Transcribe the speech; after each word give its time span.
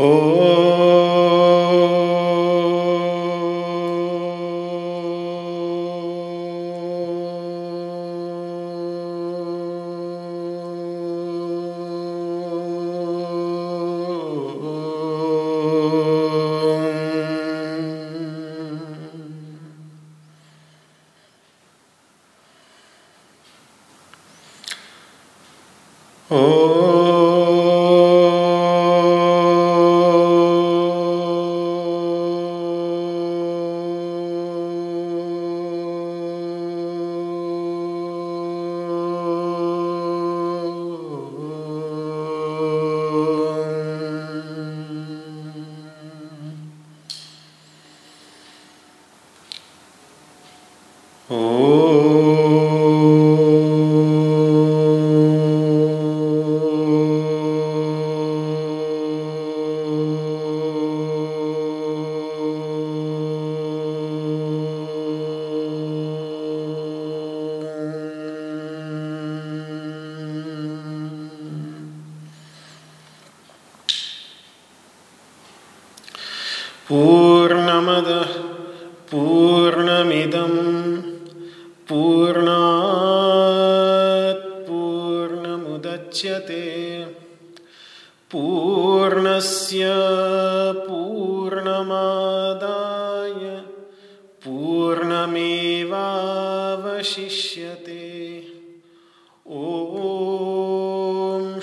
Oh. 0.00 0.57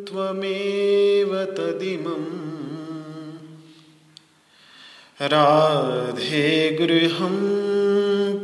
त्वमेव 0.04 1.44
तदिमम्। 1.44 2.52
राधे 5.22 6.70
गृहं 6.80 7.36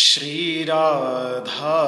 श्रीराधा 0.00 1.78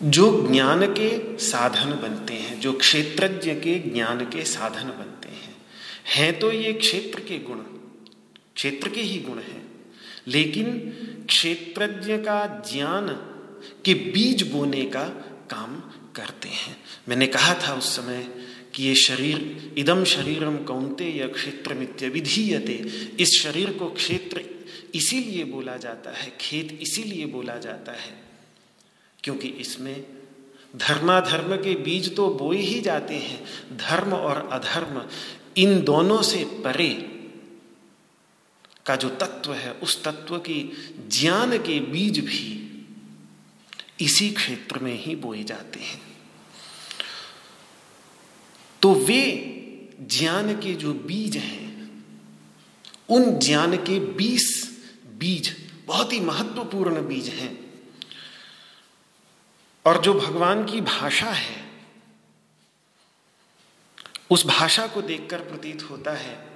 जो 0.04 0.48
ज्ञान 0.52 0.86
के 0.86 1.40
साधन 1.40 1.90
बनते 2.02 2.34
हैं, 2.34 2.60
जो 2.60 2.74
क्षेत्रज्ञ 2.74 3.52
के 3.52 3.80
ज्ञान 3.80 4.20
के 4.20 4.44
साधन 4.44 4.84
बनते 4.84 5.30
हैं। 5.30 5.56
हैं 6.06 6.40
तो 6.40 6.52
ये 6.52 6.74
क्षेत्र 6.74 7.20
के 7.20 7.40
गुण, 7.40 7.58
क्षेत्र 8.56 8.90
के 8.90 9.02
ही 9.02 9.20
गुण 9.20 9.40
हैं। 9.40 9.72
लेकिन 10.28 10.78
क्षेत्रज्ञ 11.30 12.18
का 12.18 12.64
ज्ञान 12.72 13.08
के 13.86 13.94
बीज 13.94 14.52
बोने 14.52 14.86
का 14.86 15.04
काम 15.50 15.80
करते 16.16 16.50
हैं। 16.50 16.78
मैंने 17.10 17.28
कहा 17.28 17.54
था 17.54 17.74
उस 17.74 17.96
समय 17.96 18.30
कि 18.74 18.84
ये 18.84 18.96
शरीर 18.96 19.74
इदम 19.78 20.04
शरीरम 20.04 20.58
कौनते 20.58 21.06
या 21.06 21.28
क्षेत्र 21.28 21.74
मित्य 21.74 22.10
विधीयते 22.10 22.74
इस 23.20 23.42
शरीर 23.42 23.74
को 23.74 23.90
क्षेत्र 23.90 24.42
इसीलिए 24.96 25.44
बोला 25.44 25.78
जाता 25.78 26.12
है, 26.12 26.34
खेत 26.42 26.80
इसीलिए 26.82 27.26
बोला 27.26 27.58
जाता 27.58 27.92
है 27.92 28.31
क्योंकि 29.24 29.48
इसमें 29.48 30.06
धर्माधर्म 30.76 31.56
के 31.56 31.76
बीज 31.76 32.16
तो 32.16 32.30
बोए 32.30 32.58
ही 32.58 32.82
जाते 32.82 33.16
हैं, 33.16 33.44
धर्म 33.78 34.14
और 34.14 34.50
अधर्म, 34.52 35.02
इन 35.58 35.82
दोनों 35.82 36.22
से 36.22 36.44
परे 36.44 36.90
का 38.86 38.96
जो 38.96 39.10
तत्व 39.10 39.54
है, 39.54 39.72
उस 39.72 40.04
तत्व 40.04 40.38
की 40.38 40.72
ज्ञान 41.10 41.58
के 41.58 41.80
बीज 41.80 42.20
भी 42.20 42.58
इसी 44.00 44.30
क्षेत्र 44.30 44.80
में 44.80 45.04
ही 45.04 45.16
बोए 45.16 45.44
जाते 45.44 45.80
हैं। 45.80 46.02
तो 48.82 48.94
वे 48.94 49.24
ज्ञान 50.02 50.56
के 50.56 50.74
जो 50.74 50.94
बीज 50.94 51.38
हैं, 51.38 51.92
उन 53.10 53.40
ज्ञान 53.40 53.76
के 53.78 54.00
बीस 54.00 54.80
बीज, 55.20 55.56
बहुत 55.88 56.14
ही 56.14 56.20
महत्वपूर्ण 56.20 57.08
बीज 57.08 57.28
हैं 57.30 57.61
और 59.86 60.02
जो 60.02 60.14
भगवान 60.14 60.66
की 60.66 60.82
भाषा 60.82 61.30
है, 61.30 61.72
उस 64.30 64.46
भाषा 64.46 64.88
को 64.88 65.02
देखकर 65.02 65.38
प्रतीत 65.38 65.88
होता 65.90 66.12
है। 66.12 66.50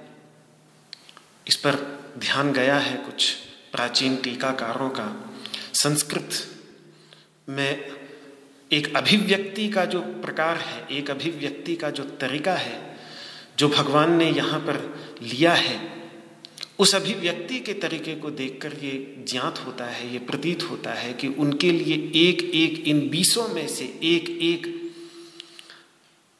इस 1.48 1.56
पर 1.56 1.74
ध्यान 2.18 2.52
गया 2.52 2.78
है 2.78 2.96
कुछ 2.96 3.34
प्राचीन 3.72 4.16
टीकाकारों 4.16 4.90
का। 4.90 5.30
संस्कृत 5.72 6.30
में 7.48 7.96
एक 8.72 8.96
अभिव्यक्ति 8.96 9.68
का 9.68 9.84
जो 9.84 10.00
प्रकार 10.00 10.56
है, 10.56 10.86
एक 10.88 11.10
अभिव्यक्ति 11.10 11.76
का 11.76 11.90
जो 11.90 12.04
तरीका 12.04 12.54
है, 12.54 12.96
जो 13.58 13.68
भगवान 13.68 14.12
ने 14.12 14.30
यहाँ 14.30 14.60
पर 14.60 14.76
लिया 15.22 15.54
है 15.54 15.95
उस 16.78 16.94
अभिव्यक्ति 16.94 17.60
के 17.60 17.72
तरीके 17.72 18.14
को 18.14 18.30
देखकर 18.30 18.72
ये 18.72 19.24
ज्ञात 19.28 19.58
होता 19.66 19.84
है, 19.84 20.12
ये 20.12 20.18
प्रतीत 20.18 20.62
होता 20.62 20.92
है 20.92 21.12
कि 21.12 21.28
उनके 21.28 21.70
लिए 21.72 21.94
एक 22.28 22.42
एक 22.42 22.88
इन 22.88 23.08
बीसों 23.08 23.48
में 23.48 23.68
से 23.68 23.84
एक 23.84 24.30
एक 24.30 24.92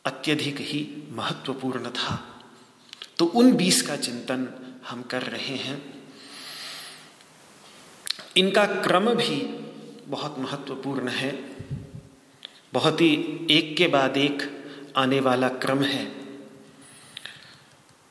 अत्यधिक 0.04 0.56
ही 0.60 1.08
महत्वपूर्ण 1.10 1.90
था। 1.90 2.44
तो 3.18 3.26
उन 3.26 3.52
बीस 3.52 3.82
का 3.82 3.96
चिंतन 3.96 4.48
हम 4.88 5.02
कर 5.02 5.22
रहे 5.22 5.56
हैं। 5.56 5.94
इनका 8.36 8.66
क्रम 8.66 9.14
भी 9.14 9.36
बहुत 10.06 10.38
महत्वपूर्ण 10.38 11.08
है। 11.08 11.56
बहुत 12.72 13.00
ही 13.00 13.46
एक 13.50 13.76
के 13.76 13.86
बाद 13.86 14.16
एक 14.16 14.64
आने 14.96 15.20
वाला 15.20 15.48
क्रम 15.48 15.82
है। 15.82 16.12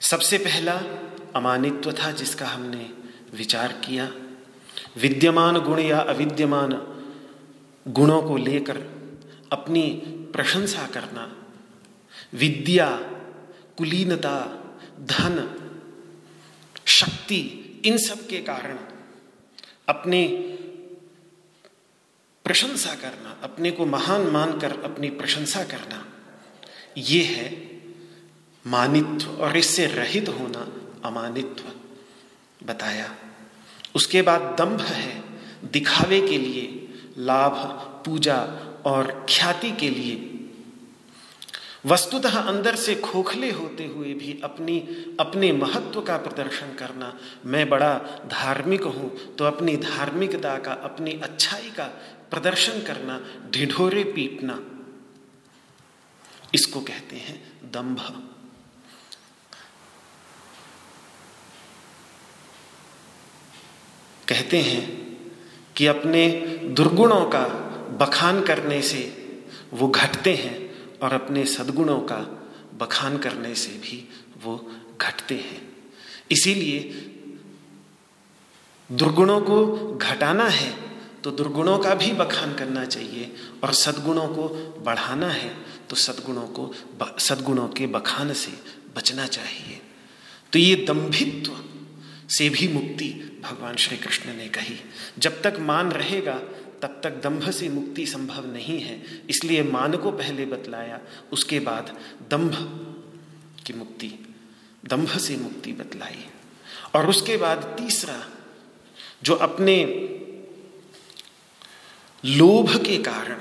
सबसे 0.01 0.37
पहला 0.37 0.83
अमानित्व 1.35 1.91
था 1.91 2.11
जिसका 2.11 2.47
हमने 2.47 2.89
विचार 3.33 3.71
किया। 3.85 4.11
विद्यमान 4.97 5.57
गुण 5.57 5.79
या 5.79 5.99
अविद्यमान 5.99 6.71
गुणों 7.87 8.21
को 8.21 8.37
लेकर 8.37 8.77
अपनी 9.51 9.83
प्रशंसा 10.33 10.87
करना। 10.87 11.35
विद्या, 12.33 12.89
कुलीनता, 13.77 14.39
धन, 14.99 15.59
शक्ति, 16.85 17.41
इन 17.85 17.97
सब 17.97 18.27
के 18.27 18.37
कारण 18.37 18.77
अपने 19.89 20.27
प्रशंसा 22.45 22.95
करना, 22.95 23.39
अपने 23.43 23.71
को 23.71 23.85
महान 23.85 24.21
मानकर 24.21 24.81
अपनी 24.83 25.09
प्रशंसा 25.09 25.63
करना, 25.63 26.05
ये 26.97 27.23
है 27.23 27.47
मानित्व 28.67 29.29
और 29.31 29.57
इससे 29.57 29.85
रहित 29.85 30.29
होना। 30.29 30.84
अमानित्व, 31.05 31.63
बताया। 32.65 33.15
उसके 33.95 34.21
बाद 34.21 34.41
दंभ 34.41 34.81
है, 34.81 35.23
दिखावे 35.71 36.21
के 36.21 36.37
लिए, 36.37 36.87
लाभ, 37.17 37.53
पूजा 38.05 38.37
और 38.85 39.25
ख्याति 39.29 39.71
के 39.71 39.89
लिए। 39.89 40.31
वस्तुतः 41.85 42.37
अंदर 42.39 42.75
से 42.75 42.95
खोखले 42.95 43.51
होते 43.51 43.85
हुए 43.85 44.13
भी 44.13 44.39
अपनी, 44.43 44.79
अपने 45.19 45.51
महत्व 45.51 46.01
का 46.01 46.17
प्रदर्शन 46.17 46.73
करना। 46.73 47.13
मैं 47.45 47.69
बड़ा 47.69 47.93
धार्मिक 48.31 48.83
हूँ 48.83 49.35
तो 49.35 49.45
अपनी 49.45 49.77
धार्मिकता 49.77 50.57
का, 50.57 50.71
अपनी 50.71 51.11
अच्छाई 51.13 51.69
का 51.71 51.85
प्रदर्शन 52.31 52.81
करना, 52.81 53.19
ढिढोरे 53.51 54.03
पीटना। 54.03 54.59
इसको 56.53 56.81
कहते 56.81 57.15
हैं 57.15 57.41
दंभ। 57.63 58.29
कहते 64.27 64.61
हैं 64.61 64.83
कि 65.75 65.85
अपने 65.87 66.27
दुर्गुणों 66.75 67.25
का 67.25 67.45
बखान 67.99 68.41
करने 68.41 68.81
से 68.81 69.01
वो 69.73 69.87
घटते 69.87 70.33
हैं 70.35 70.55
और 70.99 71.13
अपने 71.13 71.45
सद्गुणों 71.45 71.99
का 72.01 72.17
बखान 72.79 73.17
करने 73.17 73.53
से 73.55 73.71
भी 73.79 73.97
वो 74.43 74.55
घटते 75.01 75.35
हैं। 75.35 75.61
इसीलिए 76.31 76.79
दुर्गुणों 78.89 79.39
को 79.41 79.65
घटाना 79.97 80.47
है 80.49 80.73
तो 81.23 81.31
दुर्गुणों 81.31 81.77
का 81.79 81.93
भी 81.95 82.11
बखान 82.13 82.53
करना 82.53 82.85
चाहिए 82.85 83.31
और 83.63 83.73
सद्गुणों 83.73 84.27
को 84.27 84.47
बढ़ाना 84.85 85.29
है 85.29 85.49
तो 85.89 85.95
सद्गुणों 85.95 86.47
को 86.47 86.71
सद्गुणों 87.19 87.67
के 87.67 87.87
बखान 87.87 88.33
से 88.33 88.51
बचना 88.95 89.25
चाहिए। 89.27 89.79
तो 90.53 90.59
ये 90.59 90.75
दंभित्व 90.87 91.57
से 92.29 92.49
भी 92.49 92.67
मुक्ति 92.67 93.34
भगवान 93.51 93.75
श्री 93.75 93.97
कृष्ण 93.97 94.33
ने 94.33 94.49
कही, 94.49 94.79
जब 95.19 95.41
तक 95.41 95.57
मान 95.59 95.91
रहेगा, 95.91 96.39
तब 96.81 97.01
तक 97.03 97.11
दंभ 97.11 97.49
से 97.49 97.69
मुक्ति 97.69 98.05
संभव 98.05 98.53
नहीं 98.53 98.79
है। 98.81 99.21
इसलिए 99.29 99.63
मान 99.63 99.97
को 99.97 100.11
पहले 100.11 100.45
बतलाया, 100.45 100.99
उसके 101.33 101.59
बाद 101.59 101.99
दंभ 102.29 102.55
की 103.65 103.73
मुक्ति 103.73 104.13
दंभ 104.85 105.17
से 105.17 105.37
मुक्ति 105.37 105.71
बतलाई। 105.73 106.25
और 106.95 107.09
उसके 107.09 107.37
बाद 107.37 107.57
तीसरा, 107.57 108.27
जो 109.23 109.35
अपने 109.35 109.85
लोभ 112.25 112.85
के 112.85 112.97
कारण, 112.97 113.39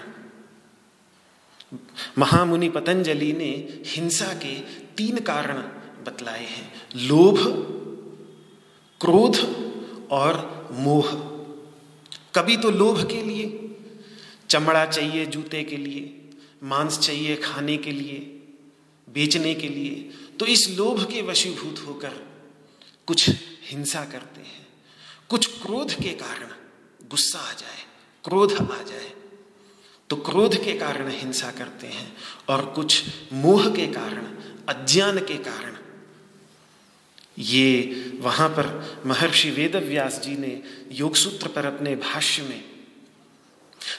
महामुनि 2.19 2.69
पतंजलि 2.69 3.33
ने 3.33 3.83
हिंसा 3.87 4.35
के 4.35 4.61
तीन 4.97 5.19
कारण 5.19 5.57
बतलाए 6.05 6.47
हैं। 6.47 6.73
लोभ, 6.97 7.39
क्रोध 9.01 9.64
और 10.11 10.69
मोह। 10.73 11.13
कभी 12.35 12.57
तो 12.57 12.71
लोभ 12.71 13.09
के 13.09 13.23
लिए, 13.23 13.61
चमड़ा 14.51 14.87
चाहिए 14.87 15.27
जूते 15.27 15.65
के 15.65 15.77
लिए, 15.77 16.31
मांस 16.63 16.99
चाहिए 16.99 17.37
खाने 17.37 17.77
के 17.77 17.93
लिए, 17.93 18.19
बेचने 19.09 19.55
के 19.55 19.69
लिए। 19.69 20.11
तो 20.39 20.47
इस 20.47 20.69
लोभ 20.69 21.05
के 21.05 21.23
वशीभूत 21.23 21.85
होकर 21.87 22.13
कुछ 23.07 23.31
हिंसा 23.63 24.05
करते 24.05 24.41
हैं। 24.41 24.67
कुछ 25.29 25.47
क्रोध 25.47 25.93
के 25.93 26.09
कारण 26.09 26.49
गुस्सा 27.09 27.39
आ 27.39 27.53
जाए, 27.53 27.83
क्रोध 28.25 28.53
आ 28.53 28.83
जाए। 28.83 29.13
तो 30.11 30.17
क्रोध 30.17 30.65
के 30.65 30.73
कारण 30.73 31.11
हिंसा 31.11 31.51
करते 31.51 31.87
हैं 31.87 32.17
और 32.49 32.67
कुछ 32.67 33.05
मोह 33.33 33.71
के 33.71 33.87
कारण, 33.87 34.27
अज्ञान 34.69 35.19
के 35.19 35.37
कारण 35.37 35.77
ये 37.39 37.83
वहाँ 38.21 38.49
पर 38.49 39.03
महर्षि 39.07 39.51
वेदव्यास 39.51 40.21
जी 40.21 40.37
ने 40.37 40.63
योग 40.93 41.15
सूत्र 41.15 41.49
पर 41.49 41.65
अपने 41.65 41.97
भाष्य 41.97 42.43
में, 42.43 42.65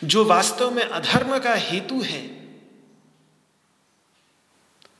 जो 0.03 0.25
वास्तव 0.25 0.71
में 0.71 0.83
अधर्म 0.83 1.39
का 1.39 1.53
हेतु 1.53 2.01
है, 2.01 2.27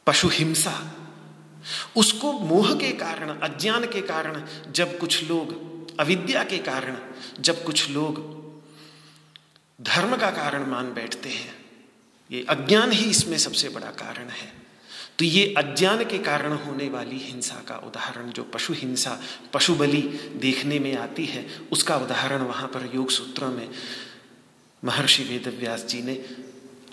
पशु 0.08 0.27
हिंसा, 0.27 0.96
उसको 1.96 2.34
मोह 2.34 2.75
के 2.75 2.92
कारण, 2.92 3.30
अज्ञान 3.30 3.86
के 3.86 4.01
कारण, 4.01 4.44
जब 4.72 4.98
कुछ 5.00 5.24
लोग, 5.24 6.00
अविद्या 6.00 6.44
के 6.44 6.58
कारण, 6.58 6.98
जब 7.39 7.63
कुछ 7.63 7.89
लोग 7.89 8.36
धर्म 9.82 10.18
का 10.18 10.32
कारण 10.32 10.65
मान 10.65 10.94
बैठते 10.94 11.30
हैं, 11.30 11.65
ये 12.32 12.46
अज्ञान 12.50 12.92
ही 12.92 13.06
इसमें 13.06 13.38
सबसे 13.38 13.70
बड़ा 13.70 13.88
कारण 13.88 14.30
है। 14.30 14.65
तो 15.20 15.26
ये 15.26 15.54
अज्ञान 15.58 16.04
के 16.06 16.18
कारण 16.20 16.54
होने 16.54 16.88
वाली 16.90 17.18
हिंसा 17.18 17.56
का 17.68 17.76
उदाहरण, 17.78 18.30
जो 18.32 18.44
पशु 18.44 18.74
हिंसा, 18.74 19.20
पशु 19.54 19.76
बलि 19.76 20.02
देखने 20.38 20.80
में 20.80 20.96
आती 20.98 21.26
है, 21.26 21.46
उसका 21.72 21.98
उदाहरण 21.98 22.42
वहाँ 22.42 22.68
पर 22.68 22.90
योग 22.96 23.10
सूत्रों 23.10 23.52
में 23.52 23.70
महर्षि 24.84 25.24
वेदव्यास 25.24 25.86
जी 25.86 26.02
ने 26.02 26.14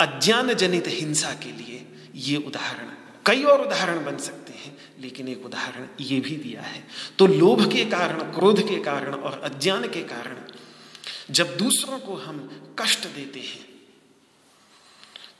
अज्ञान 0.00 0.52
जनित 0.54 0.88
हिंसा 0.88 1.32
के 1.34 1.52
लिए 1.52 1.86
ये 2.14 2.36
उदाहरण, 2.36 2.88
कई 3.26 3.42
और 3.44 3.66
उदाहरण 3.66 4.04
बन 4.04 4.16
सकते 4.18 4.52
हैं, 4.52 4.76
लेकिन 5.00 5.28
एक 5.28 5.44
उदाहरण 5.44 5.88
ये 6.00 6.20
भी 6.20 6.36
दिया 6.36 6.62
है। 6.62 6.84
तो 7.18 7.26
लोभ 7.26 7.64
के 7.72 7.84
कारण, 7.84 8.22
क्रोध 8.32 8.60
के 8.68 8.76
कारण 8.82 9.14
और 9.14 9.40
अज्ञान 9.44 9.88
के 9.88 10.02
कारण 10.04 10.36
जब 11.30 11.56
दूसरों 11.56 11.98
को 11.98 12.14
हम 12.16 12.38
कष्ट 12.78 13.06
देते 13.08 13.40
हैं 13.40 13.66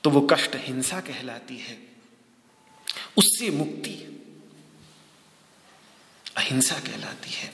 तो 0.03 0.09
वो 0.09 0.21
कष्ट 0.21 0.55
हिंसा 0.57 0.99
कहलाती 0.99 1.57
है। 1.57 1.77
उससे 3.17 3.49
मुक्ति 3.49 4.09
अहिंसा 6.37 6.75
कहलाती 6.75 7.31
है। 7.31 7.53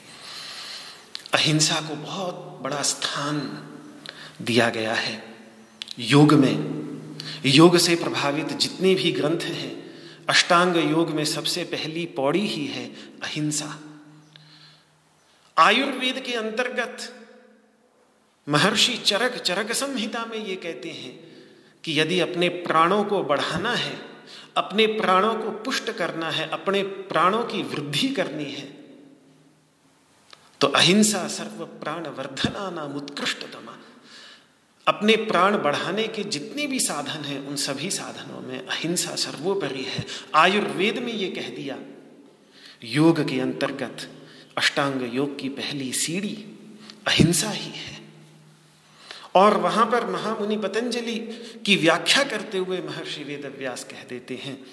अहिंसा 1.34 1.82
को 1.82 1.96
बहुत 1.96 2.60
बड़ा 2.62 2.82
स्थान 2.82 3.66
दिया 4.42 4.70
गया 4.70 4.94
है। 4.94 5.36
योग 6.00 6.34
में, 6.34 6.80
योग 7.46 7.78
से 7.78 7.96
प्रभावित 7.96 8.48
जितने 8.48 8.96
भी 8.96 9.12
ग्रंथ 9.12 9.40
हैं, 9.40 9.90
अष्टांग 10.30 10.78
योग 10.78 11.10
में 11.10 11.26
सबसे 11.26 11.64
पहली 11.64 12.06
पौड़ी 12.06 12.48
ही 12.48 12.66
है 12.68 12.88
अहिंसा। 13.22 13.80
आयुर्वेद 15.58 16.20
के 16.20 16.34
अंतर्गत 16.34 17.16
महर्षि 18.50 18.98
चरक 18.98 19.38
चरक 19.38 19.72
संहिता 19.72 20.26
में 20.26 20.46
ये 20.46 20.56
कहते 20.56 20.90
हैं 20.90 21.20
कि 21.84 22.00
यदि 22.00 22.20
अपने 22.20 22.50
प्राणों 22.50 23.04
को 23.04 23.24
बढ़ाना 23.24 23.72
है 23.72 24.09
अपने 24.60 24.86
प्राणों 24.88 25.34
को 25.36 25.52
पुष्ट 25.64 25.92
करना 25.92 26.30
है, 26.30 26.50
अपने 26.50 26.84
प्राणों 26.84 27.44
की 27.44 27.64
वृद्धि 27.64 28.08
करनी 28.10 28.52
है। 28.52 28.68
तो 30.62 30.68
अहिंसा 30.68 31.28
सर्व 31.28 31.66
प्राण 31.82 32.08
वर्धना 32.08 32.70
नाम 32.70 32.96
उत्कृष्टतमा 32.96 33.76
अपने 34.88 35.16
प्राण 35.16 35.58
बढ़ाने 35.58 36.08
के 36.08 36.24
जितने 36.24 36.66
भी 36.68 36.80
साधन 36.80 37.24
हैं, 37.26 37.40
उन 37.48 37.56
सभी 37.56 37.90
साधनों 37.90 38.42
में 38.42 38.60
अहिंसा 38.60 39.16
सर्वोपरि 39.16 39.84
है। 39.84 40.06
आयुर्वेद 40.36 40.98
में 40.98 41.14
ये 41.14 41.28
कह 41.30 41.50
दिया, 41.50 41.78
योग 42.84 43.28
के 43.28 43.40
अंतर्गत 43.40 44.08
अष्टांग 44.58 45.16
योग 45.16 45.40
की 45.40 45.50
पहली 45.50 45.92
सीढ़ी 45.94 46.36
अहिंसा 47.08 47.50
ही 47.50 47.72
है। 47.72 47.99
और 49.36 49.58
वहाँ 49.58 49.86
पर 49.86 50.06
महामुनि 50.06 50.58
पतंजलि 50.58 51.18
की 51.66 51.76
व्याख्या 51.76 52.24
करते 52.24 52.58
हुए 52.58 52.82
महर्षि 52.82 53.24
वेदव्यास 53.24 53.84
कह 53.84 54.04
देते 54.10 54.36
हैं 54.36 54.66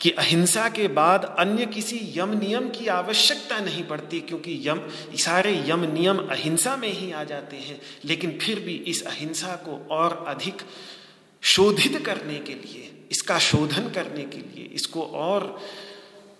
कि 0.00 0.10
अहिंसा 0.10 0.68
के 0.68 0.88
बाद 0.88 1.24
अन्य 1.38 1.66
किसी 1.66 2.14
यम 2.16 2.30
नियम 2.38 2.68
की 2.68 2.86
आवश्यकता 2.86 3.58
नहीं 3.58 3.84
पड़ती, 3.84 4.20
क्योंकि 4.20 4.68
यम, 4.68 4.80
सारे 5.16 5.64
यम 5.68 5.80
नियम 5.80 6.18
अहिंसा 6.18 6.76
में 6.76 6.88
ही 6.88 7.12
आ 7.12 7.24
जाते 7.24 7.56
हैं। 7.56 7.80
लेकिन 8.04 8.38
फिर 8.38 8.60
भी 8.60 8.74
इस 8.74 9.02
अहिंसा 9.02 9.54
को 9.56 9.86
और 9.90 10.24
अधिक 10.28 10.62
शोधित 11.42 12.06
करने 12.06 12.38
के 12.38 12.54
लिए, 12.54 13.06
इसका 13.10 13.38
शोधन 13.38 13.88
करने 13.90 14.24
के 14.24 14.38
लिए, 14.38 14.64
इसको 14.64 15.02
और 15.02 15.60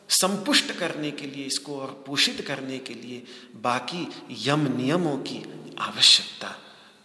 संपुष्ट 0.08 0.72
करने 0.72 1.10
के 1.10 1.26
लिए, 1.26 1.44
इसको 1.44 1.80
और 1.80 2.04
पोषित 2.06 2.40
करने 2.40 2.78
के 2.78 2.94
लिए 2.94 3.22
बाकी 3.62 4.06
यम 4.48 4.76
नियमों 4.76 5.16
की 5.18 5.42
आवश्यकता 5.78 6.58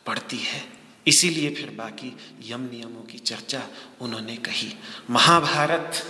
पड़ती 0.05 0.37
है। 0.37 0.61
इसीलिए 1.07 1.53
फिर 1.55 1.69
बाकी 1.69 2.17
यम 2.45 2.61
नियमों 2.61 3.03
की 3.03 3.17
चर्चा 3.17 3.61
उन्होंने 4.01 4.35
कही। 4.37 4.73
महाभारत, 5.09 6.03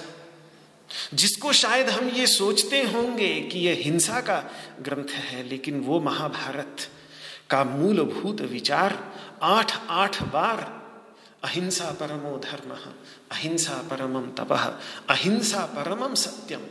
जिसको 1.14 1.54
शायद 1.54 1.90
हम 1.90 2.10
ये 2.10 2.28
सोचते 2.28 2.82
होंगे 2.84 3.42
कि 3.42 3.60
यह 3.60 3.82
हिंसा 3.82 4.22
का 4.22 4.40
ग्रंथ 4.82 5.10
है, 5.10 5.44
लेकिन 5.44 5.80
वो 5.80 6.00
महाभारत 6.00 6.90
का 7.50 7.64
मूलभूत 7.64 8.42
विचार 8.42 9.14
आठ 9.44 9.78
आठ 9.90 10.22
बार, 10.24 10.78
अहिंसा 11.44 11.92
परमो 11.92 12.38
धर्म, 12.38 12.72
अहिंसा 13.32 13.74
परमम 13.74 14.32
तप, 14.32 14.52
अहिंसा 15.10 15.66
परमम 15.66 16.14
सत्यम 16.14 16.62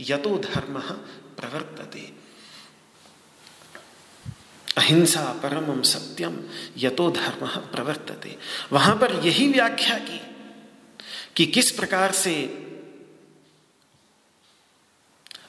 यतो 0.00 0.38
धर्म 0.38 0.80
प्रवर्तते। 1.36 2.23
अहिंसा 4.76 5.24
परमम 5.42 5.82
सत्यम 5.82 6.38
यतो 6.76 7.10
धर्म 7.10 7.46
प्रवर्तते। 7.72 8.36
वहाँ 8.72 8.96
पर 8.96 9.14
यही 9.26 9.52
व्याख्या 9.52 9.98
की 9.98 10.20
कि 11.36 11.46
किस 11.46 11.70
प्रकार 11.70 12.12
से 12.12 12.34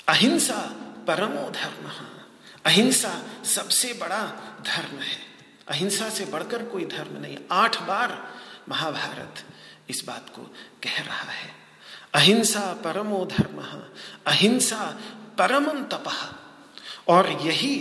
अहिंसा 0.07 0.61
परमो 1.07 1.49
धर्म, 1.51 1.89
अहिंसा 2.65 3.21
सबसे 3.45 3.93
बड़ा 3.93 4.21
धर्म 4.65 4.97
है। 4.99 5.17
अहिंसा 5.67 6.09
से 6.09 6.25
बढ़कर 6.25 6.63
कोई 6.63 6.85
धर्म 6.85 7.17
नहीं, 7.17 7.37
आठ 7.51 7.81
बार 7.81 8.17
महाभारत 8.69 9.43
इस 9.89 10.03
बात 10.07 10.29
को 10.29 10.41
कह 10.83 11.01
रहा 11.01 11.31
है। 11.31 11.49
अहिंसा 12.13 12.73
परमो 12.73 13.25
धर्म, 13.25 13.61
अहिंसा 14.27 14.85
परमम 15.37 15.83
तप, 15.83 16.11
और 17.07 17.29
यही 17.41 17.75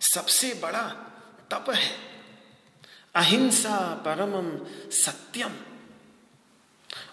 सबसे 0.00 0.54
बड़ा 0.54 0.82
तप 1.50 1.66
है। 1.70 1.98
अहिंसा 3.14 3.94
परमम 3.94 4.66
सत्यम 4.90 5.52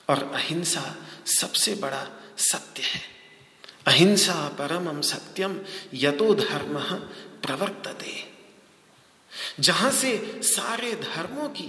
और 0.10 0.32
अहिंसा 0.34 0.96
सबसे 1.26 1.76
बड़ा 1.76 2.08
सत्य 2.38 2.84
है। 2.84 3.02
अहिंसा 3.88 4.50
परमम 4.50 5.02
सत्यम 5.02 5.62
यतो 5.94 6.36
धर्म 6.36 6.80
प्रवर्तते। 7.42 8.34
जहाँ 9.60 9.92
से 9.92 10.42
सारे 10.44 10.96
धर्मों 10.96 11.50
की 11.50 11.68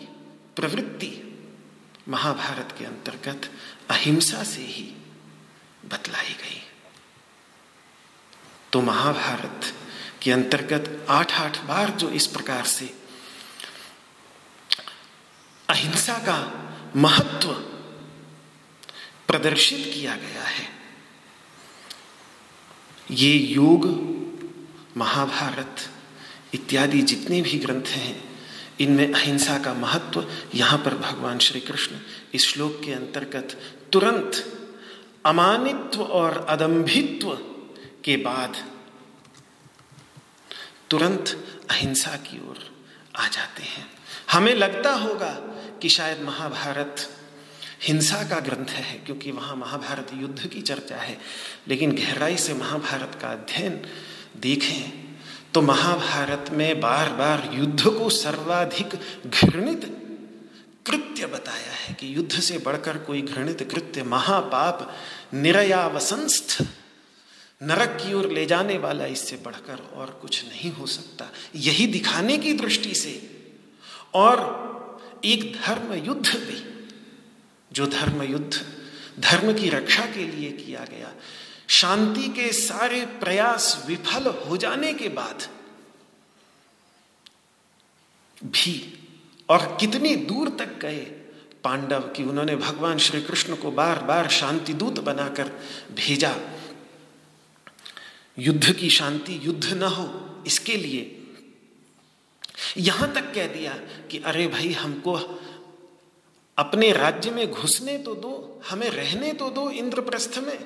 प्रवृत्ति 0.56 1.24
महाभारत 2.08 2.74
के 2.78 2.84
अंतर्गत 2.84 3.52
अहिंसा 3.90 4.44
से 4.44 4.60
ही 4.60 4.96
बतलाई 5.84 6.34
गई। 6.34 6.62
तो 8.72 8.80
महाभारत 8.80 9.74
के 10.22 10.30
अंतर्गत 10.32 11.06
आठ 11.08 11.32
आठ 11.32 11.58
बार 11.64 11.90
जो 11.90 12.10
इस 12.10 12.26
प्रकार 12.26 12.64
से 12.64 12.90
अहिंसा 15.68 16.18
का 16.18 16.38
महत्व 16.96 17.52
प्रदर्शित 19.28 19.90
किया 19.94 20.14
गया 20.16 20.42
है। 20.42 20.66
ये 23.10 23.32
योग, 23.32 23.86
महाभारत 24.96 25.88
इत्यादि 26.54 27.02
जितने 27.02 27.40
भी 27.42 27.58
ग्रंथ 27.58 27.86
हैं, 27.86 28.28
इनमें 28.80 29.12
अहिंसा 29.12 29.58
का 29.58 29.74
महत्व 29.74 30.24
यहाँ 30.54 30.78
पर 30.78 30.94
भगवान 30.94 31.38
श्री 31.38 31.60
कृष्ण 31.60 31.96
इस 32.34 32.46
श्लोक 32.46 32.80
के 32.84 32.92
अंतर्गत 32.92 33.56
तुरंत 33.92 34.44
अमानित्व 35.26 36.02
और 36.02 36.46
अदम्भित्व 36.48 37.32
के 38.04 38.16
बाद 38.16 38.56
तुरंत 40.90 41.28
अहिंसा 41.70 42.16
की 42.16 42.38
ओर 42.48 42.58
आ 43.16 43.26
जाते 43.28 43.62
हैं। 43.62 43.86
हमें 44.32 44.54
लगता 44.54 44.92
होगा 44.94 45.32
कि 45.82 45.88
शायद 45.88 46.22
महाभारत 46.22 47.08
हिंसा 47.82 48.22
का 48.28 48.38
ग्रंथ 48.40 48.70
है, 48.70 48.98
क्योंकि 48.98 49.30
वहाँ 49.30 49.56
महाभारत 49.56 50.10
युद्ध 50.14 50.46
की 50.46 50.62
चर्चा 50.62 50.96
है। 50.96 51.18
लेकिन 51.68 51.92
गहराई 51.92 52.36
से 52.36 52.54
महाभारत 52.54 53.18
का 53.22 53.28
अध्ययन 53.28 53.80
देखें 54.36 55.06
तो 55.54 55.62
महाभारत 55.62 56.50
में 56.52 56.80
बार 56.80 57.12
बार 57.12 57.50
युद्ध 57.54 57.84
को 57.88 58.08
सर्वाधिक 58.10 58.94
घृणित 59.26 59.84
कृत्य 60.86 61.26
बताया 61.26 61.72
है 61.74 61.94
कि 61.94 62.16
युद्ध 62.16 62.40
से 62.40 62.58
बढ़कर 62.58 62.98
कोई 62.98 63.22
घृणित 63.22 63.62
कृत्य, 63.70 64.02
महापाप 64.02 64.94
निरयावसंस्थ 65.34 66.62
नरक 67.62 67.96
की 68.02 68.12
ओर 68.14 68.30
ले 68.32 68.46
जाने 68.46 68.78
वाला 68.78 69.06
इससे 69.06 69.36
बढ़कर 69.36 69.78
और 69.94 70.10
कुछ 70.22 70.44
नहीं 70.44 70.70
हो 70.72 70.86
सकता। 70.86 71.30
यही 71.54 71.86
दिखाने 71.86 72.38
की 72.38 72.52
दृष्टि 72.52 72.94
से 72.94 73.14
और 74.14 74.40
एक 75.24 75.52
धर्म 75.56 75.92
युद्ध 75.94 76.26
भी, 76.26 76.62
जो 77.72 77.86
धर्म 77.86 78.22
युद्ध 78.22 78.64
धर्म 79.20 79.52
की 79.52 79.68
रक्षा 79.68 80.04
के 80.06 80.26
लिए 80.26 80.50
किया 80.52 80.84
गया, 80.84 81.12
शांति 81.68 82.28
के 82.28 82.52
सारे 82.52 83.04
प्रयास 83.06 83.84
विफल 83.86 84.26
हो 84.46 84.56
जाने 84.56 84.92
के 84.94 85.08
बाद 85.08 85.48
भी 88.44 88.98
और 89.48 89.76
कितनी 89.80 90.14
दूर 90.16 90.48
तक 90.48 90.78
गए 90.78 91.00
पांडव 91.64 92.00
कि 92.00 92.24
उन्होंने 92.24 92.56
भगवान 92.56 92.98
श्री 92.98 93.22
कृष्ण 93.22 93.56
को 93.56 93.70
बार 93.70 93.98
बार 94.04 94.28
शांति 94.28 94.74
दूत 94.74 95.00
बनाकर 95.00 95.50
भेजा। 95.92 96.34
युद्ध 98.38 98.72
की 98.72 98.90
शांति, 98.90 99.40
युद्ध 99.42 99.72
न 99.72 99.82
हो, 99.82 100.08
इसके 100.46 100.76
लिए। 100.76 101.14
यहाँ 102.76 103.12
तक 103.14 103.32
कह 103.34 103.46
दिया 103.46 103.72
कि 104.10 104.18
अरे 104.18 104.46
भाई, 104.46 104.72
हमको 104.72 105.14
अपने 106.58 106.92
राज्य 106.92 107.30
में 107.30 107.50
घुसने 107.50 107.98
तो 107.98 108.14
दो, 108.14 108.62
हमें 108.70 108.90
रहने 108.90 109.32
तो 109.32 109.50
दो 109.50 109.70
इंद्रप्रस्थ 109.70 110.38
में। 110.38 110.58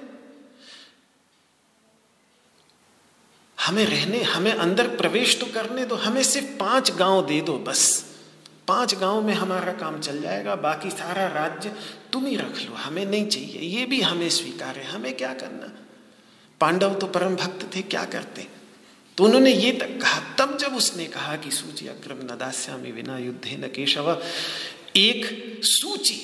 हमें 3.66 3.84
रहने, 3.86 4.22
हमें 4.22 4.52
अंदर 4.52 4.96
प्रवेश 4.96 5.40
तो 5.40 5.46
करने 5.46 5.84
दो, 5.86 5.94
हमें 5.94 6.22
सिर्फ़ 6.22 6.58
पाँच 6.58 6.90
गाँव 6.90 7.26
दे 7.26 7.40
दो 7.40 7.58
बस। 7.58 8.14
पाँच 8.68 8.94
गाँव 8.94 9.22
में 9.22 9.34
हमारा 9.34 9.72
काम 9.72 10.00
चल 10.00 10.20
जाएगा, 10.22 10.56
बाकी 10.56 10.90
सारा 10.90 11.26
राज्य 11.26 11.76
तुम 12.12 12.26
ही 12.26 12.36
रख 12.36 12.58
लो, 12.58 12.74
हमें 12.74 13.06
नहीं 13.06 13.26
चाहिए, 13.26 13.60
ये 13.60 13.86
भी 13.86 14.00
हमें 14.00 14.28
स्वीकार 14.30 14.78
है, 14.78 14.84
हमें 14.84 15.16
क्या 15.16 15.34
करना? 15.34 15.81
पांडव 16.62 16.94
तो 16.94 17.06
परम 17.08 17.36
भक्त 17.36 17.68
थे, 17.74 17.82
क्या 17.84 18.04
करते? 18.06 18.46
तो 19.18 19.24
उन्होंने 19.24 19.52
ये 19.52 19.72
तक 19.72 20.00
कहा। 20.00 20.20
तब 20.38 20.56
जब 20.58 20.74
उसने 20.76 21.06
कहा 21.06 21.36
कि 21.36 21.50
सूची 21.50 21.86
अग्रम 21.88 22.18
न 22.24 22.36
दास्यामी 22.38 22.92
बिना 22.92 23.18
युद्धे 23.18 23.56
न 23.56 23.68
केशव, 23.68 24.10
एक 24.96 25.60
सूची, 25.64 26.20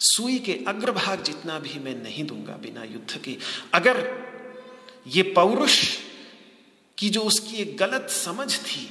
सुई 0.00 0.38
के 0.38 0.52
अग्रभाग 0.68 1.22
जितना 1.22 1.58
भी 1.58 1.78
मैं 1.78 1.94
नहीं 1.94 2.24
दूँगा 2.24 2.56
बिना 2.62 2.84
युद्ध 2.84 3.20
के। 3.24 3.36
अगर 3.74 3.98
ये 5.06 5.22
पौरुष 5.22 5.78
की 6.98 7.08
जो 7.10 7.20
उसकी 7.22 7.56
एक 7.56 7.76
गलत 7.76 8.10
समझ 8.10 8.56
थी 8.58 8.84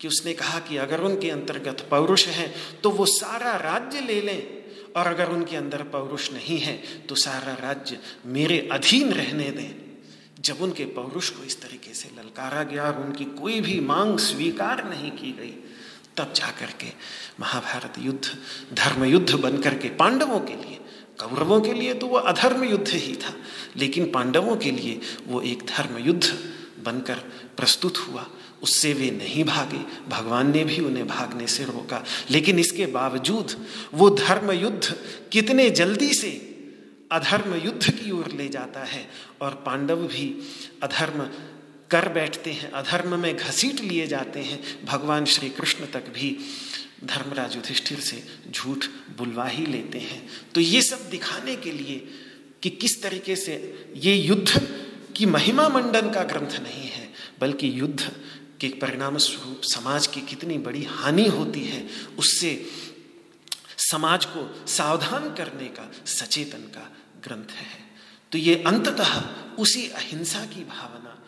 कि 0.00 0.08
उसने 0.08 0.32
कहा 0.34 0.58
कि 0.60 0.76
अगर 0.76 1.00
उनके 1.00 1.30
अंतर्गत 1.30 1.86
पौरुष 1.90 2.26
है 2.28 2.52
तो 2.82 2.90
वो 2.90 3.06
सारा 3.06 3.56
राज्य 3.56 4.00
ले 4.00 4.20
लें, 4.20 4.42
और 4.96 5.06
अगर 5.06 5.30
उनके 5.30 5.56
अंदर 5.56 5.82
पौरुष 5.88 6.30
नहीं 6.32 6.58
है 6.58 6.76
तो 7.08 7.14
सारा 7.14 7.54
राज्य 7.62 7.98
मेरे 8.26 8.58
अधीन 8.72 9.12
रहने 9.12 9.50
दें। 9.50 9.85
जब 10.46 10.62
उनके 10.62 10.84
पौरुष 10.96 11.30
को 11.30 11.44
इस 11.44 11.60
तरीके 11.62 11.94
से 11.94 12.08
ललकारा 12.18 12.62
गया 12.62 12.84
और 12.84 13.00
उनकी 13.00 13.24
कोई 13.36 13.60
भी 13.60 13.78
मांग 13.82 14.18
स्वीकार 14.20 14.84
नहीं 14.90 15.10
की 15.12 15.32
गई, 15.32 15.54
तब 16.16 16.32
जाकर 16.32 16.70
के 16.80 16.92
महाभारत 17.40 17.98
युद्ध 17.98 18.76
धर्म 18.76 19.04
युद्ध 19.04 19.34
बन 19.34 19.58
करके 19.58 19.88
पांडवों 19.96 20.40
के 20.40 20.54
लिए, 20.54 20.78
कौरवों 21.20 21.60
के 21.60 21.72
लिए 21.72 21.94
तो 21.94 22.06
वह 22.06 22.20
अधर्म 22.22 22.64
युद्ध 22.64 22.88
ही 22.88 23.14
था, 23.16 23.34
लेकिन 23.76 24.10
पांडवों 24.12 24.56
के 24.56 24.70
लिए 24.70 25.00
वो 25.26 25.40
एक 25.42 25.62
धर्म 25.66 25.98
युद्ध 25.98 26.24
बनकर 26.84 27.18
प्रस्तुत 27.56 27.98
हुआ। 27.98 28.26
उससे 28.62 28.92
वे 28.92 29.10
नहीं 29.10 29.44
भागे, 29.44 29.78
भगवान 30.08 30.50
ने 30.52 30.64
भी 30.64 30.78
उन्हें 30.80 31.06
भागने 31.08 31.46
से 31.46 31.64
रोका। 31.64 32.02
लेकिन 32.30 32.58
इसके 32.58 32.86
बावजूद 32.88 33.56
वो 33.94 34.10
धर्म 34.10 34.50
युद्ध 34.52 34.94
कितने 35.32 35.68
जल्दी 35.72 36.12
से 36.14 36.30
अधर्म 37.12 37.54
युद्ध 37.54 37.90
की 37.90 38.10
ओर 38.10 38.30
ले 38.32 38.48
जाता 38.48 38.84
है 38.84 39.08
और 39.42 39.54
पांडव 39.66 40.06
भी 40.06 40.28
अधर्म 40.82 41.28
कर 41.90 42.08
बैठते 42.08 42.52
हैं, 42.52 42.70
अधर्म 42.70 43.18
में 43.18 43.36
घसीट 43.36 43.80
लिए 43.80 44.06
जाते 44.06 44.40
हैं। 44.40 44.84
भगवान 44.84 45.24
श्री 45.24 45.50
कृष्ण 45.50 45.86
तक 45.86 46.08
भी 46.08 46.36
धर्मराज 47.04 47.56
युधिष्ठिर 47.56 48.00
से 48.00 48.22
झूठ 48.50 48.84
बुलवा 49.18 49.46
ही 49.46 49.66
लेते 49.66 49.98
हैं। 49.98 50.28
तो 50.54 50.60
ये 50.60 50.82
सब 50.82 51.08
दिखाने 51.10 51.56
के 51.56 51.72
लिए 51.72 51.98
कि 52.62 52.70
किस 52.70 53.02
तरीके 53.02 53.36
से 53.36 53.54
ये 53.96 54.14
युद्ध 54.14 54.60
की 55.16 55.26
महिमा 55.26 55.68
मंडन 55.68 56.10
का 56.10 56.22
ग्रंथ 56.22 56.60
नहीं 56.60 56.88
है, 56.88 57.08
बल्कि 57.40 57.80
युद्ध 57.80 58.10
के 58.60 58.68
परिणाम 58.68 59.16
स्वरूप 59.18 59.60
समाज 59.64 60.06
की 60.06 60.20
कितनी 60.20 60.58
बड़ी 60.58 60.84
हानि 60.84 61.26
होती 61.28 61.64
है, 61.64 61.86
उससे 62.18 62.66
समाज 63.78 64.24
को 64.24 64.66
सावधान 64.66 65.34
करने 65.34 65.68
का 65.68 65.90
सचेतन 66.06 66.58
का 66.58 66.90
ग्रंथ 67.24 67.50
है। 67.50 67.95
तो 68.36 68.40
ये 68.40 68.62
अंततः 68.66 69.20
उसी 69.56 69.88
अहिंसा 69.88 70.44
की 70.46 70.64
भावना 70.64 71.24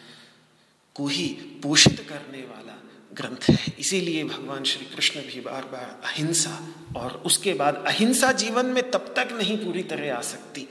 को 0.94 1.06
ही 1.06 1.28
पोषित 1.62 2.06
करने 2.08 2.38
वाला 2.38 2.74
ग्रंथ 3.14 3.48
है। 3.50 3.72
इसीलिए 3.78 4.24
भगवान 4.24 4.64
श्री 4.64 4.86
कृष्ण 4.86 5.20
भी 5.20 5.40
बार 5.40 5.64
बार 5.64 6.00
अहिंसा 6.04 6.74
और 6.96 7.12
उसके 7.26 7.54
बाद 7.54 7.84
अहिंसा 7.86 8.32
जीवन 8.32 8.66
में 8.66 8.90
तब 8.90 9.14
तक 9.16 9.28
नहीं 9.32 9.56
पूरी 9.56 9.82
तरह 9.82 10.16
आ 10.16 10.20
सकती, 10.20 10.68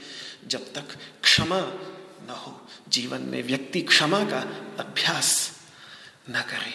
जब 0.47 0.73
तक 0.73 0.95
क्षमा 1.23 1.59
न 2.29 2.29
हो। 2.29 2.67
जीवन 2.89 3.21
में 3.21 3.43
व्यक्ति 3.43 3.81
क्षमा 3.81 4.23
का 4.23 4.39
अभ्यास 4.79 5.59
न 6.29 6.41
करे। 6.41 6.73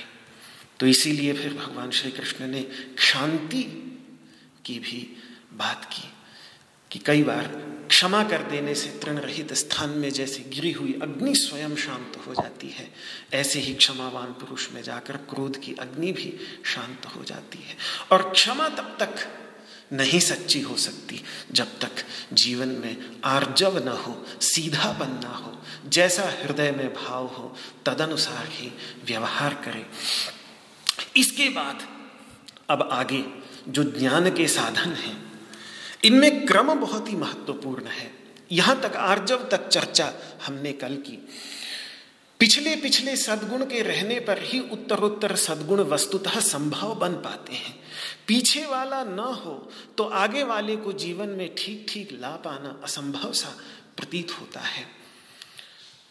तो 0.81 0.87
इसीलिए 0.87 1.33
फिर 1.33 1.55
भगवान 1.55 1.91
श्री 1.91 2.11
कृष्ण 2.11 2.47
ने 2.47 2.67
शांति 2.99 3.63
की 4.65 4.79
भी 4.79 5.17
बात 5.53 5.85
की। 5.85 6.22
कि 6.93 6.99
कई 6.99 7.23
बार 7.23 7.73
क्षमा 7.89 8.25
कर 8.25 8.43
देने 8.43 8.75
से 8.75 8.89
तृण 8.89 9.19
रहित 9.19 9.53
स्थान 9.53 9.91
में 9.91 10.11
जैसे 10.11 10.39
गिरी 10.39 10.73
हुई 10.73 10.99
अग्नि 11.03 11.35
स्वयं 11.35 11.77
शांत 11.77 12.23
हो 12.27 12.35
जाती 12.35 12.69
है। 12.69 12.95
ऐसे 13.33 13.59
ही 13.59 13.75
क्षमावान 13.75 14.27
पुरुष 14.27 14.73
में 14.73 14.83
जाकर 14.83 15.17
क्रोध 15.17 15.61
की 15.61 15.75
अग्नि 15.75 16.13
भी 16.13 16.39
शांत 16.65 17.07
हो 17.07 17.25
जाती 17.25 17.59
है। 17.59 17.77
और 18.13 18.31
क्षमा 18.31 18.69
तब 18.69 18.97
तक 19.01 19.15
नहीं 19.93 20.21
सच्ची 20.21 20.61
हो 20.61 20.77
सकती 20.77 21.25
जब 21.53 21.79
तक 21.79 21.91
जीवन 22.33 22.69
में 22.69 23.21
आर्जव 23.25 23.85
न 23.85 23.89
हो, 23.89 24.27
सीधापन 24.41 25.21
न 25.25 25.35
हो, 25.35 25.63
जैसा 25.89 26.23
हृदय 26.23 26.71
में 26.71 26.95
भाव 26.95 27.27
हो, 27.27 27.57
तदनुसार 27.87 28.49
ही 28.51 28.73
व्यवहार 29.05 29.55
करे। 29.55 29.87
इसके 31.17 31.49
बाद 31.49 31.89
अब 32.71 32.89
आगे 32.93 33.25
जो 33.69 33.85
ज्ञान 33.85 34.31
के 34.31 34.49
साधन 34.49 34.91
हैं 34.93 35.32
इनमें 36.03 36.47
क्रम 36.47 36.75
बहुत 36.75 37.11
ही 37.11 37.17
महत्वपूर्ण 37.17 37.87
है। 37.87 38.11
यहाँ 38.53 38.81
तक 38.81 38.97
आर्जव 38.97 39.49
तक 39.51 39.69
चर्चा 39.69 40.13
हमने 40.47 40.73
कल 40.73 40.95
की। 40.97 41.19
पिछले 42.41 42.75
पिछले 42.77 43.17
सदगुण 43.17 43.65
के 43.65 43.83
रहने 43.83 44.19
पर 44.21 44.43
ही 44.43 44.59
उत्तरोत्तर 44.73 45.35
सदगुण 45.37 45.81
वस्तुतः 45.81 46.39
संभव 46.41 46.95
बन 46.95 47.13
पाते 47.21 47.55
हैं। 47.55 47.75
पीछे 48.27 48.65
वाला 48.67 49.03
न 49.05 49.19
हो 49.45 49.55
तो 49.99 50.05
आगे 50.05 50.43
वाले 50.43 50.77
को 50.77 50.93
जीवन 50.93 51.29
में 51.29 51.55
ठीक 51.59 51.87
ठीक 51.89 52.13
ला 52.13 52.31
पाना 52.37 52.81
असंभव 52.85 53.33
सा 53.33 53.57
प्रतीत 53.97 54.33
होता 54.41 54.61
है। 54.61 54.87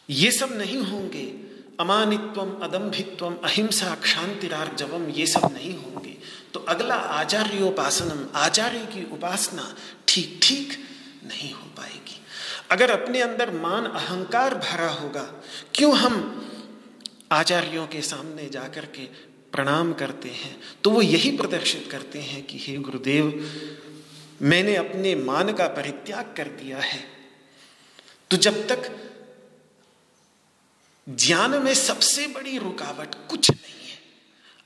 ये 0.08 0.30
सब 0.32 0.56
नहीं 0.56 0.78
होंगे। 0.78 1.24
अमानित्वम 1.80 2.50
अदम्भित्वम 2.62 3.34
अहिंसा, 3.44 3.94
क्षांतिरार्जवम, 3.94 5.08
ये 5.08 5.26
सब 5.26 5.44
नहीं 5.52 5.74
होंगे। 5.76 6.16
तो 6.54 6.60
अगला 6.60 6.94
आचार्योपासनम, 6.94 8.26
आचार्य 8.34 8.78
की 8.78 9.12
उपासना 9.12 9.76
ठीक 10.08 10.40
ठीक 10.42 10.84
नहीं 11.24 11.52
हो 11.52 11.66
पाएगी। 11.76 12.20
अगर 12.70 12.90
अपने 12.90 13.20
अंदर 13.20 13.50
मान 13.50 13.86
अहंकार 13.86 14.54
भरा 14.54 14.90
होगा, 14.90 15.22
क्यों 15.74 15.96
हम 15.96 16.38
आचार्यों 17.32 17.86
के 17.86 18.02
सामने 18.02 18.48
जाकर 18.48 18.84
के 18.84 19.04
प्रणाम 19.52 19.92
करते 19.92 20.28
हैं? 20.28 20.60
तो 20.84 20.90
वो 20.90 21.02
यही 21.02 21.36
प्रदर्शित 21.36 21.88
करते 21.90 22.18
हैं 22.18 22.42
कि 22.42 22.58
हे 22.58 22.76
गुरुदेव, 22.76 23.26
मैंने 24.42 24.76
अपने 24.76 25.14
मान 25.14 25.52
का 25.52 25.66
परित्याग 25.66 26.34
कर 26.36 26.48
दिया 26.48 26.78
है। 26.78 27.04
तो 28.30 28.36
जब 28.36 28.68
तक 28.68 29.10
ज्ञान 31.08 31.50
में 31.50 31.74
सबसे 31.74 32.26
बड़ी 32.26 32.58
रुकावट 32.58 33.14
कुछ 33.28 33.50
नहीं 33.50 33.90
है। 33.90 33.98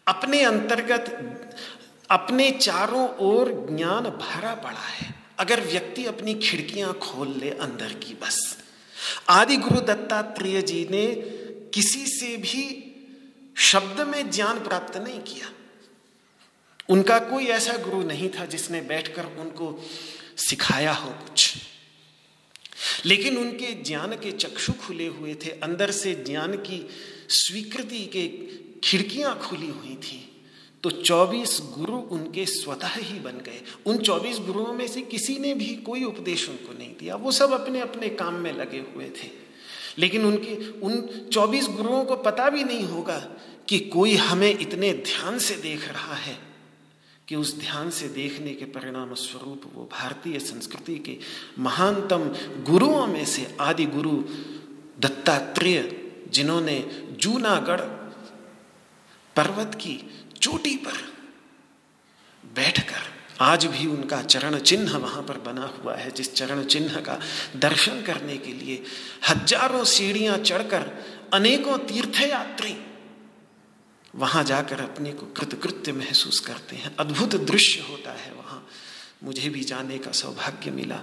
अपने 0.06 0.42
अंतर्गत 0.42 1.06
अपने 2.10 2.50
चारों 2.50 3.16
ओर 3.16 3.66
ज्ञान 3.70 4.02
भरा 4.04 4.54
पड़ा 4.54 4.80
है। 4.80 5.14
अगर 5.38 5.60
व्यक्ति 5.60 6.04
अपनी 6.04 6.34
खिड़कियाँ 6.34 6.94
खोल 6.94 7.28
ले 7.28 7.50
अंदर 7.50 7.92
की, 7.92 8.14
बस। 8.14 8.58
आदि 9.28 9.56
गुरु 9.56 9.80
दत्तात्रेय 9.80 10.62
जी 10.62 10.88
ने 10.90 11.14
किसी 11.74 12.06
से 12.06 12.36
भी 12.36 12.92
शब्द 13.56 14.00
में 14.00 14.30
ज्ञान 14.30 14.60
प्राप्त 14.60 14.96
नहीं 14.96 15.20
किया। 15.20 15.52
उनका 16.88 17.18
कोई 17.18 17.44
ऐसा 17.44 17.76
गुरु 17.76 18.02
नहीं 18.02 18.28
था 18.28 18.46
जिसने 18.46 18.80
बैठकर 18.80 19.26
उनको 19.26 19.82
सिखाया 20.36 20.92
हो 20.92 21.10
कुछ। 21.10 21.56
लेकिन 23.04 23.36
उनके 23.36 23.72
ज्ञान 23.72 24.12
के 24.12 24.32
चक्षु 24.32 24.72
खुले 24.72 25.06
हुए 25.06 25.34
थे। 25.34 25.50
अंदर 25.50 25.90
से 25.90 26.14
ज्ञान 26.14 26.52
की 26.52 26.88
स्वीकृति 27.28 28.06
के 28.06 28.28
खिड़कियाँ 28.80 29.38
खुली 29.38 29.68
हुई 29.68 29.94
थी। 29.94 30.25
तो 30.86 30.90
24 30.90 31.62
गुरु 31.78 31.92
उनके 31.92 32.46
स्वतः 32.46 32.88
ही 32.88 33.18
बन 33.20 33.32
गए। 33.32 33.62
उन 33.86 33.98
24 33.98 34.38
गुरुओं 34.38 34.72
में 34.72 34.88
से 34.88 35.02
किसी 35.02 35.38
ने 35.38 35.54
भी 35.54 35.66
कोई 35.66 36.04
उपदेश 36.04 36.48
उनको 36.48 36.78
नहीं 36.78 36.92
दिया। 37.00 37.16
वो 37.16 37.32
सब 37.32 37.52
अपने 37.52 37.80
अपने 37.80 38.08
काम 38.08 38.34
में 38.34 38.52
लगे 38.52 38.78
हुए 38.78 39.04
थे। 39.04 39.30
लेकिन 39.98 40.24
उनके, 40.24 40.80
उन 40.80 41.28
24 41.32 41.66
गुरुओं 41.66 42.04
को 42.04 42.16
पता 42.16 42.50
भी 42.50 42.64
नहीं 42.64 42.84
होगा 42.84 43.18
कि 43.68 43.78
कोई 43.78 44.14
हमें 44.14 44.58
इतने 44.58 44.92
ध्यान 44.92 45.38
से 45.38 45.54
देख 45.54 45.88
रहा 45.88 46.14
है 46.14 46.38
कि 47.28 47.36
उस 47.36 47.58
ध्यान 47.58 47.90
से 47.90 48.08
देखने 48.08 48.54
के 48.54 48.64
परिणाम 48.64 49.14
स्वरूप 49.14 49.62
वो 49.74 49.88
भारतीय 49.92 50.38
संस्कृति 50.38 50.98
के 50.98 51.18
महानतम 51.58 52.20
गुरुओं 52.62 53.06
में 53.06 53.24
से 53.24 53.56
आदि 53.60 53.84
गुरु 53.84 54.24
दत्तात्रेय, 55.00 56.12
जिन्होंने 56.30 57.06
जूनागढ़ 57.10 57.80
पर्वत 59.36 59.74
की 59.74 60.10
चोटी 60.36 60.76
पर 60.78 60.98
बैठकर 62.44 63.14
आज 63.40 63.64
भी 63.66 63.86
उनका 63.86 64.20
चरण 64.22 64.58
चिन्ह 64.58 64.96
वहाँ 64.96 65.22
पर 65.22 65.38
बना 65.38 65.66
हुआ 65.74 65.94
है, 65.94 66.10
जिस 66.10 66.34
चरण 66.34 66.64
चिन्ह 66.64 67.00
का 67.00 67.18
दर्शन 67.56 68.02
करने 68.02 68.36
के 68.38 68.52
लिए 68.52 68.82
हज़ारों 69.28 69.84
सीढ़ियाँ 69.84 70.38
चढ़कर 70.38 70.90
अनेकों 71.34 71.78
तीर्थयात्री 71.78 72.76
वहाँ 74.14 74.44
जाकर 74.44 74.80
अपने 74.80 75.12
को 75.12 75.26
कृतकृत्य 75.36 75.92
महसूस 75.92 76.40
करते 76.40 76.76
हैं। 76.76 76.94
अद्भुत 76.96 77.34
दृश्य 77.46 77.80
होता 77.90 78.12
है 78.14 78.32
वहाँ। 78.32 78.66
मुझे 79.24 79.48
भी 79.48 79.64
जाने 79.64 79.98
का 79.98 80.10
सौभाग्य 80.12 80.70
मिला। 80.70 81.02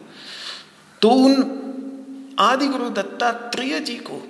तो 1.01 1.09
उन 1.09 2.35
आदि 2.39 2.67
गुरु 2.67 2.89
दत्तात्रेय 2.91 3.79
जी 3.79 3.97
को 3.99 4.21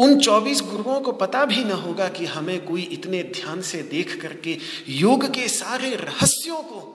उन 0.00 0.20
24 0.20 0.60
गुरुओं 0.60 1.00
को 1.00 1.12
पता 1.12 1.44
भी 1.44 1.64
न 1.64 1.70
होगा 1.70 2.08
कि 2.08 2.24
हमें 2.24 2.64
कोई 2.64 2.82
इतने 2.82 3.22
ध्यान 3.22 3.62
से 3.62 3.82
देख 3.82 4.20
करके 4.20 4.58
योग 4.88 5.34
के 5.34 5.48
सारे 5.48 5.94
रहस्यों 5.94 6.62
को, 6.62 6.94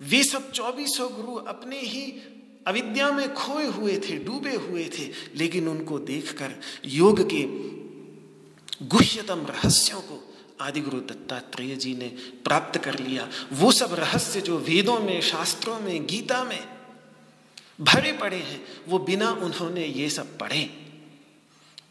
वे 0.00 0.24
सब 0.24 0.52
चौबीसों 0.52 1.12
गुरु 1.12 1.34
अपने 1.34 1.80
ही 1.80 2.22
अविद्या 2.66 3.12
में 3.12 3.34
खोए 3.34 3.66
हुए 3.66 3.98
थे, 3.98 4.16
डूबे 4.16 4.54
हुए 4.54 4.90
थे, 4.98 5.10
लेकिन 5.36 5.68
उनको 5.68 5.98
देखकर 5.98 6.54
योग 6.84 7.30
के 7.34 7.42
गुह्यतम 8.86 9.46
रहस्यों 9.46 10.00
को 10.00 10.34
आदि 10.60 10.80
गुरु 10.80 11.00
दत्तात्रेय 11.00 11.76
जी 11.76 11.94
ने 11.94 12.08
प्राप्त 12.44 12.78
कर 12.78 12.98
लिया। 12.98 13.28
वो 13.52 13.72
सब 13.72 13.94
रहस्य 13.94 14.40
जो 14.40 14.58
वेदों 14.58 14.98
में, 14.98 15.20
शास्त्रों 15.20 15.80
में, 15.80 16.06
गीता 16.06 16.44
में 16.44 16.68
भरे 17.80 18.12
पड़े 18.12 18.36
हैं, 18.36 18.60
वो 18.88 18.98
बिना 18.98 19.30
उन्होंने 19.30 19.86
ये 19.86 20.10
सब 20.10 20.38
पढ़े। 20.38 20.87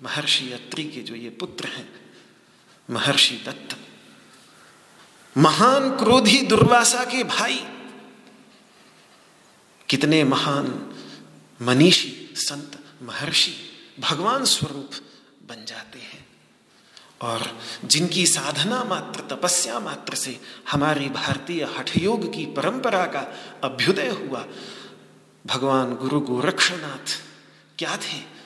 महर्षि 0.03 0.51
अत्रि 0.51 0.83
के 0.83 1.01
जो 1.01 1.15
ये 1.15 1.29
पुत्र 1.29 1.67
हैं, 1.67 2.13
महर्षि 2.89 3.35
दत्त, 3.45 3.77
महान 5.37 5.97
क्रोधी 5.97 6.41
दुर्वासा 6.41 7.05
के 7.05 7.23
भाई, 7.23 7.65
कितने 9.89 10.23
महान 10.23 10.95
मनीषी 11.61 12.33
संत 12.35 12.83
महर्षि 13.01 13.55
भगवान 13.99 14.45
स्वरूप 14.45 14.91
बन 15.49 15.65
जाते 15.65 15.99
हैं। 15.99 16.27
और 17.21 17.59
जिनकी 17.85 18.25
साधना 18.27 18.83
मात्र, 18.83 19.35
तपस्या 19.35 19.79
मात्र 19.79 20.15
से 20.15 20.39
हमारी 20.71 21.09
भारतीय 21.09 21.63
हठयोग 21.63 22.33
की 22.33 22.45
परंपरा 22.45 23.05
का 23.05 23.19
अभ्युदय 23.63 24.09
हुआ, 24.09 24.45
भगवान 25.45 25.95
गुरु 25.95 26.19
गोरक्षनाथ, 26.19 27.19
क्या 27.77 27.97
थे? 27.97 28.36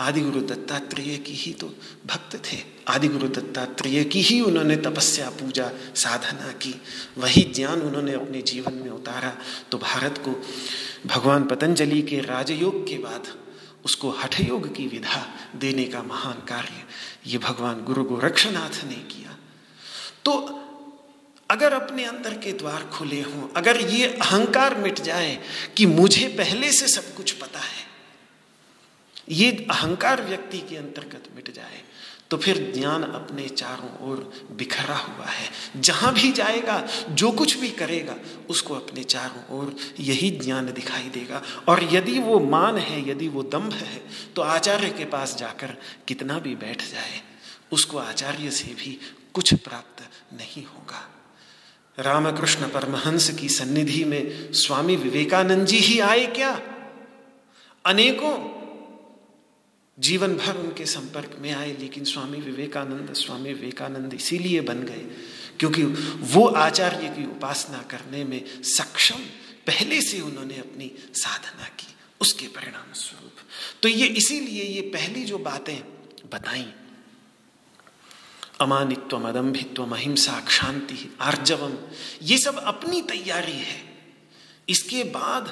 आदि 0.00 0.20
गुरु 0.20 0.40
दत्तात्रेय 0.40 1.16
की 1.16 1.32
ही 1.32 1.52
तो 1.52 1.66
भक्त 2.06 2.52
थे। 2.52 2.56
आदि 2.88 3.08
गुरु 3.08 3.28
दत्तात्रेय 3.28 4.04
की 4.04 4.20
ही 4.20 4.40
उन्होंने 4.40 4.76
तपस्या, 4.76 5.30
पूजा, 5.30 5.70
साधना 5.94 6.52
की। 6.52 6.82
वही 7.18 7.42
ज्ञान 7.42 7.80
उन्होंने 7.82 8.12
अपने 8.12 8.42
जीवन 8.42 8.74
में 8.74 8.90
उतारा। 8.90 9.36
तो 9.70 9.78
भारत 9.78 10.18
को 10.18 10.42
भगवान 11.08 11.44
पतंजलि 11.44 12.02
के 12.02 12.20
राजयोग 12.20 12.88
के 12.88 12.98
बाद 12.98 13.38
उसको 13.84 14.10
हठयोग 14.10 14.74
की 14.74 14.86
विधा 14.86 15.34
देने 15.56 15.84
का 15.84 16.02
महान 16.02 16.32
कार्य 16.32 16.84
ये 17.26 17.38
भगवान 17.38 17.84
गुरु 17.84 18.04
गोरक्षनाथ 18.04 18.84
ने 18.84 18.94
किया। 18.94 19.38
तो 20.24 20.62
अगर 21.50 21.72
अपने 21.72 22.04
अंदर 22.04 22.34
के 22.34 22.52
द्वार 22.52 22.84
खुले 22.84 23.20
हों, 23.22 23.48
अगर 23.56 23.80
ये 23.80 24.06
अहंकार 24.06 24.74
मिट 24.74 25.00
जाए 25.00 25.38
कि 25.76 25.86
मुझे 25.86 26.28
पहले 26.28 26.72
से 26.72 26.88
सब 26.88 27.14
कुछ 27.14 27.32
पता 27.32 27.58
है 27.58 27.85
ये 29.28 29.50
अहंकार 29.70 30.22
व्यक्ति 30.22 30.58
के 30.60 30.76
अंतर्गत 30.76 31.24
मिट 31.36 31.52
जाए 31.54 31.82
तो 32.30 32.36
फिर 32.36 32.58
ज्ञान 32.74 33.02
अपने 33.02 33.48
चारों 33.48 34.10
ओर 34.10 34.18
बिखरा 34.52 34.96
हुआ 34.96 35.26
है। 35.26 35.48
जहाँ 35.76 36.12
भी 36.14 36.30
जाएगा, 36.32 36.78
जो 37.10 37.30
कुछ 37.30 37.56
भी 37.56 37.68
करेगा, 37.70 38.16
उसको 38.50 38.74
अपने 38.74 39.04
चारों 39.04 39.58
ओर 39.58 39.76
यही 40.00 40.30
ज्ञान 40.38 40.72
दिखाई 40.72 41.08
देगा। 41.08 41.42
और 41.68 41.82
यदि 41.92 42.18
वो 42.18 42.38
मान 42.40 42.78
है, 42.78 43.08
यदि 43.10 43.28
वो 43.28 43.42
दम्भ 43.42 43.72
है 43.72 44.00
तो 44.36 44.42
आचार्य 44.42 44.90
के 44.90 45.04
पास 45.04 45.36
जाकर 45.36 45.76
कितना 46.08 46.38
भी 46.38 46.54
बैठ 46.56 46.82
जाए, 46.82 47.20
उसको 47.72 47.98
आचार्य 47.98 48.50
से 48.50 48.74
भी 48.74 48.98
कुछ 49.34 49.54
प्राप्त 49.54 50.02
नहीं 50.32 50.64
होगा। 50.64 51.08
रामकृष्ण 51.98 52.68
परमहंस 52.68 53.30
की 53.30 53.48
सन्निधि 53.48 54.04
में 54.04 54.52
स्वामी 54.54 54.96
विवेकानंद 54.96 55.66
जी 55.66 55.78
ही 55.78 55.98
आए 56.00 56.26
क्या? 56.26 56.60
अनेकों 57.84 58.55
जीवन 59.98 60.36
भर 60.36 60.56
उनके 60.56 60.86
संपर्क 60.86 61.36
में 61.40 61.52
आए, 61.52 61.76
लेकिन 61.76 62.04
स्वामी 62.04 62.38
विवेकानंद 62.40 63.12
स्वामी 63.14 63.52
विवेकानंद 63.52 64.14
इसीलिए 64.14 64.60
बन 64.60 64.82
गए 64.82 65.04
क्योंकि 65.58 65.82
वो 66.32 66.46
आचार्य 66.46 67.08
की 67.08 67.24
उपासना 67.26 67.82
करने 67.90 68.24
में 68.24 68.62
सक्षम 68.62 69.20
पहले 69.66 70.00
से 70.02 70.20
उन्होंने 70.20 70.58
अपनी 70.58 70.90
साधना 71.14 71.68
की, 71.68 71.86
उसके 72.20 72.46
परिणाम 72.48 72.92
स्वरूप 72.94 73.32
तो 73.82 73.88
ये 73.88 74.06
इसीलिए 74.20 74.64
ये 74.64 74.80
पहली 74.90 75.24
जो 75.24 75.38
बातें 75.38 75.78
बताई 76.32 76.66
अमानित्व 78.60 79.28
अदम्भित्व 79.28 79.82
अहिंसा 79.86 80.44
शांति 80.50 81.16
आर्जवम, 81.20 81.74
ये 82.22 82.38
सब 82.38 82.58
अपनी 82.58 83.00
तैयारी 83.02 83.52
है। 83.52 83.80
इसके 84.68 85.02
बाद 85.10 85.50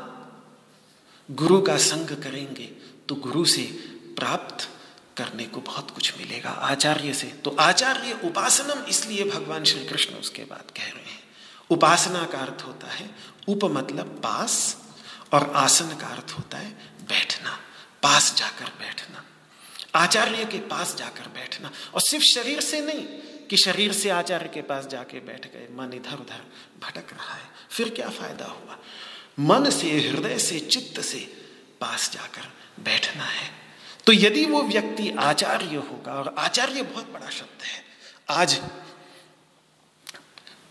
गुरु 1.29 1.61
का 1.63 1.77
संग 1.81 2.17
करेंगे 2.23 2.71
तो 3.09 3.15
गुरु 3.17 3.45
से 3.47 3.63
प्राप्त 4.17 4.69
करने 5.17 5.45
को 5.45 5.61
बहुत 5.61 5.91
कुछ 5.91 6.19
मिलेगा 6.19 6.51
आचार्य 6.51 7.15
से। 7.15 7.27
तो 7.27 7.57
आचार्य 7.61 8.21
उपासनम 8.25 8.85
इसलिए 8.85 9.25
भगवान 9.25 9.65
श्री 9.65 9.85
कृष्ण 9.85 10.15
उसके 10.15 10.45
बाद 10.45 10.71
कह 10.77 10.83
रहे 10.83 11.11
हैं। 11.13 11.23
उपासना 11.71 12.25
का 12.25 12.39
अर्थ 12.39 12.63
होता 12.63 12.87
है 12.87 13.11
उप 13.49 13.65
मतलब 13.65 14.07
पास 14.07 14.83
और 15.33 15.53
आसन 15.57 15.97
का 15.97 16.07
अर्थ 16.07 16.33
होता 16.39 16.59
है 16.59 16.71
बैठना, 17.03 17.59
पास 18.03 18.35
जाकर 18.37 18.65
बैठना। 18.65 19.25
आचार्य 19.95 20.45
के 20.45 20.59
पास 20.59 20.97
जाकर 20.97 21.29
बैठना 21.29 21.71
और 21.95 22.01
सिर्फ़ 22.01 22.25
शरीर 22.25 22.61
से 22.61 22.81
नहीं 22.81 23.05
कि 23.49 23.57
शरीर 23.57 23.93
से 23.93 24.11
आचार्य 24.11 24.49
के 24.49 24.63
पास 24.63 24.87
जाके 24.87 25.21
बैठ 25.21 25.47
गए, 25.47 25.69
मन 25.71 25.93
इधर 25.95 26.15
उधर 26.15 26.41
भटक 26.83 27.13
रहा 27.13 27.35
है। 27.35 27.49
फिर 27.71 27.89
क्या 27.89 28.09
फ़ायदा 28.09 28.45
हुआ? 28.45 28.79
मन 29.41 29.71
से, 29.71 29.91
हृदय 30.09 30.39
से, 30.39 30.61
चित्त 30.61 31.01
से 31.01 31.19
पास 31.81 32.11
जाकर 32.13 32.43
बैठना 32.83 33.25
है। 33.25 33.64
तो 34.07 34.13
यदि 34.13 34.45
वो 34.45 34.63
व्यक्ति 34.63 35.11
आचार्य 35.11 35.77
होगा, 35.77 36.13
और 36.13 36.35
आचार्य 36.39 36.83
बहुत 36.83 37.13
बड़ा 37.13 37.31
शब्द 37.31 37.63
है। 37.63 37.83
आज 38.31 38.61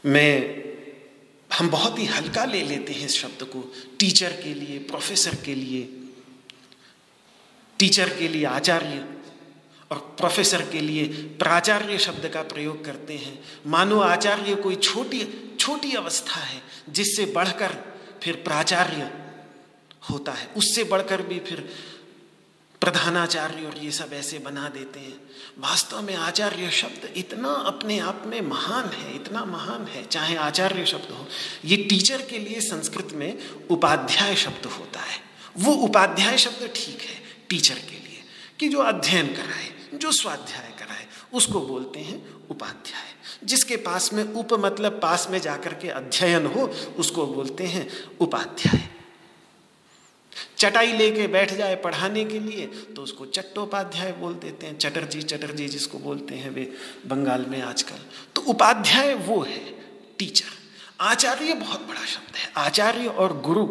मैं, 0.06 0.64
हम 1.58 1.70
बहुत 1.70 2.00
ही 2.00 2.06
हल्का 2.06 2.46
ले 2.46 2.62
लेते 2.62 2.94
हैं 2.94 3.06
इस 3.06 3.18
शब्द 3.22 3.44
को। 3.44 3.62
टीचर 4.00 4.32
के 4.32 4.54
लिए, 4.54 4.80
प्रोफेसर 4.80 5.36
के 5.36 5.56
लिए, 5.56 5.82
टीचर 7.80 8.10
के 8.10 8.28
लिए 8.28 8.46
आचार्य, 8.46 9.06
और 9.92 9.98
प्रोफेसर 10.20 10.62
के 10.70 10.82
लिए 10.82 11.06
प्राचार्य 11.40 11.98
शब्द 11.98 12.28
का 12.28 12.42
प्रयोग 12.42 12.84
करते 12.86 13.18
हैं। 13.18 13.40
मानो 13.68 14.00
आचार्य 14.00 14.56
कोई 14.56 14.76
छोटी 14.76 15.22
छोटी 15.60 15.92
अवस्था 15.94 16.40
है, 16.40 16.62
जिससे 16.90 17.26
बढ़कर 17.26 17.76
फिर 18.24 18.36
प्राचार्य 18.36 19.10
होता 20.10 20.32
है। 20.32 20.48
उससे 20.58 20.84
बढ़कर 20.84 21.22
भी 21.22 21.40
फिर 21.40 21.70
प्रधानाचार्य 22.84 23.66
और 23.66 23.78
ये 23.78 23.92
सब 23.92 24.10
ऐसे 24.14 24.40
बना 24.40 24.70
देते 24.70 25.00
हैं। 25.00 25.22
वास्तव 25.60 26.02
में 26.02 26.16
आचार्य 26.16 26.72
शब्द 26.72 27.14
इतना 27.16 27.50
अपने 27.50 28.00
आप 28.00 28.24
में 28.26 28.42
महान 28.42 28.90
है, 28.90 29.16
इतना 29.16 29.46
महान 29.46 29.86
है, 29.86 30.06
चाहे 30.06 30.36
आचार्य 30.36 30.86
शब्द 30.86 31.12
हो। 31.12 31.28
ये 31.66 31.78
टीचर 31.78 32.22
के 32.22 32.38
लिए 32.40 32.62
संस्कृत 32.62 33.08
में 33.14 33.38
उपाध्याय 33.70 34.36
शब्द 34.36 34.66
होता 34.66 35.00
है। 35.00 35.20
वो 35.58 35.74
उपाध्याय 35.74 36.38
शब्द 36.38 36.72
ठीक 36.76 37.02
है 37.02 37.24
टीचर 37.50 37.76
के 37.76 37.92
लिए, 37.92 38.24
कि 38.60 38.70
जो 38.70 38.80
अध्ययन 38.80 39.28
कराए, 39.28 39.98
जो 39.98 40.12
स्वाध्याय 40.12 40.74
कराए, 40.80 41.08
उसको 41.34 41.62
बोलते 41.62 42.00
हैं 42.00 42.48
उपाध्याय। 42.50 43.14
जिसके 43.44 43.76
पास 43.76 44.14
में 44.14 44.24
उप 44.24 44.54
मतलब 44.54 44.92
पास 44.92 45.28
में 45.32 45.42
जाकर 45.42 45.74
के 45.74 45.90
अध्ययन 45.90 46.46
हो, 46.46 46.62
उसको 46.98 47.28
बोलते 47.28 47.64
हैं 47.64 47.90
उपाध्याय। 48.20 49.03
चटाई 50.64 50.94
लेके 50.94 51.28
बैठ 51.28 51.54
जाए 51.54 51.76
पढ़ाने 51.76 52.26
के 52.26 52.40
लिए 52.40 52.66
तो 52.96 53.02
उसको 53.02 53.26
चट्टोपाध्याय 53.26 54.12
बोल 54.12 54.34
देते 54.34 54.68
हैं। 54.68 54.78
चटर्जी 54.78 55.22
चटर्जी 55.22 55.68
जिसको 55.68 56.00
बोलते 56.00 56.36
हैं 56.36 56.50
वे 56.50 56.72
बंगाल 57.08 57.46
में 57.46 57.62
आजकल। 57.62 57.96
तो 58.36 58.42
उपाध्याय 58.42 59.14
वो 59.14 59.42
है, 59.42 59.60
टीचर। 60.20 60.52
आचार्य 61.02 61.54
बहुत 61.54 61.82
बड़ा 61.82 62.06
शब्द 62.06 62.36
है। 62.36 62.52
आचार्य 62.58 63.08
और 63.08 63.42
गुरु, 63.42 63.68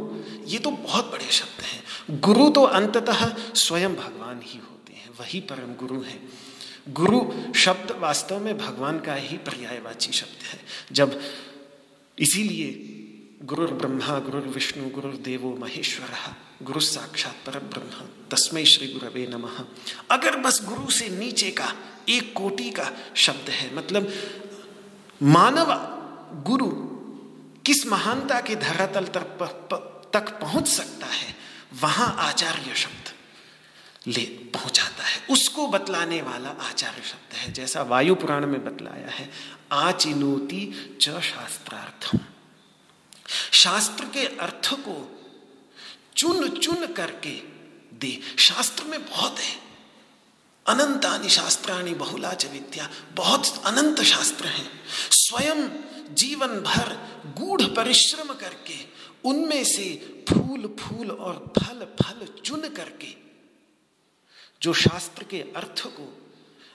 ये 0.47 0.59
तो 0.59 0.71
बहुत 0.71 1.13
बड़े 1.13 1.31
शब्द 1.31 1.65
हैं। 1.65 2.21
गुरु 2.21 2.49
तो 2.51 2.63
अंततः 2.63 3.25
स्वयं 3.55 3.95
भगवान 3.95 4.41
ही 4.45 4.59
होते 4.59 4.93
हैं, 4.93 5.11
वही 5.21 5.41
परम 5.41 5.75
गुरु 5.75 6.01
हैं। 6.03 6.21
गुरु 6.89 7.21
शब्द 7.55 7.97
वास्तव 7.99 8.41
में 8.41 8.59
भगवान 8.59 9.01
का 9.01 9.15
ही 9.15 9.37
पर्यायवाची 9.37 10.13
शब्द 10.13 10.43
है। 10.43 10.59
जब 10.93 11.21
इसीलिए 12.19 12.71
गुरुर्ब्रह्मा, 13.45 14.19
गुरुर्विष्णु 14.19 14.31
गुरुर 14.31 14.55
विष्णु 14.55 14.91
गुरुर 14.91 15.17
देवो 15.25 15.57
महेश्वर 15.61 16.09
गुरु 16.63 16.81
साक्षात 16.81 17.37
पर 17.47 17.59
ब्रह्म 17.59 18.07
तस्मय 18.31 18.65
श्री 18.65 18.87
गुरवे 18.89 19.27
नमः। 19.27 19.65
अगर 20.11 20.37
बस 20.37 20.61
गुरु 20.65 20.91
से 20.91 21.09
नीचे 21.09 21.51
का, 21.51 21.73
एक 22.09 22.33
कोटि 22.37 22.71
का 22.71 22.91
शब्द 23.17 23.51
है 23.51 23.75
मतलब 23.75 24.13
मानव 25.21 25.73
गुरु 26.43 26.71
किस 27.67 27.87
महानता 27.87 28.41
के 28.41 28.57
धरातल 28.57 29.05
तक 29.05 30.39
पहुँच 30.41 30.69
सकता 30.69 31.07
है, 31.07 31.35
वहाँ 31.83 32.15
आचार्य 32.19 32.75
शब्द 32.75 33.11
ले, 34.07 34.23
पहुंचाता 34.55 35.05
है। 35.05 35.27
उसको 35.31 35.67
बतलाने 35.69 36.21
वाला 36.23 36.51
आचार्य 36.61 37.03
शब्द 37.03 37.37
है, 37.37 37.53
जैसा 37.53 37.83
वायु 37.83 38.15
पुराण 38.15 38.47
में 38.47 38.65
बतलाया 38.65 39.11
है, 39.11 39.31
आचिनोति 39.73 40.63
च 41.01 41.21
शास्त्रार्थम। 41.23 42.19
शास्त्र 43.53 44.05
के 44.05 44.27
अर्थ 44.39 44.73
को 44.75 44.95
चुन 46.17 46.49
चुन 46.49 46.87
करके 46.87 47.53
दे। 47.99 48.21
शास्त्र 48.39 48.85
में 48.85 49.11
बहुत 49.11 49.39
है। 49.39 49.63
अनंतानि 50.67 51.29
शास्त्राणी 51.29 51.95
बहुला 51.95 52.33
च 52.33 52.47
विद्या। 52.47 52.91
बहुत 53.13 53.63
अनंत 53.67 54.01
शास्त्र 54.01 54.47
हैं। 54.47 54.85
स्वयं 55.11 55.69
जीवन 56.15 56.49
भर 56.49 56.89
गूढ़ 57.39 57.63
परिश्रम 57.63 58.35
करके, 58.35 58.75
उनमें 59.25 59.65
से 59.65 59.95
फूल 60.29 60.77
फूल 60.81 61.11
और 61.11 61.53
फल 61.59 61.87
फल 62.03 62.27
चुन 62.45 62.61
करके, 62.61 63.15
जो 64.63 64.73
शास्त्र 64.73 65.25
के 65.25 65.41
अर्थ 65.41 65.87
को 65.87 66.31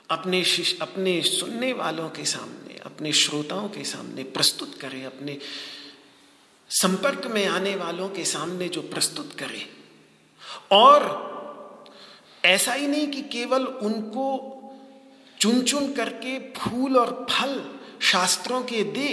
अपने 0.10 0.46
अपने 0.82 1.22
सुनने 1.22 1.74
वालों 1.74 2.10
के 2.10 2.26
सामने, 2.26 2.82
अपने 2.86 3.14
श्रोताओं 3.14 3.70
के 3.70 3.84
सामने 3.84 4.24
प्रस्तुत 4.24 4.80
करे, 4.82 5.04
अपने 5.04 5.38
संपर्क 6.72 7.26
में 7.26 7.46
आने 7.48 7.76
वालों 7.76 8.10
के 8.10 8.26
सामने 8.26 8.68
जो 8.68 8.82
प्रस्तुत 8.82 9.34
करे। 9.34 9.66
और 10.72 11.06
ऐसा 12.46 12.74
ही 12.74 12.88
नहीं 12.88 13.08
कि 13.08 13.22
केवल 13.22 13.66
उनको 13.66 14.54
चुन 15.42 15.62
चुन 15.62 15.92
करके 15.94 16.38
फूल 16.54 16.98
और 16.98 17.26
फल 17.30 17.62
शास्त्रों 18.02 18.62
के 18.64 18.84
दे, 18.84 19.10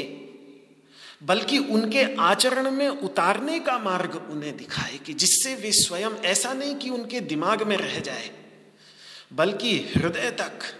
बल्कि 1.23 1.59
उनके 1.59 2.05
आचरण 2.21 2.71
में 2.71 2.88
उतारने 2.88 3.59
का 3.61 3.79
मार्ग 3.79 4.17
उन्हें 4.31 4.57
दिखाए 4.57 4.99
कि 4.99 5.14
जिससे 5.14 5.55
वे 5.55 5.73
स्वयं 5.73 6.17
ऐसा 6.25 6.53
नहीं 6.53 6.75
कि 6.75 6.90
उनके 6.90 7.21
दिमाग 7.21 7.62
में 7.62 7.77
रह 7.77 7.99
जाए, 8.01 8.31
बल्कि 9.33 9.77
हृदय 9.97 10.31
तक 10.31 10.73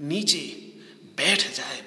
नीचे 0.00 0.44
बैठ 1.16 1.52
जाए 1.54 1.80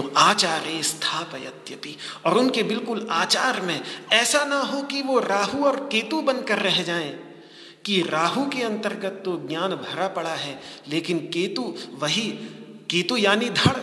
तो 0.00 0.12
आचार्य 0.16 0.82
स्थापयत्यपि। 0.82 1.96
और 2.26 2.38
उनके 2.38 2.62
बिल्कुल 2.62 3.08
आचार 3.10 3.60
में 3.60 3.80
ऐसा 4.12 4.44
ना 4.44 4.60
हो 4.60 4.82
कि 4.82 5.02
वो 5.02 5.18
राहु 5.18 5.64
और 5.64 5.76
केतु 5.76 6.22
बनकर 6.22 6.58
रह 6.58 6.82
जाएँ। 6.82 7.30
कि 7.84 8.02
राहु 8.02 8.44
के 8.44 8.62
अंतर्गत 8.62 9.22
तो 9.24 9.48
ज्ञान 9.48 9.70
भरा 9.70 10.08
पड़ा 10.08 10.34
है, 10.34 10.60
लेकिन 10.88 11.18
केतु 11.18 11.74
वही, 11.92 12.30
केतु 12.90 13.16
यानी 13.16 13.50
धड़, 13.50 13.76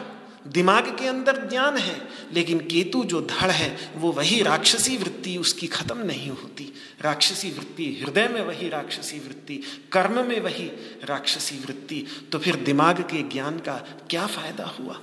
दिमाग 0.48 0.84
के 1.00 1.08
अंदर 1.08 1.50
ज्ञान 1.50 1.78
है, 1.78 2.08
लेकिन 2.34 2.60
केतु 2.60 3.04
जो 3.04 3.22
धड़ 3.22 3.52
है, 3.52 3.92
वो 3.96 4.12
वही 4.12 4.42
राक्षसी 4.44 4.98
वृत्ति, 4.98 5.38
उसकी 5.38 5.68
खत्म 5.68 5.98
नहीं 5.98 6.30
होती। 6.30 6.74
राक्षसी 7.02 7.52
वृत्ति 7.52 8.04
हृदय 8.04 8.28
में 8.28 8.42
वही 8.42 8.70
राक्षसी 8.70 9.20
वृत्ति, 9.20 9.88
कर्म 9.92 10.28
में 10.28 10.40
वही 10.40 10.66
राक्षसी 11.04 11.56
वृत्ति। 11.56 12.08
तो 12.32 12.40
फिर 12.40 12.56
दिमाग 12.56 13.02
के 13.02 13.24
ज्ञान 13.24 13.60
का 13.60 13.76
क्या 14.10 14.28
फ़ायदा 14.28 14.66
हुआ? 14.66 15.02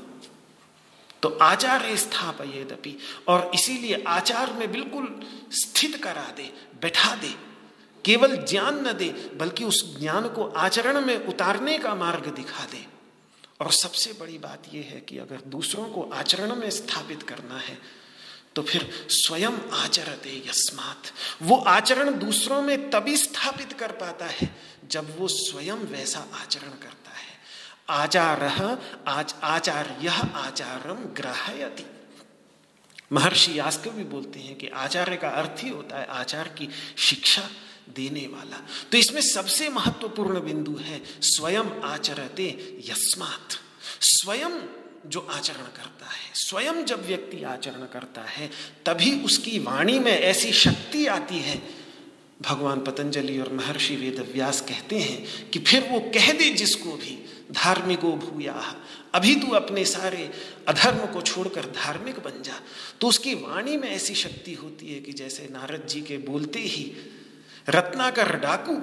तो 1.24 1.28
आचार 1.42 1.84
स्थापयेदपि। 1.96 2.96
और 3.28 3.50
इसीलिए 3.54 4.02
आचार 4.08 4.52
में 4.52 4.70
बिल्कुल 4.72 5.06
स्थित 5.52 5.96
करा 6.04 6.26
दे, 6.36 6.50
बैठा 6.82 7.14
दे, 7.14 7.34
केवल 8.04 8.36
ज्ञान 8.44 8.86
न 8.88 8.92
दे, 8.92 9.08
बल्कि 9.34 9.64
उस 9.64 9.98
ज्ञान 9.98 10.28
को 10.28 10.44
आचरण 10.56 11.00
में 11.00 11.16
उतारने 11.26 11.78
का 11.78 11.94
मार्ग 11.94 12.26
दिखा 12.36 12.64
दे। 12.64 12.86
और 13.60 13.72
सबसे 13.72 14.12
बड़ी 14.12 14.38
बात 14.38 14.62
यह 14.74 14.88
है 14.90 15.00
कि 15.00 15.18
अगर 15.18 15.40
दूसरों 15.48 15.84
को 15.88 16.02
आचरण 16.14 16.54
में 16.56 16.70
स्थापित 16.70 17.22
करना 17.22 17.58
है 17.58 17.78
तो 18.54 18.62
फिर 18.62 19.06
स्वयं 19.10 19.52
आचरते 19.74 20.36
यस्मात। 20.48 21.10
वो 21.42 21.56
आचरण 21.68 22.18
दूसरों 22.18 22.60
में 22.62 22.90
तभी 22.90 23.16
स्थापित 23.16 23.72
कर 23.72 23.92
पाता 23.92 24.26
है 24.26 24.48
जब 24.90 25.18
वो 25.18 25.28
स्वयं 25.28 25.86
वैसा 25.90 26.26
आचरण 26.34 26.68
करता 26.82 27.10
है। 27.10 27.32
आचार 27.88 28.42
आज 29.08 29.34
आचार्य 29.42 30.08
आचारम 30.34 31.04
ग्राहयति। 31.14 31.84
महर्षि 33.12 33.58
यास्क 33.58 33.88
भी 33.88 34.04
बोलते 34.04 34.40
हैं 34.40 34.54
कि 34.58 34.68
आचार्य 34.68 35.16
का 35.16 35.28
अर्थ 35.28 35.62
ही 35.64 35.68
होता 35.68 35.98
है 35.98 36.06
आचार 36.06 36.48
की 36.48 36.68
शिक्षा 36.98 37.42
देने 37.96 38.26
वाला। 38.26 38.60
तो 38.92 38.98
इसमें 38.98 39.20
सबसे 39.20 39.68
महत्वपूर्ण 39.68 40.40
बिंदु 40.40 40.76
है 40.80 41.02
स्वयं 41.22 41.82
आचरते 41.84 42.48
यस्मात। 42.88 43.58
स्वयं 44.00 44.60
जो 45.06 45.20
आचरण 45.20 45.66
करता 45.76 46.06
है, 46.06 46.30
स्वयं 46.34 46.84
जब 46.84 47.06
व्यक्ति 47.06 47.42
आचरण 47.44 47.86
करता 47.86 48.22
है, 48.22 48.50
तभी 48.86 49.20
उसकी 49.20 49.58
वाणी 49.58 49.98
में 49.98 50.12
ऐसी 50.12 50.52
शक्ति 50.52 51.06
आती 51.06 51.38
है 51.38 51.83
भगवान 52.42 52.80
पतंजलि 52.80 53.38
और 53.38 53.52
महर्षि 53.52 53.96
वेद 53.96 54.30
व्यास 54.32 54.60
कहते 54.60 54.98
हैं 54.98 55.50
कि 55.50 55.58
फिर 55.58 55.88
वो 55.90 56.00
कह 56.00 56.32
दे 56.32 56.50
जिसको 56.50 56.92
भी, 56.92 57.24
धार्मिको 57.52 58.12
भूया 58.12 58.76
अभी 59.14 59.34
तू 59.34 59.46
अपने 59.46 59.84
सारे 59.84 60.30
अधर्म 60.68 61.06
को 61.06 61.20
छोड़कर 61.22 61.64
धार्मिक 61.64 62.18
बन 62.18 62.42
जा। 62.42 62.60
तो 63.00 63.06
उसकी 63.06 63.34
वाणी 63.34 63.76
में 63.76 63.88
ऐसी 63.88 64.14
शक्ति 64.14 64.54
होती 64.54 64.94
है 64.94 65.00
कि 65.00 65.12
जैसे 65.12 65.48
नारद 65.52 65.86
जी 65.86 66.00
के 66.00 66.18
बोलते 66.18 66.58
ही, 66.58 66.92
रत्नाकर 67.68 68.36
डाकू, 68.36 68.76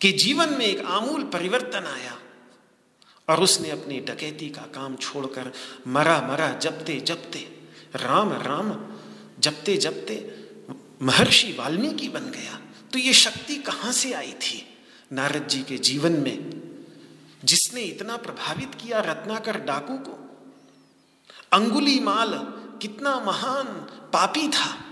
के 0.00 0.12
जीवन 0.12 0.48
में 0.48 0.66
एक 0.66 0.80
आमूल 0.80 1.24
परिवर्तन 1.24 1.84
आया 1.86 2.18
और 3.28 3.42
उसने 3.42 3.70
अपनी 3.70 4.00
डकैती 4.00 4.48
का 4.48 4.62
काम 4.62 4.96
छोड़कर 4.96 5.52
मरा 5.86 6.28
मरा, 6.30 6.52
जपते 6.52 7.00
जपते, 7.00 7.38
राम 7.96 8.32
राम, 8.32 8.86
जपते 9.40 9.76
जपते 9.76 10.35
महर्षि 11.02 11.52
वाल्मीकि 11.52 12.08
बन 12.08 12.20
गया। 12.20 12.60
तो 12.92 12.98
ये 12.98 13.12
शक्ति 13.12 13.54
कहाँ 13.54 13.92
से 13.92 14.12
आई 14.12 14.32
थी? 14.32 14.78
नारद 15.12 15.48
जी 15.48 15.62
के 15.62 15.78
जीवन 15.78 16.12
में, 16.12 16.60
जिसने 17.44 17.82
इतना 17.82 18.16
प्रभावित 18.16 18.74
किया 18.74 19.00
रत्नाकर 19.00 19.58
डाकू 19.58 19.94
को। 19.94 20.22
अंगुली 21.52 22.00
माल 22.00 22.32
कितना 22.82 23.20
महान 23.20 23.64
पापी 24.12 24.48
था। 24.48 24.84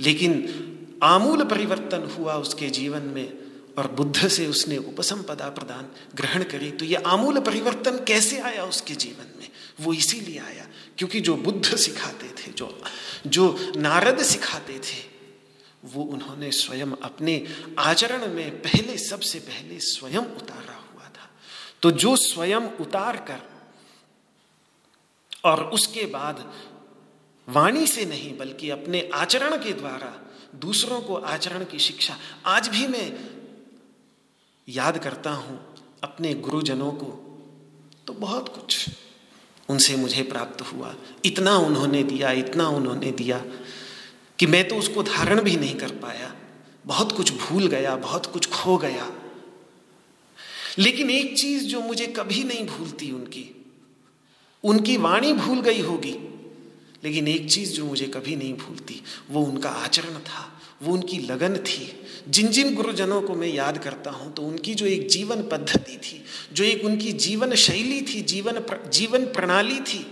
लेकिन 0.00 0.60
आमूल 1.02 1.44
परिवर्तन 1.44 2.14
हुआ 2.18 2.34
उसके 2.34 2.68
जीवन 2.68 3.02
में 3.02 3.38
और 3.78 3.90
बुद्ध 3.90 4.28
से 4.28 4.46
उसने 4.46 4.76
उपसंपदा 4.76 5.48
प्रदान 5.48 5.88
ग्रहण 6.14 6.42
करी। 6.42 6.70
तो 6.70 6.84
ये 6.84 6.94
आमूल 6.94 7.40
परिवर्तन 7.40 8.04
कैसे 8.04 8.38
आया 8.38 8.64
उसके 8.64 8.94
जीवन 8.94 9.40
में? 9.40 9.48
वो 9.80 9.92
इसीलिए 9.92 10.38
आया 10.38 10.68
क्योंकि 10.98 11.20
जो 11.20 11.36
बुद्ध 11.36 11.76
सिखाते 11.76 12.28
थे, 12.28 12.52
जो 12.52 12.82
जो 13.26 13.72
नारद 13.76 14.22
सिखाते 14.22 14.78
थे, 14.78 15.14
वो 15.84 16.02
उन्होंने 16.02 16.50
स्वयं 16.50 16.92
अपने 16.92 17.46
आचरण 17.78 18.26
में 18.26 18.62
पहले, 18.62 18.98
सबसे 18.98 19.38
पहले 19.38 19.78
स्वयं 19.78 20.20
उतारा 20.20 20.74
हुआ 20.74 21.04
था। 21.04 21.30
तो 21.82 21.90
जो 21.90 22.16
स्वयं 22.16 22.60
उतार 22.60 23.16
कर 23.16 23.40
और 25.44 25.64
उसके 25.64 26.06
बाद 26.06 26.52
वाणी 27.48 27.86
से 27.86 28.04
नहीं, 28.04 28.36
बल्कि 28.36 28.70
अपने 28.70 29.10
आचरण 29.14 29.56
के 29.56 29.72
द्वारा, 29.72 30.20
दूसरों 30.54 31.00
को 31.00 31.14
आचरण 31.14 31.64
की 31.64 31.78
शिक्षा, 31.78 32.18
आज 32.46 32.68
भी 32.68 32.86
मैं 32.86 33.12
याद 34.68 34.98
करता 34.98 35.30
हूँ 35.30 35.74
अपने 36.02 36.34
गुरुजनों 36.34 36.92
को 36.92 37.20
तो 38.06 38.12
बहुत 38.12 38.48
कुछ। 38.48 38.86
उनसे 39.68 39.96
मुझे 39.96 40.22
प्राप्त 40.22 40.62
हुआ। 40.62 40.94
इतना 41.24 41.56
उन्होंने 41.56 42.02
दिया, 42.02 42.30
इतना 42.30 42.68
उन्होंने 42.68 43.10
दिया 43.10 43.38
कि 44.38 44.46
मैं 44.46 44.68
तो 44.68 44.76
उसको 44.76 45.02
धारण 45.02 45.42
भी 45.42 45.56
नहीं 45.56 45.74
कर 45.74 45.90
पाया। 45.90 46.34
बहुत 46.86 47.12
कुछ 47.12 47.32
भूल 47.32 47.66
गया, 47.66 47.96
बहुत 47.96 48.26
कुछ 48.26 48.48
खो 48.48 48.76
गया। 48.78 49.12
लेकिन 50.78 51.10
एक 51.10 51.38
चीज़ 51.38 51.64
जो 51.64 51.80
मुझे 51.80 52.06
कभी 52.06 52.44
नहीं 52.44 52.66
भूलती 52.66 53.10
उनकी 53.10 53.50
उनकी 54.64 54.96
वाणी 54.96 55.32
भूल 55.32 55.60
गई 55.60 55.80
होगी, 55.80 56.12
लेकिन 57.04 57.28
एक 57.28 57.50
चीज़ 57.50 57.72
जो 57.72 57.84
मुझे 57.84 58.06
कभी 58.06 58.36
नहीं 58.36 58.54
भूलती, 58.54 59.02
वो 59.30 59.42
उनका 59.42 59.70
आचरण 59.70 60.18
था। 60.18 60.53
वो 60.84 60.92
उनकी 60.92 61.18
लगन 61.18 61.56
थी। 61.56 62.00
जिन 62.28 62.48
जिन 62.48 62.74
गुरुजनों 62.74 63.22
को 63.22 63.34
मैं 63.34 63.48
याद 63.48 63.78
करता 63.78 64.10
हूँ 64.10 64.32
तो 64.34 64.42
उनकी 64.42 64.74
जो 64.74 64.86
एक 64.86 65.08
जीवन 65.08 65.42
पद्धति 65.42 65.96
थी 65.96 66.24
जो 66.52 66.64
एक 66.64 66.84
उनकी 66.84 67.12
जीवन 67.12 67.54
शैली 67.54 68.02
थी 68.02 68.20
जीवन 68.22 68.52
प्र, 68.52 68.90
जीवन 68.90 69.24
प्रणाली 69.24 69.80
थी 69.80 70.06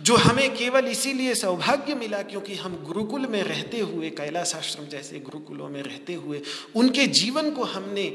जो 0.00 0.16
हमें 0.16 0.56
केवल 0.56 0.86
इसीलिए 0.86 1.34
सौभाग्य 1.34 1.94
मिला 1.94 2.22
क्योंकि 2.22 2.54
हम 2.54 2.76
गुरुकुल 2.84 3.26
में 3.26 3.42
रहते 3.42 3.80
हुए 3.80 4.10
कैलाश 4.10 4.54
आश्रम 4.54 4.86
जैसे 4.86 5.20
गुरुकुलों 5.20 5.68
में 5.68 5.82
रहते 5.82 6.14
हुए 6.14 6.42
उनके 6.76 7.06
जीवन 7.06 7.50
को 7.50 7.64
हमने 7.64 8.06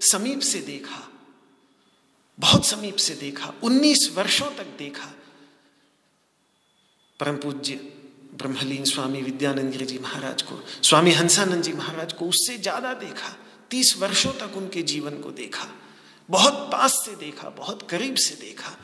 समीप 0.00 0.40
से 0.40 0.60
देखा 0.60 1.08
बहुत 2.38 2.66
समीप 2.66 2.96
से 2.96 3.14
देखा 3.14 3.54
19 3.64 4.08
वर्षों 4.14 4.46
तक 4.46 4.66
देखा। 4.78 5.14
परम 7.20 7.36
पूज्य 7.36 7.80
ब्रह्मलीन 8.38 8.84
स्वामी 8.84 9.20
विद्यानंद 9.22 9.70
गिरी 9.72 9.86
जी 9.86 9.98
महाराज 9.98 10.42
को, 10.42 10.60
स्वामी 10.82 11.12
हंसानंद 11.12 11.62
जी 11.62 11.72
महाराज 11.72 12.12
को 12.12 12.26
उससे 12.26 12.56
ज़्यादा 12.58 12.92
देखा, 12.94 13.36
तीस 13.70 13.94
वर्षों 13.98 14.32
तक 14.32 14.56
उनके 14.56 14.82
जीवन 14.82 15.20
को 15.20 15.30
देखा, 15.30 15.68
बहुत 16.28 16.68
पास 16.72 17.02
से 17.04 17.14
देखा, 17.16 17.48
बहुत 17.48 17.88
करीब 17.90 18.14
से 18.14 18.34
देखा। 18.34 18.76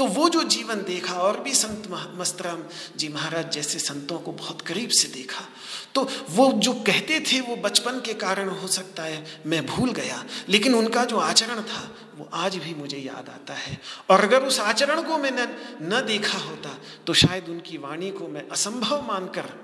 तो 0.00 0.06
वो 0.06 0.28
जो 0.28 0.42
जीवन 0.42 0.82
देखा 0.82 1.14
और 1.14 1.40
भी 1.40 1.52
संत 1.54 1.88
मस्तराम 2.18 2.62
जी 2.96 3.08
महाराज 3.08 3.50
जैसे 3.52 3.78
संतों 3.78 4.18
को 4.18 4.32
बहुत 4.34 4.62
करीब 4.62 4.90
से 4.90 5.08
देखा 5.08 5.44
तो 5.94 6.08
वो 6.30 6.50
जो 6.58 6.72
कहते 6.86 7.18
थे 7.22 7.40
वो 7.40 7.56
बचपन 7.58 8.00
के 8.00 8.14
कारण 8.14 8.48
हो 8.50 8.68
सकता 8.68 9.02
है, 9.02 9.42
मैं 9.46 9.66
भूल 9.66 9.92
गया। 9.92 10.24
लेकिन 10.48 10.74
उनका 10.74 11.04
जो 11.04 11.16
आचरण 11.18 11.60
था, 11.62 11.82
वो 12.16 12.28
आज 12.32 12.56
भी 12.56 12.74
मुझे 12.74 12.98
याद 12.98 13.28
आता 13.28 13.54
है। 13.54 13.78
और 14.10 14.24
अगर 14.24 14.44
उस 14.44 14.60
आचरण 14.60 15.02
को 15.02 15.18
मैंने 15.18 15.46
न 15.82 16.02
देखा 16.06 16.38
होता 16.38 16.76
तो 17.06 17.14
शायद 17.14 17.48
उनकी 17.48 17.78
वाणी 17.78 18.10
को 18.10 18.28
मैं 18.28 18.48
असंभव 18.48 19.06
मानकर 19.08 19.54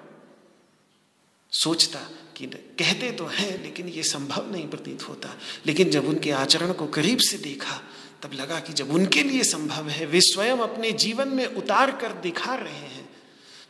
सोचता 1.53 2.09
कि 2.37 2.47
कहते 2.47 3.11
तो 3.13 3.27
हैं, 3.27 3.63
लेकिन 3.63 3.89
ये 3.89 4.03
संभव 4.03 4.53
नहीं 4.53 4.69
प्रतीत 4.69 5.09
होता। 5.09 5.37
लेकिन 5.67 5.91
जब 5.91 6.09
उनके 6.09 6.31
आचरण 6.31 6.73
को 6.73 6.87
करीब 6.87 7.19
से 7.19 7.39
देखा 7.39 7.81
तब 8.23 8.33
लगा 8.33 8.61
कि 8.61 8.73
जब 8.73 8.91
उनके 8.91 9.23
लिए 9.23 9.45
संभव 9.45 9.89
है, 9.89 10.07
वे 10.07 10.21
स्वयं 10.21 10.57
अपने 10.57 10.93
जीवन 10.93 11.29
में 11.29 11.47
उतार 11.47 11.91
कर 11.91 12.13
दिखा 12.13 12.55
रहे 12.55 12.73
हैं 12.73 13.09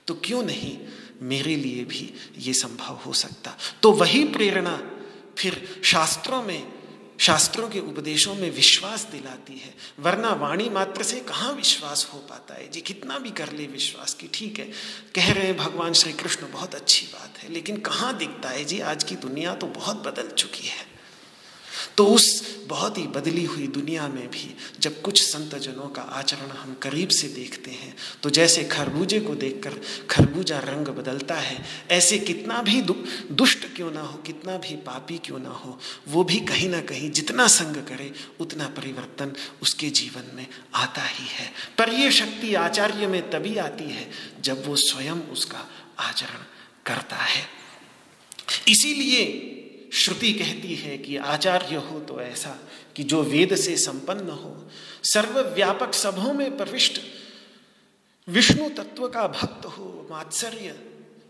तो 0.07 0.15
क्यों 0.15 0.43
नहीं 0.43 0.79
मेरे 1.23 1.57
लिए 1.57 1.85
भी 1.85 2.13
ये 2.39 2.53
संभव 2.53 3.01
हो 3.07 3.13
सकता? 3.13 3.57
तो 3.83 3.93
वही 3.93 4.25
प्रेरणा 4.25 4.83
फिर 5.39 5.81
शास्त्रों 5.85 6.43
में, 6.43 6.73
शास्त्रों 7.19 7.69
के 7.69 7.81
उपदेशों 7.81 8.35
में 8.35 8.51
विश्वास 8.51 9.05
दिलाती 9.05 9.59
है। 9.59 9.75
वरना 10.01 10.33
वाणी 10.33 10.69
मात्र 10.69 11.03
से 11.03 11.21
कहाँ 11.21 11.53
विश्वास 11.53 12.11
हो 12.15 12.19
पाता 12.19 12.55
है? 12.55 12.69
जी, 12.71 12.81
कितना 12.81 13.19
भी 13.19 13.31
कर 13.31 13.53
ले 13.53 13.67
विश्वास 13.67 14.15
की, 14.15 14.29
ठीक 14.35 14.59
है। 14.59 14.71
कह 15.15 15.33
रहे 15.33 15.47
हैं, 15.47 15.57
भगवान 15.57 15.93
श्री 15.93 16.13
कृष्ण 16.13 16.53
बहुत 16.53 16.75
अच्छी 16.75 17.07
बात 17.07 17.39
है, 17.39 17.53
लेकिन 17.53 17.77
कहाँ 17.77 18.17
दिखता 18.17 18.49
है? 18.49 18.65
जी, 18.65 18.81
आज 18.81 19.05
की 19.05 19.17
दुनिया 19.17 19.55
तो 19.55 19.67
बहुत 19.67 19.97
बदल 19.97 20.29
चुकी 20.29 20.67
है। 20.69 20.96
तो 21.97 22.07
उस 22.07 22.45
बहुत 22.67 22.99
ही 22.99 23.07
बदली 23.07 23.45
हुई 23.45 23.67
दुनिया 23.69 24.07
में 24.09 24.27
भी 24.29 24.55
जब 24.81 25.01
कुछ 25.03 25.23
संत 25.23 25.55
जनों 25.55 25.89
का 25.89 26.03
आचरण 26.03 26.51
हम 26.51 26.75
करीब 26.83 27.09
से 27.09 27.29
देखते 27.29 27.71
हैं 27.71 27.95
तो 28.23 28.31
जैसे 28.31 28.65
खरबूजे 28.65 29.21
को 29.21 29.35
देखकर 29.35 29.81
खरबूजा 30.11 30.59
रंग 30.59 30.89
बदलता 30.89 31.35
है, 31.35 31.65
ऐसे 31.91 32.19
कितना 32.19 32.61
भी 32.63 32.81
दुष्ट 32.83 33.67
क्यों 33.77 33.91
ना 33.93 34.01
हो, 34.01 34.19
कितना 34.19 34.57
भी 34.59 34.77
पापी 34.77 35.19
क्यों 35.19 35.39
ना 35.39 35.51
हो, 35.51 35.79
वो 36.09 36.25
भी 36.25 36.41
कहीं 36.41 36.69
ना 36.69 36.81
कहीं 36.81 37.11
जितना 37.11 37.47
संग 37.49 37.77
करे, 37.89 38.13
उतना 38.41 38.67
परिवर्तन 38.77 39.33
उसके 39.63 39.91
जीवन 39.91 40.31
में 40.35 40.47
आता 40.75 41.03
ही 41.03 41.27
है। 41.29 41.53
पर 41.79 41.93
यह 41.93 42.11
शक्ति 42.11 42.55
आचार्य 42.55 43.07
में 43.07 43.21
तभी 43.31 43.57
आती 43.59 43.85
है 43.85 44.11
जब 44.41 44.67
वो 44.67 44.77
स्वयं 44.77 45.21
उसका 45.33 45.69
आचरण 45.99 46.45
करता 46.87 47.17
है। 47.17 47.45
इसीलिए 48.69 49.53
श्रुति 49.97 50.33
कहती 50.33 50.75
है 50.75 50.97
कि 50.99 51.17
आचार्य 51.17 51.77
हो 51.77 52.01
तो 52.01 52.21
ऐसा 52.21 52.59
कि 52.97 53.05
जो 53.05 53.23
वेद 53.23 53.55
से 53.57 53.77
संपन्न 53.77 54.31
हो, 54.31 54.57
सर्वव्यापक 55.05 55.95
सभों 55.95 56.33
में 56.35 56.57
प्रविष्ट 56.57 57.01
विष्णु 58.29 58.69
तत्व 58.69 59.09
का 59.09 59.27
भक्त 59.29 59.67
हो, 59.67 60.07
मात्सर्य 60.11 60.75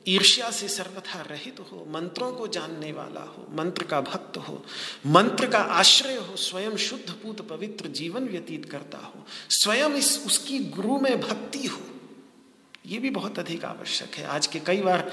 ईर्ष्या 0.09 0.51
से 0.51 0.69
सर्वथा 0.69 1.21
रहित 1.21 1.61
हो, 1.61 1.87
मंत्रों 1.91 2.33
को 2.33 2.47
जानने 2.49 2.93
वाला 2.93 3.21
हो, 3.21 3.47
मंत्र 3.53 3.85
का 3.85 4.01
भक्त 4.01 4.37
हो, 4.37 4.65
मंत्र 5.07 5.47
का 5.47 5.59
आश्रय 5.59 6.17
हो, 6.17 6.37
स्वयं 6.37 6.77
शुद्ध 6.77 7.11
पूत 7.13 7.41
पवित्र 7.49 7.89
जीवन 7.89 8.29
व्यतीत 8.29 8.71
करता 8.71 8.99
हो, 8.99 9.25
स्वयं 9.51 9.91
इस 9.91 10.19
उसकी 10.27 10.59
गुरु 10.59 10.99
में 10.99 11.21
भक्ति 11.21 11.67
हो, 11.67 11.81
ये 12.87 12.99
भी 12.99 13.11
बहुत 13.11 13.39
अधिक 13.39 13.65
आवश्यक 13.65 14.15
है। 14.15 14.25
आज 14.27 14.47
के 14.47 14.61
कई 14.61 14.81
बार 14.81 15.11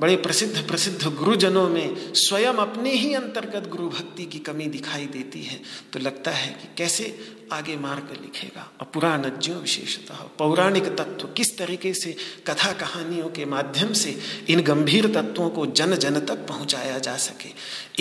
बड़े 0.00 0.16
प्रसिद्ध 0.16 0.66
प्रसिद्ध 0.68 1.06
गुरुजनों 1.06 1.68
में 1.68 2.14
स्वयं 2.14 2.54
अपने 2.54 2.92
ही 2.92 3.14
अंतर्गत 3.14 3.68
गुरु 3.68 3.88
भक्ति 3.88 4.24
की 4.24 4.38
कमी 4.38 4.66
दिखाई 4.66 5.06
देती 5.06 5.42
है। 5.42 5.60
तो 5.92 5.98
लगता 5.98 6.30
है 6.30 6.52
कि 6.52 6.68
कैसे 6.78 7.36
आगे 7.52 7.76
मार्ग 7.76 8.08
लिखेगा? 8.22 8.72
और 8.80 8.90
पुराणज्ञों 8.94 9.56
विशेषतः, 9.56 10.14
पौराणिक 10.14 10.84
तत्व 10.84 11.26
किस 11.26 11.58
तरीके 11.58 11.94
से 11.94 12.16
कथा 12.46 12.72
कहानियों 12.72 13.28
के 13.28 13.44
माध्यम 13.44 13.92
से 13.92 14.20
इन 14.48 14.60
गंभीर 14.60 15.06
तत्वों 15.06 15.50
को 15.50 15.66
जन 15.66 15.94
जन 15.94 16.20
तक 16.20 16.34
पहुँचाया 16.34 16.98
जा 16.98 17.16
सके? 17.16 17.50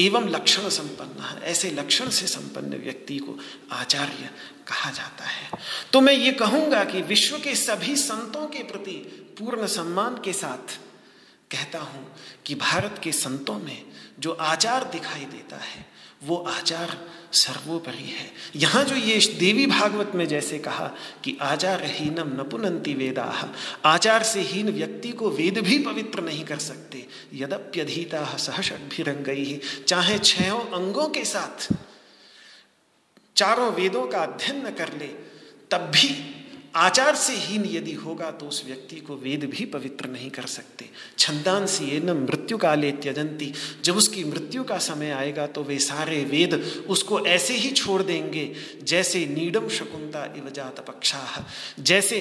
एवं 0.03 0.29
लक्षण 0.29 0.69
संपन्न 0.69 1.23
है, 1.23 1.41
ऐसे 1.41 1.71
लक्षण 1.71 2.09
से 2.09 2.27
संपन्न 2.27 2.69
व्यक्ति 2.69 3.17
को 3.17 3.39
आचार्य 3.71 4.29
कहा 4.67 4.91
जाता 4.91 5.25
है। 5.25 5.51
तो 5.93 6.01
मैं 6.01 6.13
ये 6.13 6.31
कहूँगा 6.31 6.83
कि 6.83 7.01
विश्व 7.01 7.37
के 7.37 7.55
सभी 7.55 7.95
संतों 7.95 8.47
के 8.47 8.63
प्रति 8.63 9.25
पूर्ण 9.39 9.67
सम्मान 9.67 10.15
के 10.15 10.33
साथ 10.33 10.79
कहता 11.51 11.79
हूँ 11.79 12.15
कि 12.45 12.55
भारत 12.55 12.99
के 13.03 13.11
संतों 13.11 13.59
में 13.59 13.85
जो 14.19 14.31
आचार 14.31 14.83
दिखाई 14.83 15.25
देता 15.25 15.57
है, 15.57 15.85
वो 16.23 16.35
आचार 16.37 16.97
सर्वोपरि 17.33 18.03
है। 18.03 18.31
यहाँ 18.55 18.83
जो 18.83 18.95
ये 18.95 19.19
देवी 19.39 19.65
भागवत 19.67 20.11
में 20.15 20.27
जैसे 20.27 20.59
कहा 20.59 20.87
कि 21.23 21.37
आचार 21.41 21.83
हीनम 21.85 22.31
नपुनंती 22.41 22.93
वेदा, 22.93 23.53
आचार 23.85 24.23
से 24.23 24.41
हीन 24.41 24.69
व्यक्ति 24.69 25.11
को 25.11 25.29
वेद 25.29 25.57
भी 25.57 25.79
पवित्र 25.79 26.21
नहीं 26.21 26.43
कर 26.45 26.57
सकते। 26.57 27.07
यद्यधीता 27.33 28.23
सहषभिरंगई 28.37 29.59
चाहे 29.87 30.17
छो 30.19 30.57
अंगों 30.57 31.07
के 31.09 31.25
साथ 31.25 31.73
चारों 33.35 33.71
वेदों 33.71 34.05
का 34.07 34.19
अध्ययन 34.19 34.67
न 34.67 34.71
कर 34.71 34.93
ले, 34.93 35.07
तब 35.71 35.91
भी 35.95 36.09
आचार 36.75 37.15
से 37.15 37.33
हीन 37.35 37.65
यदि 37.65 37.93
होगा 37.93 38.29
तो 38.31 38.45
उस 38.45 38.63
व्यक्ति 38.65 38.95
को 38.95 39.15
वेद 39.15 39.43
भी 39.45 39.65
पवित्र 39.65 40.09
नहीं 40.09 40.29
कर 40.29 40.45
सकते। 40.45 40.85
छंदांसी 41.17 41.85
ये 41.85 41.99
न 41.99 42.11
मृत्यु 42.19 42.57
काले 42.57 42.91
त्यजंती। 42.91 43.51
जब 43.83 43.97
उसकी 43.97 44.23
मृत्यु 44.23 44.63
का 44.63 44.77
समय 44.77 45.11
आएगा 45.11 45.47
तो 45.47 45.63
वे 45.63 45.77
सारे 45.79 46.23
वेद 46.25 46.53
उसको 46.89 47.19
ऐसे 47.27 47.53
ही 47.53 47.71
छोड़ 47.71 48.01
देंगे 48.03 48.51
जैसे 48.83 49.25
नीडम 49.25 49.69
शकुंता 49.69 50.25
इव 50.37 50.49
जात 50.49 50.79
पक्षा। 50.87 51.45
जैसे 51.79 52.19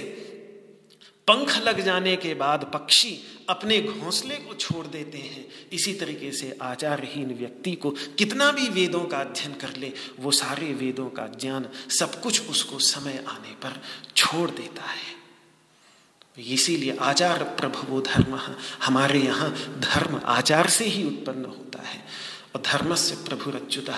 पंख 1.28 1.56
लग 1.58 1.80
जाने 1.80 2.16
के 2.16 2.34
बाद 2.34 2.70
पक्षी 2.74 3.18
अपने 3.48 3.80
घोंसले 3.80 4.36
को 4.36 4.54
छोड़ 4.54 4.86
देते 4.86 5.18
हैं। 5.18 5.48
इसी 5.72 5.94
तरीके 5.94 6.32
से 6.32 6.58
आचारहीन 6.62 7.34
व्यक्ति 7.34 7.72
को 7.72 7.90
कितना 7.90 8.50
भी 8.50 8.68
वेदों 8.68 9.04
का 9.04 9.18
अध्ययन 9.18 9.52
कर 9.52 9.76
ले, 9.76 9.92
वो 10.20 10.30
सारे 10.30 10.74
वेदों 10.74 11.06
का 11.06 11.26
ज्ञान 11.26 11.68
सब 11.98 12.20
कुछ 12.20 12.48
उसको 12.48 12.78
समय 12.78 13.24
आने 13.28 13.52
पर 13.52 13.82
छोड़ 14.16 14.50
देता 14.50 14.82
है। 14.82 15.18
इसीलिए 16.38 16.96
आचार 17.00 17.44
प्रभुवो 17.44 18.00
धर्म 18.00 18.40
हमारे 18.82 19.18
यहाँ 19.18 19.50
धर्म 19.78 20.20
आचार 20.24 20.68
से 20.68 20.84
ही 20.84 21.04
उत्पन्न 21.04 21.44
होता 21.44 21.82
है। 21.82 22.04
और 22.54 22.62
धर्म 22.62 22.94
से 22.94 23.14
प्रभु 23.14 23.50
अच्युत 23.50 23.90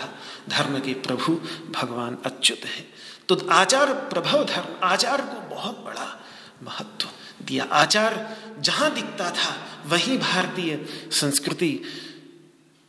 धर्म 0.48 0.80
के 0.80 0.94
प्रभु 0.94 1.40
भगवान 1.70 2.18
अच्युत 2.26 2.58
हैं। 2.58 2.88
तो 3.28 3.48
आचार 3.50 3.94
प्रभव 3.94 4.44
धर्म, 4.44 4.66
आचार 4.84 5.20
को 5.20 5.54
बहुत 5.54 5.84
बड़ा 5.84 6.20
महत्व 6.62 7.08
दिया। 7.44 7.64
आचार 7.64 8.39
जहाँ 8.60 8.92
दिखता 8.94 9.30
था, 9.30 9.56
वहीं 9.86 10.18
भारतीय 10.18 10.78
संस्कृति 11.12 11.72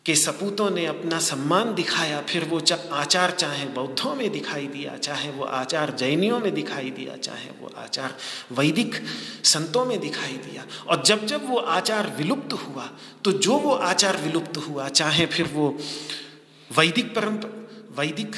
के 0.06 0.16
सपूतों 0.16 0.70
ने 0.70 0.86
अपना 0.86 1.20
सम्मान 1.20 1.74
दिखाया। 1.76 2.22
फिर 2.22 2.44
वो 2.46 2.60
आचार 2.94 3.32
चाहे 3.32 3.66
बौद्धों 3.68 4.14
में 4.16 4.30
दिखाई 4.32 4.68
दिया, 4.68 4.96
चाहे 4.98 5.30
वो 5.32 5.44
आचार 5.44 5.92
जैनियों 5.96 6.40
में 6.40 6.54
दिखाई 6.54 6.90
दिया, 6.92 7.18
चाहे 7.18 7.50
वो 7.60 7.72
आचार 7.78 8.18
वैदिक 8.52 8.96
संतों 9.46 9.86
में 9.86 10.00
दिखाई 10.00 10.38
दिया। 10.40 10.66
और 10.88 11.04
जब 11.04 11.26
जब 11.26 11.50
वो 11.50 11.58
आचार 11.58 12.14
विलुप्त 12.18 12.54
हुआ 12.54 12.90
तो 13.24 13.32
जो 13.32 13.58
वो 13.60 13.72
आचार 13.72 14.18
विलुप्त 14.18 14.58
हुआ, 14.58 14.90
चाहे 14.90 15.26
फिर 15.28 15.48
वो 15.48 15.78
वैदिक 16.70 17.16
परंपरा 17.16 17.60
वैदिक 17.96 18.36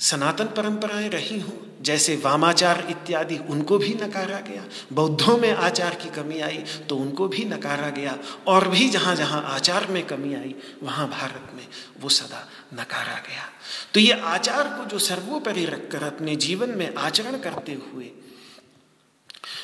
सनातन 0.00 0.46
परंपराएँ 0.56 1.08
रही 1.08 1.40
हों 1.40 1.56
जैसे 1.80 2.16
वामाचार 2.16 2.86
इत्यादि, 2.90 3.36
उनको 3.38 3.78
भी 3.78 3.94
नकारा 3.94 4.38
गया। 4.40 4.64
बौद्धों 4.92 5.36
में 5.38 5.52
आचार 5.52 5.94
की 5.94 6.08
कमी 6.10 6.40
आई 6.40 6.58
तो 6.88 6.96
उनको 6.96 7.28
भी 7.28 7.44
नकारा 7.44 7.88
गया। 7.90 8.18
और 8.46 8.68
भी 8.68 8.88
जहाँ 8.88 9.14
जहाँ 9.16 9.42
आचार 9.46 9.86
में 9.86 10.02
कमी 10.06 10.34
आई, 10.34 10.54
वहाँ 10.82 11.08
भारत 11.08 11.52
में 11.54 11.66
वो 12.00 12.08
सदा 12.08 12.46
नकारा 12.74 13.18
गया। 13.28 13.48
तो 13.94 14.00
ये 14.00 14.12
आचार 14.12 14.68
को 14.68 14.84
जो 14.84 14.98
सर्वोपरि 14.98 15.64
रखकर 15.64 16.02
अपने 16.02 16.36
जीवन 16.36 16.70
में 16.70 16.94
आचरण 16.94 17.38
करते 17.38 17.78
हुए, 17.84 18.10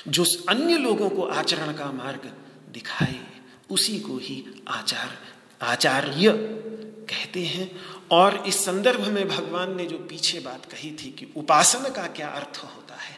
जो 0.08 0.24
अन्य 0.48 0.78
लोगों 0.78 1.08
को 1.10 1.22
आचरण 1.22 1.72
का 1.72 1.90
मार्ग 1.92 2.30
दिखाए, 2.72 3.20
उसी 3.70 3.98
को 4.00 4.16
ही 4.18 4.44
आचार, 4.68 5.16
आचार्य 5.62 6.32
कहते 7.08 7.44
हैं। 7.44 7.70
और 8.10 8.44
इस 8.46 8.64
संदर्भ 8.64 9.08
में 9.08 9.28
भगवान 9.28 9.76
ने 9.76 9.84
जो 9.84 9.98
पीछे 9.98 10.40
बात 10.40 10.66
कही 10.66 10.90
थी 10.90 11.10
कि 11.10 11.32
उपासना 11.36 11.88
का 11.88 12.06
क्या 12.06 12.28
अर्थ 12.28 12.56
होता 12.56 12.94
है? 12.94 13.16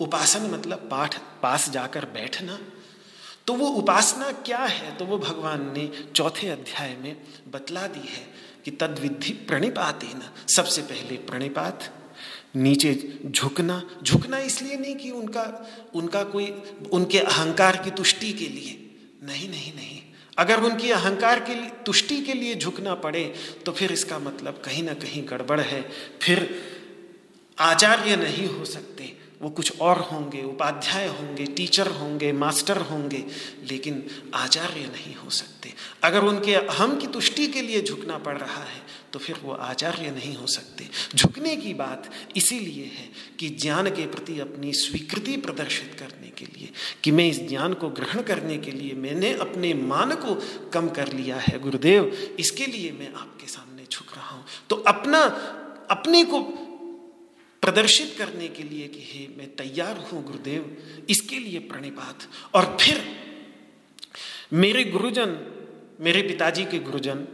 उपासन 0.00 0.42
मतलब 0.42 0.88
पाठ, 0.90 1.18
पास 1.42 1.70
जाकर 1.70 2.04
बैठना। 2.04 2.58
तो 3.46 3.54
वो 3.54 3.66
उपासना 3.66 4.32
क्या 4.32 4.58
है? 4.58 4.96
तो 4.96 5.04
वो 5.04 5.18
भगवान 5.18 5.74
ने 5.76 6.06
चौथे 6.16 6.48
अध्याय 6.48 6.96
में 6.96 7.16
बतला 7.50 7.86
दी 7.86 8.08
है 8.08 8.26
कि 8.64 8.70
तद 8.70 8.98
विधि 8.98 9.32
प्रणिपातेन। 9.32 10.22
सबसे 10.48 10.82
पहले 10.82 11.16
प्रणिपात, 11.16 11.94
नीचे 12.56 13.18
झुकना। 13.26 13.90
झुकना 14.02 14.38
इसलिए 14.38 14.76
नहीं 14.76 14.96
कि 14.96 15.10
उनका 15.10 15.70
उनका 15.94 16.24
कोई, 16.24 16.46
उनके 16.92 17.18
अहंकार 17.18 17.76
की 17.76 17.90
तुष्टि 17.90 18.32
के 18.32 18.48
लिए। 18.48 18.96
नहीं 19.22 19.50
नहीं 19.50 19.74
नहीं। 19.74 20.02
अगर 20.38 20.60
उनकी 20.60 20.90
अहंकार 20.90 21.40
के 21.40 21.54
लिए, 21.54 21.70
तुष्टि 21.86 22.20
के 22.20 22.32
लिए 22.32 22.54
झुकना 22.54 22.94
पड़े 22.94 23.24
तो 23.66 23.72
फिर 23.72 23.92
इसका 23.92 24.18
मतलब 24.18 24.62
कहीं 24.64 24.82
ना 24.82 24.94
कहीं 24.94 25.22
गड़बड़ 25.28 25.60
है। 25.60 25.80
फिर 26.22 26.50
आचार्य 27.58 28.16
नहीं 28.16 28.46
हो 28.48 28.64
सकते। 28.64 29.16
वो 29.42 29.50
कुछ 29.50 29.80
और 29.80 29.98
होंगे, 30.00 30.42
उपाध्याय 30.42 31.06
होंगे, 31.08 31.44
टीचर 31.46 31.86
होंगे, 31.86 32.32
मास्टर 32.32 32.76
होंगे, 32.76 33.24
लेकिन 33.64 34.06
आचार्य 34.34 34.86
नहीं 34.86 35.14
हो 35.14 35.30
सकते। 35.30 35.72
अगर 36.02 36.24
उनके 36.24 36.54
अहम 36.54 36.96
की 36.96 37.06
तुष्टि 37.06 37.46
के 37.46 37.62
लिए 37.62 37.82
झुकना 37.82 38.18
पड़ 38.18 38.36
रहा 38.38 38.62
है 38.64 38.80
तो 39.12 39.18
फिर 39.18 39.36
वो 39.42 39.52
आचार्य 39.52 40.10
नहीं 40.10 40.34
हो 40.36 40.46
सकते। 40.46 40.88
झुकने 41.14 41.56
की 41.56 41.74
बात 41.74 42.10
इसीलिए 42.36 42.84
है 42.84 43.08
कि 43.38 43.48
ज्ञान 43.48 43.90
के 43.90 44.06
प्रति 44.06 44.38
अपनी 44.40 44.72
स्वीकृति 44.72 45.36
प्रदर्शित 45.36 45.96
करने 45.98 46.30
के 46.30 46.44
लिए 46.44 46.70
कि 47.04 47.10
मैं 47.10 47.28
इस 47.28 47.48
ज्ञान 47.48 47.74
को 47.74 47.88
ग्रहण 47.88 48.22
करने 48.22 48.58
के 48.58 48.70
लिए 48.70 48.94
मैंने 48.94 49.32
अपने 49.32 49.74
मान 49.74 50.14
को 50.14 50.34
कम 50.70 50.88
कर 50.88 51.12
लिया 51.12 51.36
है। 51.36 51.58
गुरुदेव, 51.58 52.36
इसके 52.38 52.66
लिए 52.66 52.92
मैं 52.92 53.12
आपके 53.12 53.46
सामने 53.46 53.84
झुक 53.92 54.14
रहा 54.16 54.36
हूँ। 54.36 54.44
तो 54.70 54.76
अपना, 54.76 55.18
अपने 55.90 56.24
को 56.24 56.40
प्रदर्शित 57.62 58.14
करने 58.18 58.48
के 58.48 58.62
लिए 58.62 58.88
कि 58.88 59.00
हे, 59.00 59.28
मैं 59.38 59.56
तैयार 59.56 59.96
हूँ 59.96 60.24
गुरुदेव, 60.24 60.76
इसके 61.10 61.38
लिए 61.38 61.58
प्रणिपात। 61.58 62.28
और 62.54 62.76
फिर 62.80 63.02
मेरे 64.52 64.84
गुरुजन, 64.84 65.54
मेरे 66.00 66.22
पिताजी 66.22 66.64
के 66.64 66.78
गुरुजन 66.78 67.26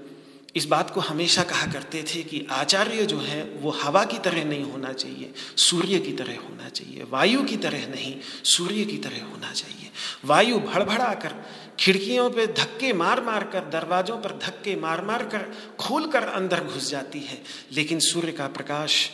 इस 0.56 0.64
बात 0.64 0.90
को 0.90 1.00
हमेशा 1.00 1.42
कहा 1.42 1.72
करते 1.72 2.02
थे 2.02 2.22
कि 2.22 2.46
आचार्य 2.50 3.06
जो 3.06 3.18
है, 3.18 3.42
वो 3.42 3.70
हवा 3.70 4.04
की 4.04 4.18
तरह 4.18 4.44
नहीं 4.44 4.62
होना 4.62 4.92
चाहिए, 4.92 5.32
सूर्य 5.56 5.98
की 5.98 6.12
तरह 6.12 6.36
होना 6.36 6.68
चाहिए, 6.68 7.04
वायु 7.10 7.42
की 7.42 7.56
तरह 7.56 7.88
नहीं, 7.88 8.20
सूर्य 8.44 8.84
की 8.84 8.98
तरह 8.98 9.24
होना 9.24 9.52
चाहिए। 9.52 9.90
वायु 10.24 10.58
भड़भड़ा 10.58 11.14
कर 11.14 11.34
खिड़कियों 11.80 12.30
पे 12.30 12.46
धक्के 12.46 12.92
मार 12.92 13.24
मार 13.24 13.44
कर, 13.44 13.60
दरवाजों 13.60 14.16
पर 14.16 14.30
धक्के 14.30 14.76
मार 14.76 15.04
मार 15.04 15.24
कर, 15.24 15.74
खोल 15.78 16.06
कर 16.06 16.22
अंदर 16.22 16.64
घुस 16.64 16.90
जाती 16.90 17.20
है। 17.20 17.42
लेकिन 17.72 18.00
सूर्य 18.00 18.32
का 18.32 18.46
प्रकाश 18.46 19.10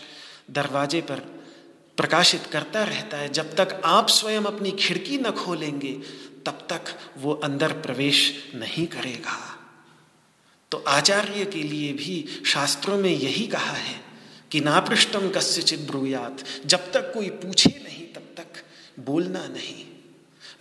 दरवाजे 0.51 1.01
पर 1.01 1.17
प्रकाशित 1.97 2.43
करता 2.53 2.85
रहता 2.85 3.17
है। 3.17 3.29
जब 3.29 3.55
तक 3.55 3.83
आप 3.85 4.09
स्वयं 4.09 4.43
अपनी 4.43 4.71
खिड़की 4.71 5.19
न 5.19 5.31
खोलेंगे, 5.31 5.93
तब 6.47 6.67
तक 6.71 6.99
वो 7.19 7.33
अंदर 7.35 7.73
प्रवेश 7.73 8.53
नहीं 8.55 8.87
करेगा। 8.87 9.57
तो 10.71 10.85
आचार्य 10.89 11.45
के 11.45 11.63
लिए 11.63 11.93
भी 11.93 12.43
शास्त्रों 12.47 12.99
में 12.99 13.11
यही 13.11 13.47
कहा 13.47 13.73
है 13.73 14.01
कि 14.51 14.61
नापृष्टम 14.61 15.31
कस्यचित 15.31 15.81
ब्रूयात। 15.81 16.45
जब 16.67 16.93
तक 16.93 17.13
कोई 17.15 17.31
पूछे 17.31 17.81
नहीं, 17.85 18.07
तब 18.07 18.35
तक 18.37 18.47
बोलना 19.03 19.47
नहीं। 19.47 19.90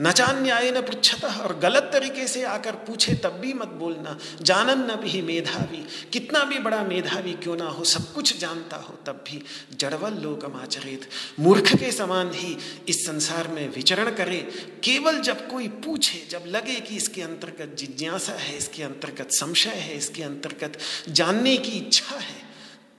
नचान्याय 0.01 0.71
न 0.71 0.81
पृछत 0.81 1.25
और 1.25 1.59
गलत 1.59 1.89
तरीके 1.93 2.27
से 2.27 2.43
आकर 2.43 2.71
पूछे 2.71 3.13
तब 3.13 3.29
भी 3.29 3.53
मत 3.53 3.67
बोलना। 3.67 4.17
जानन 4.41 4.91
न 4.91 4.95
भी 4.95 5.21
मेधावी। 5.21 5.87
कितना 6.13 6.43
भी 6.43 6.59
बड़ा 6.59 6.83
मेधावी 6.83 7.33
क्यों 7.33 7.57
ना 7.57 7.65
हो, 7.65 7.83
सब 7.83 8.13
कुछ 8.13 8.37
जानता 8.37 8.77
हो, 8.77 8.99
तब 9.05 9.23
भी 9.27 9.43
जड़वल 9.77 10.13
लोकम 10.13 10.53
आचरित 10.53 11.09
मूर्ख 11.39 11.75
के 11.75 11.91
समान 11.91 12.31
ही 12.33 12.57
इस 12.89 13.05
संसार 13.05 13.47
में 13.47 13.69
विचरण 13.69 14.15
करे। 14.15 14.37
केवल 14.83 15.19
जब 15.19 15.49
कोई 15.49 15.67
पूछे, 15.67 16.27
जब 16.29 16.43
लगे 16.47 16.79
कि 16.79 16.95
इसके 16.95 17.21
अंतर्गत 17.21 17.75
जिज्ञासा 17.77 18.33
है, 18.33 18.57
इसके 18.57 18.83
अंतर्गत 18.83 19.27
संशय 19.31 19.69
है, 19.69 19.97
इसके 19.97 20.23
अंतर्गत 20.23 20.77
जानने 21.09 21.57
की 21.57 21.71
इच्छा 21.71 22.15
है, 22.15 22.41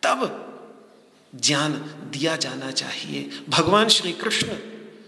तब 0.02 0.46
ज्ञान 1.34 1.72
दिया 2.12 2.36
जाना 2.36 2.70
चाहिए। 2.70 3.30
भगवान 3.48 3.88
श्री 3.88 4.12
कृष्ण 4.12 4.48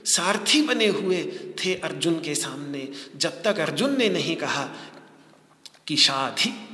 सारथी 0.05 0.63
बने 0.63 0.87
हुए 0.87 1.25
थे 1.59 1.75
अर्जुन 1.75 2.21
के 2.21 2.35
सामने। 2.35 2.89
जब 3.17 3.43
तक 3.43 3.59
अर्जुन 3.59 3.99
ने 3.99 4.09
नहीं 4.09 4.37
कहा 4.37 4.69
कि 5.87 5.97
शाधी 5.97 6.69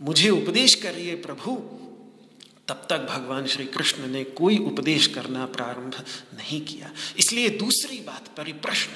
मुझे 0.00 0.30
उपदेश 0.30 0.74
करिए 0.74 1.14
प्रभु, 1.14 1.56
तब 2.68 2.86
तक 2.90 2.98
भगवान 2.98 3.46
श्री 3.46 3.64
कृष्ण 3.66 4.06
ने 4.06 4.24
कोई 4.24 4.58
उपदेश 4.58 5.06
करना 5.06 5.46
प्रारंभ 5.46 5.94
नहीं 6.34 6.60
किया। 6.60 6.90
इसलिए 7.18 7.48
दूसरी 7.48 7.98
बात, 7.98 8.28
परिप्रश्न। 8.36 8.90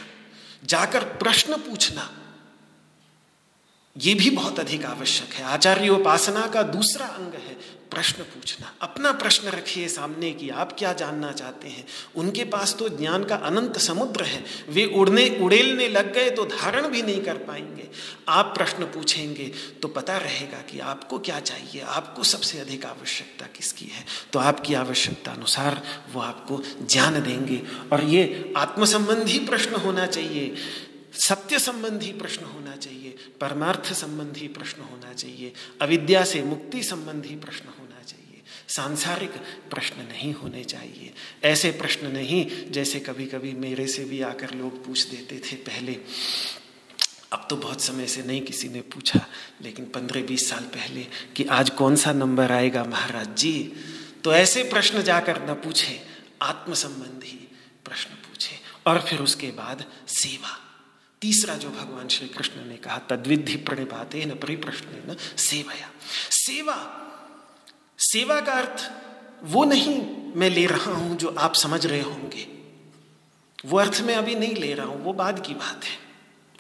जाकर 0.67 1.05
प्रश्न 1.05 1.57
पूछना, 1.57 2.11
ये 3.97 4.15
भी 4.15 4.31
बहुत 4.31 4.61
अधिक 4.61 4.85
आवश्यक 4.85 5.35
है। 5.35 5.45
आचार्य 5.45 5.89
उपासना 5.89 6.47
का 6.47 6.63
दूसरा 6.63 7.07
अंग 7.07 7.35
है 7.35 7.74
प्रश्न 7.95 8.23
पूछना। 8.23 8.73
अपना 8.81 9.13
प्रश्न 9.13 9.49
रखिए 9.49 9.89
सामने 9.89 10.31
कि 10.31 10.49
आप 10.49 10.77
क्या 10.79 10.93
जानना 10.93 11.33
चाहते 11.33 11.69
हैं। 11.69 11.87
उनके 12.17 12.45
पास 12.45 12.75
तो 12.79 12.89
ज्ञान 12.89 13.25
का 13.25 13.37
अनंत 13.37 13.79
समुद्र 13.79 14.25
है। 14.25 14.45
वे 14.69 14.87
उड़ने, 14.87 15.39
उड़ेलने 15.41 15.89
लग 15.89 16.13
गए 16.15 16.31
तो 16.31 16.45
धारण 16.45 16.89
भी 16.89 17.03
नहीं 17.03 17.21
कर 17.21 17.37
पाएँगे। 17.37 17.89
आप 18.29 18.55
प्रश्न 18.57 18.85
पूछेंगे 18.85 19.53
तो 19.83 19.89
पता 19.89 20.17
रहेगा 20.17 20.59
कि 20.59 20.79
आपको 20.79 21.19
क्या 21.19 21.41
चाहिए। 21.41 21.81
आपको 21.81 22.23
सबसे 22.23 22.59
अधिक 22.59 22.85
आवश्यकता 22.85 23.47
किसकी 23.47 23.85
है? 23.85 24.05
तो 24.33 24.39
आपकी 24.39 24.75
आवश्यकता 24.75 25.33
अनुसार 25.33 25.83
वो 26.13 26.21
आपको 26.21 26.63
ज्ञान 26.87 27.23
देंगे। 27.23 27.63
और 27.93 28.05
ये 28.05 28.55
आत्मसंबंधी 28.57 29.39
प्रश्न 29.39 29.75
होना 29.75 30.07
चाहिए। 30.07 30.55
सत्य 31.15 31.59
संबंधी 31.59 32.13
प्रश्न 32.13 32.45
होना 32.45 32.77
चाहिए। 32.77 33.17
परमार्थ 33.41 33.93
संबंधी 33.93 34.49
प्रश्न 34.49 34.83
होना 34.83 35.13
चाहिए। 35.13 35.53
अविद्या 35.83 36.25
से 36.25 36.43
मुक्ति 36.43 36.83
संबंधी 36.83 37.35
प्रश्न 37.37 37.65
होना 37.67 37.84
सांसारिक 38.77 39.31
प्रश्न 39.71 40.01
नहीं 40.01 40.35
होने 40.35 40.65
चाहिए। 40.65 41.15
ऐसे 41.45 41.71
प्रश्न 41.71 42.07
नहीं 42.07 42.71
जैसे 42.71 43.01
कभी 43.01 43.27
कभी 43.27 43.53
मेरे 43.53 43.87
से 43.87 44.05
भी 44.05 44.21
आकर 44.23 44.55
लोग 44.55 44.85
पूछ 44.87 45.07
देते 45.07 45.39
थे 45.39 45.57
पहले। 45.57 45.93
अब 47.33 47.47
तो 47.51 47.57
बहुत 47.57 47.81
समय 47.81 48.07
से 48.07 48.23
नहीं 48.23 48.41
किसी 48.41 48.69
ने 48.69 48.81
पूछा, 48.81 49.27
लेकिन 49.63 49.85
पंद्रह 49.85 50.23
बीस 50.23 50.49
साल 50.51 50.63
पहले 50.63 51.07
कि 51.37 51.45
आज 51.45 51.71
कौन 51.71 51.97
सा 51.97 52.13
नंबर 52.13 52.53
आएगा 52.53 52.85
महाराज 52.85 53.37
जी? 53.37 53.73
तो 54.25 54.35
ऐसे 54.35 54.63
प्रश्न 54.63 55.03
जाकर 55.03 55.51
न 55.51 55.55
पूछे 55.55 56.01
आत्म 56.43 56.75
संबंधी 56.75 57.49
प्रश्न 57.85 58.15
पूछे। 58.15 58.59
और 58.87 59.01
फिर 59.01 59.19
उसके 59.19 59.47
बाद 59.47 59.85
सेवा। 60.09 60.59
तीसरा 61.21 61.55
जो 61.55 61.69
भगवान 61.69 62.09
श्री 62.09 62.29
कृष्ण 62.29 62.67
ने 62.67 62.77
कहा 62.77 62.99
तद्विधि 62.99 63.57
प्रणिपाते 63.57 64.25
न 64.25 64.31
परिप्रश्न 64.31 64.87
न 64.87 65.17
सेवया। 65.37 65.91
सेवा 66.31 67.01
सेवा 68.15 68.41
का 68.41 68.53
अर्थ 68.53 68.91
वो 69.43 69.65
नहीं 69.65 70.01
मैं 70.37 70.51
ले 70.51 70.67
रहा 70.67 70.93
हूँ 70.93 71.17
जो 71.17 71.35
आप 71.39 71.55
समझ 71.55 71.87
रहे 71.87 72.01
होंगे। 72.01 72.47
वो 73.67 73.79
अर्थ 73.79 74.01
में 74.01 74.15
अभी 74.15 74.35
नहीं 74.35 74.55
ले 74.55 74.75
रहा 74.75 74.87
हूँ, 74.87 75.05
वो 75.05 75.13
बाद 75.13 75.47
की 75.47 75.55
बात 75.55 75.85
है। 75.85 75.97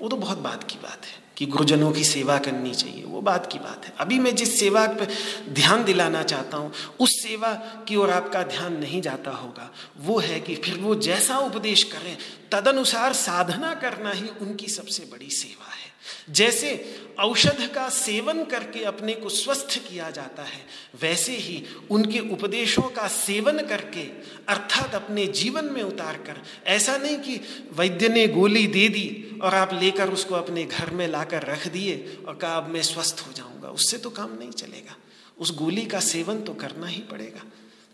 वो 0.03 0.09
तो 0.09 0.17
बहुत 0.17 0.39
बात 0.39 0.65
की 0.65 0.77
बात 0.77 1.05
है 1.05 1.23
कि 1.37 1.47
गुरुजनों 1.47 1.93
की 1.93 2.05
सेवा 2.05 2.39
करनी 2.39 2.75
चाहिए, 2.75 3.05
वो 3.05 3.21
बात 3.21 3.53
की 3.53 3.59
बात 3.59 3.85
है। 3.85 3.93
अभी 3.99 4.19
मैं 4.19 4.35
जिस 4.35 4.61
सेवा 4.61 4.87
पर 4.87 5.09
ध्यान 5.49 5.85
दिलाना 5.85 6.23
चाहता 6.23 6.57
हूँ, 6.57 6.73
उस 7.01 7.23
सेवा 7.23 7.55
की 7.89 7.97
ओर 7.97 8.11
आपका 8.11 8.43
ध्यान 8.43 8.77
नहीं 8.77 9.03
जाता 9.03 9.31
होगा। 9.31 9.71
वो 9.99 10.19
है 10.19 10.41
कि 10.41 10.55
फिर 10.55 10.79
वो 10.79 10.95
जैसा 10.95 11.39
उपदेश 11.39 11.83
करें, 11.83 12.17
तदनुसार 12.53 13.13
साधना 13.13 13.75
करना 13.75 14.11
ही 14.11 14.29
उनकी 14.41 14.69
सबसे 14.69 15.03
बड़ी 15.03 15.31
सेवा 15.31 15.73
है। 15.73 15.84
जैसे 16.31 17.01
औषध 17.19 17.71
का 17.75 17.89
सेवन 17.89 18.45
करके 18.45 18.85
अपने 18.85 19.13
को 19.15 19.29
स्वस्थ 19.29 19.79
किया 19.79 20.11
जाता 20.11 20.43
है, 20.43 20.67
वैसे 21.03 21.37
ही 21.37 21.65
उनके 21.91 22.19
उपदेशों 22.19 22.83
का 22.83 23.09
सेवन 23.09 23.67
करके 23.67 24.03
अर्थात 24.49 24.95
अपने 24.95 25.27
जीवन 25.27 25.65
में 25.65 25.83
उतार 25.83 26.17
कर, 26.17 26.43
ऐसा 26.67 26.97
नहीं 26.97 27.17
कि 27.17 27.41
वैद्य 27.73 28.09
ने 28.09 28.29
गोली 28.29 28.67
दे 28.67 28.89
दी 28.89 29.39
और 29.43 29.55
आप 29.55 29.75
लेकर 29.75 30.09
उसको 30.09 30.35
अपने 30.35 30.65
घर 30.65 30.91
में 30.91 31.09
लाकर 31.09 31.43
रख 31.43 31.69
दिए 31.69 32.19
और 32.29 32.35
कहा, 32.35 32.53
अब 32.53 32.69
मैं 32.69 32.83
स्वस्थ 32.83 33.25
हो 33.29 33.33
जाऊँगा। 33.33 33.69
उससे 33.69 33.99
तो 33.99 34.11
काम 34.11 34.39
नहीं 34.39 34.51
चलेगा। 34.51 34.97
उस 35.39 35.55
गोली 35.55 35.87
का 35.87 36.01
सेवन 36.01 36.41
तो 36.41 36.55
करना 36.55 36.87
ही 36.87 37.01
पड़ेगा। 37.01 37.43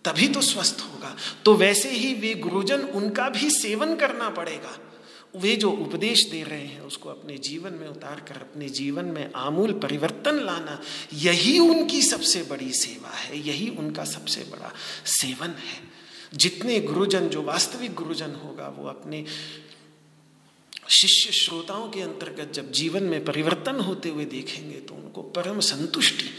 तभी 0.04 0.28
तो 0.28 0.40
स्वस्थ 0.40 0.80
होगा। 0.80 1.16
तो 1.44 1.54
वैसे 1.54 1.90
ही 1.90 2.14
वे 2.14 2.34
गुरुजन, 2.34 2.80
उनका 2.80 3.28
भी 3.28 3.50
सेवन 3.50 3.96
करना 3.96 4.28
पड़ेगा। 4.28 4.89
वे 5.36 5.56
जो 5.56 5.70
उपदेश 5.70 6.24
दे 6.30 6.42
रहे 6.42 6.66
हैं, 6.66 6.80
उसको 6.80 7.08
अपने 7.08 7.36
जीवन 7.38 7.72
में 7.72 7.88
उतार 7.88 8.20
कर, 8.20 8.34
अपने 8.34 8.68
जीवन 8.68 9.04
में 9.04 9.32
आमूल 9.36 9.72
परिवर्तन 9.72 10.34
लाना, 10.34 10.80
यही 11.14 11.58
उनकी 11.58 12.02
सबसे 12.02 12.42
बड़ी 12.42 12.72
सेवा 12.72 13.10
है, 13.10 13.38
यही 13.48 13.68
उनका 13.68 14.04
सबसे 14.04 14.40
बड़ा 14.40 14.72
सेवन 15.06 15.50
है। 15.50 15.82
जितने 16.34 16.80
गुरुजन, 16.80 17.28
जो 17.28 17.42
वास्तविक 17.42 17.94
गुरुजन 17.94 18.30
होगा, 18.30 18.68
वो 18.68 18.88
अपने 18.88 19.24
शिष्य 20.88 21.32
श्रोताओं 21.32 21.88
के 21.90 22.00
अंतर्गत 22.00 22.52
जब 22.52 22.72
जीवन 22.72 23.02
में 23.02 23.24
परिवर्तन 23.24 23.80
होते 23.80 24.08
हुए 24.08 24.24
देखेंगे 24.24 24.80
तो 24.80 24.94
उनको 24.94 25.22
परम 25.22 25.60
संतुष्टि, 25.60 26.30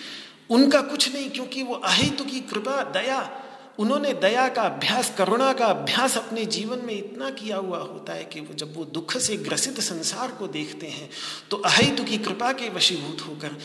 उनका 0.50 0.82
कुछ 0.82 1.14
नहीं, 1.14 1.30
क्योंकि 1.30 1.64
वो 1.64 1.74
अहितु 1.74 2.24
की 2.24 2.40
कृपा, 2.42 2.84
दया 2.84 3.41
उन्होंने 3.80 4.14
दया 4.14 4.48
का 4.48 4.62
अभ्यास, 4.62 5.14
करुणा 5.18 5.54
का 5.54 5.66
अभ्यास 5.66 6.18
अपने 6.18 6.46
जीवन 6.46 6.80
में 6.86 6.94
इतना 6.94 7.30
किया 7.30 7.58
हुआ 7.58 7.78
होता 7.78 8.14
है 8.14 8.24
कि 8.24 8.40
वो 8.40 8.54
जब 8.54 8.76
वो 8.78 8.86
दुख 8.86 9.18
से 9.18 9.38
ग्रसित 9.38 9.80
संसार 9.80 10.32
को 10.32 10.48
देखते 10.48 10.88
हैं 10.88 11.10
तो 11.50 11.58
अहितु 11.58 12.04
की 12.04 12.18
कृपा 12.18 12.52
के 12.52 12.70
वशीभूत 12.70 13.28
होकर 13.28 13.58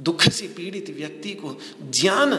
दुख 0.00 0.22
से 0.22 0.46
पीड़ित 0.48 0.90
व्यक्ति 0.90 1.30
को 1.30 1.58
ज्ञान 1.90 2.34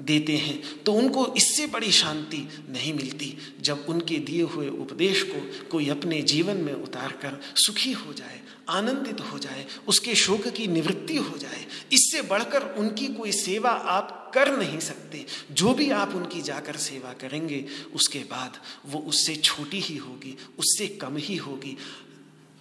देते 0.00 0.36
हैं 0.36 0.82
तो 0.82 0.92
उनको 0.92 1.34
इससे 1.36 1.66
बड़ी 1.66 1.92
शांति 1.92 2.48
नहीं 2.70 2.94
मिलती 2.94 3.36
जब 3.60 3.86
उनके 3.88 4.16
दिए 4.16 4.42
हुए 4.42 4.68
उपदेश 4.68 5.22
को 5.22 5.68
कोई 5.70 5.88
अपने 5.88 6.22
जीवन 6.22 6.56
में 6.56 6.72
उतार 6.72 7.12
कर 7.12 7.40
सुखी 7.56 7.92
हो 7.92 8.12
जाए। 8.12 8.40
आनंदित 8.70 9.20
हो 9.20 9.38
जाए, 9.38 9.66
उसके 9.88 10.14
शोक 10.14 10.48
की 10.48 10.66
निवृत्ति 10.66 11.16
हो 11.16 11.38
जाए, 11.38 11.66
इससे 11.92 12.22
बढ़कर 12.22 12.62
उनकी 12.62 13.06
कोई 13.06 13.32
सेवा 13.32 13.70
आप 13.70 14.30
कर 14.34 14.56
नहीं 14.56 14.78
सकते। 14.78 15.26
जो 15.52 15.74
भी 15.74 15.90
आप 15.90 16.14
उनकी 16.14 16.42
जाकर 16.42 16.76
सेवा 16.76 17.12
करेंगे, 17.12 17.66
उसके 17.94 18.18
बाद 18.18 18.58
वो 18.86 18.98
उससे 18.98 19.36
छोटी 19.36 19.80
ही 19.80 19.96
होगी, 19.96 20.36
उससे 20.58 20.86
कम 20.86 21.16
ही 21.16 21.36
होगी। 21.36 21.76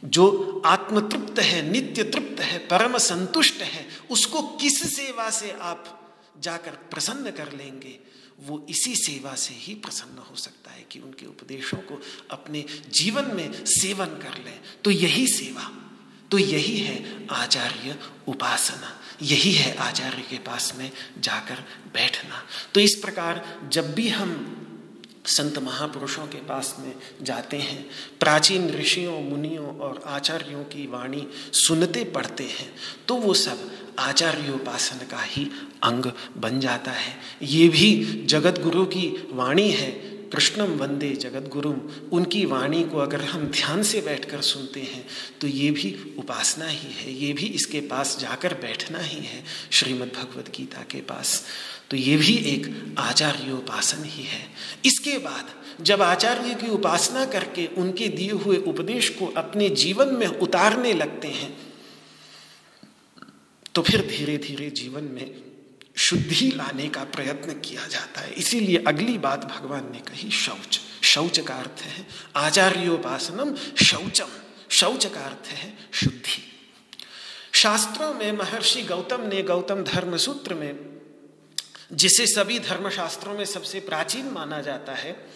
जो 0.05 0.61
आत्मतृप्त 0.65 1.39
है 1.39 1.71
नित्य 1.71 2.03
तृप्त 2.03 2.41
है, 2.41 2.57
परम 2.57 2.97
संतुष्ट 2.97 3.55
है, 3.55 3.87
उसको 4.11 4.41
किस 4.41 4.95
सेवा 4.95 5.29
से 5.29 5.51
आप 5.51 6.11
जाकर 6.39 6.71
प्रसन्न 6.71 7.31
कर 7.31 7.51
लेंगे, 7.51 7.99
वो 8.39 8.65
इसी 8.69 8.95
सेवा 8.95 9.35
से 9.35 9.53
ही 9.53 9.73
प्रसन्न 9.73 10.17
हो 10.17 10.35
सकता 10.35 10.71
है 10.71 10.85
कि 10.91 10.99
उनके 10.99 11.25
उपदेशों 11.25 11.77
को 11.77 12.01
अपने 12.31 12.65
जीवन 12.91 13.35
में 13.35 13.65
सेवन 13.65 14.05
कर 14.05 14.43
लें। 14.45 14.59
तो 14.83 14.91
यही 14.91 15.27
सेवा। 15.27 15.78
तो 16.31 16.37
यही 16.37 16.77
है 16.77 17.27
आचार्य 17.31 17.95
उपासना, 18.27 18.95
यही 19.21 19.51
है 19.53 19.75
आचार्य 19.77 20.23
के 20.29 20.37
पास 20.39 20.73
में 20.77 20.91
जाकर 21.19 21.63
बैठना। 21.93 22.43
तो 22.73 22.79
इस 22.79 22.95
प्रकार 22.95 23.43
जब 23.71 23.93
भी 23.95 24.07
हम 24.09 24.55
संत 25.27 25.57
महापुरुषों 25.59 26.25
के 26.27 26.37
पास 26.37 26.75
में 26.79 26.93
जाते 27.21 27.57
हैं, 27.57 27.85
प्राचीन 28.19 28.69
ऋषियों, 28.69 29.19
मुनियों 29.21 29.67
और 29.79 30.01
आचार्यों 30.07 30.63
की 30.65 30.85
वाणी 30.87 31.27
सुनते 31.55 32.03
पढ़ते 32.05 32.43
हैं 32.43 32.71
तो 33.07 33.15
वो 33.15 33.33
सब 33.35 33.69
आचार्योपासन 33.99 35.05
का 35.05 35.21
ही 35.21 35.43
अंग 35.83 36.11
बन 36.37 36.59
जाता 36.59 36.91
है। 36.91 37.13
ये 37.41 37.67
भी 37.69 38.25
जगत 38.25 38.61
गुरु 38.61 38.85
की 38.85 39.07
वाणी 39.31 39.69
है 39.71 39.91
कृष्णम 40.33 40.73
वंदे 40.77 41.09
जगत 41.15 41.49
गुरुम 41.49 41.79
उनकी 42.13 42.43
वाणी 42.45 42.83
को 42.83 42.97
अगर 42.97 43.21
हम 43.21 43.45
ध्यान 43.51 43.83
से 43.83 44.01
बैठकर 44.01 44.41
सुनते 44.41 44.79
हैं 44.81 45.05
तो 45.41 45.47
ये 45.47 45.69
भी 45.71 45.95
उपासना 46.17 46.67
ही 46.67 46.91
है, 46.93 47.13
ये 47.13 47.31
भी 47.33 47.45
इसके 47.45 47.79
पास 47.81 48.17
जाकर 48.19 48.53
बैठना 48.53 48.99
ही 48.99 49.19
है, 49.19 49.43
श्रीमद् 49.71 50.15
भगवद 50.15 50.51
गीता 50.57 50.83
के 50.91 51.01
पास। 51.03 51.43
तो 51.89 51.97
ये 51.97 52.17
भी 52.17 52.35
एक 52.45 52.95
आचार्योपासन 52.99 54.03
ही 54.05 54.23
है। 54.23 54.41
इसके 54.85 55.17
बाद, 55.17 55.49
जब 55.81 56.01
आचार्य 56.01 56.53
की 56.55 56.69
उपासना 56.69 57.25
करके 57.25 57.65
उनके 57.77 58.07
दिए 58.09 58.31
हुए 58.31 58.57
उपदेश 58.67 59.09
को 59.09 59.27
अपने 59.37 59.69
जीवन 59.75 60.13
में 60.15 60.27
उतारने 60.27 60.93
लगते 60.93 61.27
हैं 61.29 61.53
तो 63.75 63.81
फिर 63.81 64.01
धीरे 64.07 64.37
धीरे 64.37 64.69
जीवन 64.69 65.03
में 65.03 65.25
शुद्धि 66.09 66.51
लाने 66.55 66.89
का 66.89 67.03
प्रयत्न 67.03 67.53
किया 67.53 67.87
जाता 67.87 68.21
है। 68.21 68.33
इसीलिए 68.33 68.83
अगली 68.87 69.17
बात 69.17 69.45
भगवान 69.45 69.91
ने 69.91 69.99
कही, 69.99 70.31
शौच। 70.31 70.79
शौच 71.01 71.39
का 71.39 71.55
अर्थ 71.55 71.81
है 71.81 72.07
आचार्योपासनम 72.35 73.55
शौचम। 73.85 74.27
शौच 74.69 75.05
का 75.05 75.19
अर्थ 75.19 75.47
है 75.47 75.77
शुद्धि। 75.93 76.43
शास्त्रों 77.53 78.13
में 78.13 78.31
महर्षि 78.31 78.81
गौतम 78.81 79.21
ने 79.21 79.43
गौतम 79.43 79.83
धर्म 79.83 80.17
सूत्र 80.17 80.53
में, 80.53 81.01
जिसे 81.93 82.27
सभी 82.27 82.59
धर्मशास्त्रों 82.59 83.33
में 83.33 83.45
सबसे 83.45 83.79
प्राचीन 83.79 84.25
माना 84.25 84.61
जाता 84.61 84.93
है, 84.93 85.27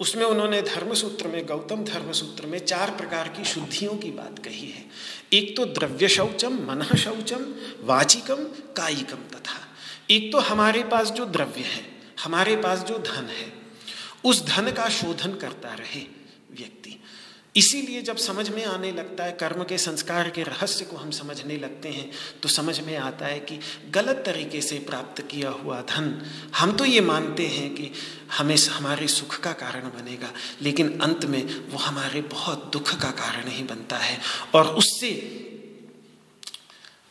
उसमें 0.00 0.24
उन्होंने 0.24 0.62
धर्मसूत्र 0.62 1.28
में, 1.28 1.46
गौतम 1.46 1.84
धर्मसूत्र 1.84 2.46
में 2.46 2.58
चार 2.58 2.90
प्रकार 2.90 3.28
की 3.28 3.44
शुद्धियों 3.44 3.96
की 3.96 4.10
बात 4.10 4.38
कही 4.44 4.70
है। 4.70 4.86
एक 5.32 5.56
तो 5.56 5.64
द्रव्य 5.64 6.08
शौचम 6.08 6.52
मन 6.52 6.96
शौचम 6.96 7.54
वाचिकम, 7.80 8.44
कायिकम 8.76 9.16
तथा 9.16 9.65
एक 10.08 10.32
तो 10.32 10.38
हमारे 10.40 10.82
पास 10.84 11.10
जो 11.10 11.24
द्रव्य 11.26 11.62
है, 11.62 11.84
हमारे 12.24 12.56
पास 12.56 12.80
जो 12.80 12.98
धन 12.98 13.28
है, 13.30 13.52
उस 14.24 14.44
धन 14.46 14.70
का 14.72 14.88
शोधन 14.90 15.34
करता 15.34 15.72
रहे 15.74 16.00
व्यक्ति। 16.50 17.00
इसीलिए 17.54 18.00
जब 18.02 18.16
समझ 18.16 18.48
में 18.50 18.64
आने 18.64 18.90
लगता 18.92 19.24
है, 19.24 19.32
कर्म 19.32 19.62
के 19.64 19.76
संस्कार 19.78 20.28
के 20.30 20.42
रहस्य 20.42 20.84
को 20.84 20.96
हम 20.96 21.10
समझने 21.10 21.56
लगते 21.56 21.88
हैं 21.88 22.10
तो 22.42 22.48
समझ 22.48 22.78
में 22.80 22.96
आता 22.96 23.26
है 23.26 23.38
कि 23.40 23.58
गलत 23.90 24.22
तरीके 24.26 24.60
से 24.60 24.78
प्राप्त 24.78 25.22
किया 25.22 25.50
हुआ 25.50 25.80
धन, 25.82 26.22
हम 26.56 26.72
तो 26.72 26.84
ये 26.84 27.00
मानते 27.00 27.46
हैं 27.46 27.74
कि 27.74 27.90
हमें 28.32 28.56
हमारे 28.70 29.08
सुख 29.08 29.38
का 29.40 29.52
कारण 29.54 29.88
बनेगा, 29.90 30.32
लेकिन 30.62 30.98
अंत 31.00 31.24
में 31.24 31.42
वो 31.70 31.78
हमारे 31.78 32.20
बहुत 32.28 32.70
दुख 32.72 32.94
का 32.94 33.10
कारण 33.10 33.48
ही 33.48 33.62
बनता 33.62 33.96
है। 33.96 34.18
और 34.54 34.66
उससे 34.66 35.10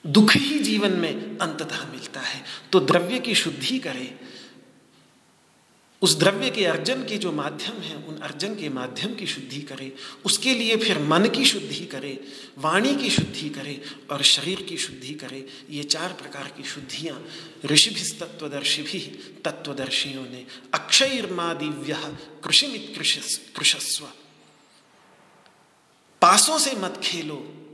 दुख 0.05 0.35
ही 0.35 0.59
जीवन 0.59 0.91
में 0.91 1.37
अंततः 1.37 1.91
मिलता 1.91 2.21
है। 2.21 2.43
तो 2.71 2.79
द्रव्य 2.79 3.19
की 3.19 3.35
शुद्धि 3.35 3.79
करे। 3.79 4.19
उस 6.01 6.19
द्रव्य 6.19 6.49
के 6.49 6.65
अर्जन 6.65 7.03
के 7.03 7.17
जो 7.17 7.31
माध्यम 7.31 7.81
है, 7.81 7.95
उन 7.95 8.17
अर्जन 8.17 8.55
के 8.55 8.69
माध्यम 8.69 9.15
की 9.15 9.27
शुद्धि 9.27 9.61
करे। 9.61 9.95
उसके 10.25 10.53
लिए 10.53 10.77
फिर 10.77 10.99
मन 10.99 11.27
की 11.27 11.45
शुद्धि 11.45 11.85
करे, 11.85 12.23
वाणी 12.57 12.95
की 12.95 13.09
शुद्धि 13.09 13.49
करे 13.49 13.81
और 14.11 14.23
शरीर 14.23 14.61
की 14.61 14.77
शुद्धि 14.77 15.13
करे। 15.13 15.47
ये 15.69 15.83
चार 15.83 16.13
प्रकार 16.13 16.47
की 16.47 16.63
शुद्धियाँ 16.63 17.27
ऋषि 17.65 17.89
तत्वदर्शी 17.89 18.81
भी 18.81 18.99
तत्वदर्शियों 19.45 20.23
ने। 20.23 20.45
अक्षयर्मा 20.73 21.53
दिव्य 21.53 22.17
कृषिमित 22.43 22.93
कृषस्व। 23.55 24.05
पासों 26.21 26.59
से 26.59 26.71
मत 26.75 27.01
खेलो। 27.03 27.64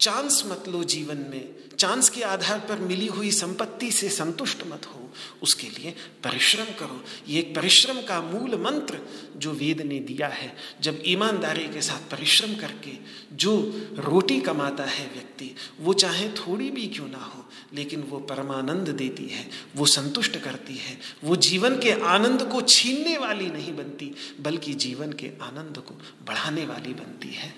चांस 0.00 0.42
मत 0.46 0.64
लो 0.68 0.84
जीवन 0.84 1.16
में। 1.16 1.54
चांस 1.78 2.08
के 2.10 2.22
आधार 2.22 2.58
पर 2.60 2.78
मिली 2.78 3.06
हुई 3.06 3.30
संपत्ति 3.30 3.90
से 3.90 4.08
संतुष्ट 4.08 4.58
मत 4.66 4.86
हो। 4.86 5.10
उसके 5.42 5.66
लिए 5.66 5.94
परिश्रम 6.24 6.64
करो। 6.64 7.04
ये 7.28 7.40
एक 7.40 7.54
परिश्रम 7.56 8.02
का 8.02 8.20
मूल 8.22 8.54
मंत्र 8.54 8.98
जो 9.36 9.52
वेद 9.52 9.80
ने 9.80 9.98
दिया 9.98 10.28
है। 10.28 10.56
जब 10.80 11.02
ईमानदारी 11.06 11.64
के 11.64 11.80
साथ 11.80 12.10
परिश्रम 12.10 12.54
करके 12.54 12.90
जो 13.32 13.72
रोटी 13.98 14.40
कमाता 14.40 14.84
है 14.84 15.06
व्यक्ति, 15.12 15.54
वो 15.80 15.94
चाहे 15.94 16.28
थोड़ी 16.28 16.70
भी 16.70 16.86
क्यों 16.86 17.08
ना 17.08 17.18
हो, 17.18 17.48
लेकिन 17.74 18.00
वो 18.02 18.18
परमानंद 18.18 18.88
देती 18.88 19.26
है, 19.26 19.50
वो 19.76 19.86
संतुष्ट 19.86 20.36
करती 20.36 20.76
है। 20.76 20.98
वो 21.24 21.36
जीवन 21.36 21.78
के 21.78 21.90
आनंद 21.90 22.42
को 22.42 22.60
छीनने 22.60 23.18
वाली 23.18 23.50
नहीं 23.50 23.76
बनती, 23.76 24.14
बल्कि 24.40 24.74
जीवन 24.74 25.12
के 25.12 25.26
आनंद 25.26 25.78
को 25.78 25.94
बढ़ाने 26.26 26.66
वाली 26.66 26.94
बनती 26.94 27.28
है। 27.28 27.54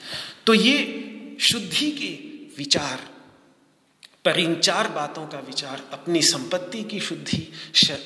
तो 0.47 0.55
ये 0.55 1.07
शुद्धि 1.41 1.91
के 1.91 2.30
विचार। 2.61 3.09
पर 4.25 4.39
इन 4.39 4.55
चार 4.57 4.89
बातों 4.89 5.27
का 5.27 5.39
विचार, 5.41 5.83
अपनी 5.93 6.21
संपत्ति 6.23 6.83
की 6.85 6.99
शुद्धि 7.01 7.39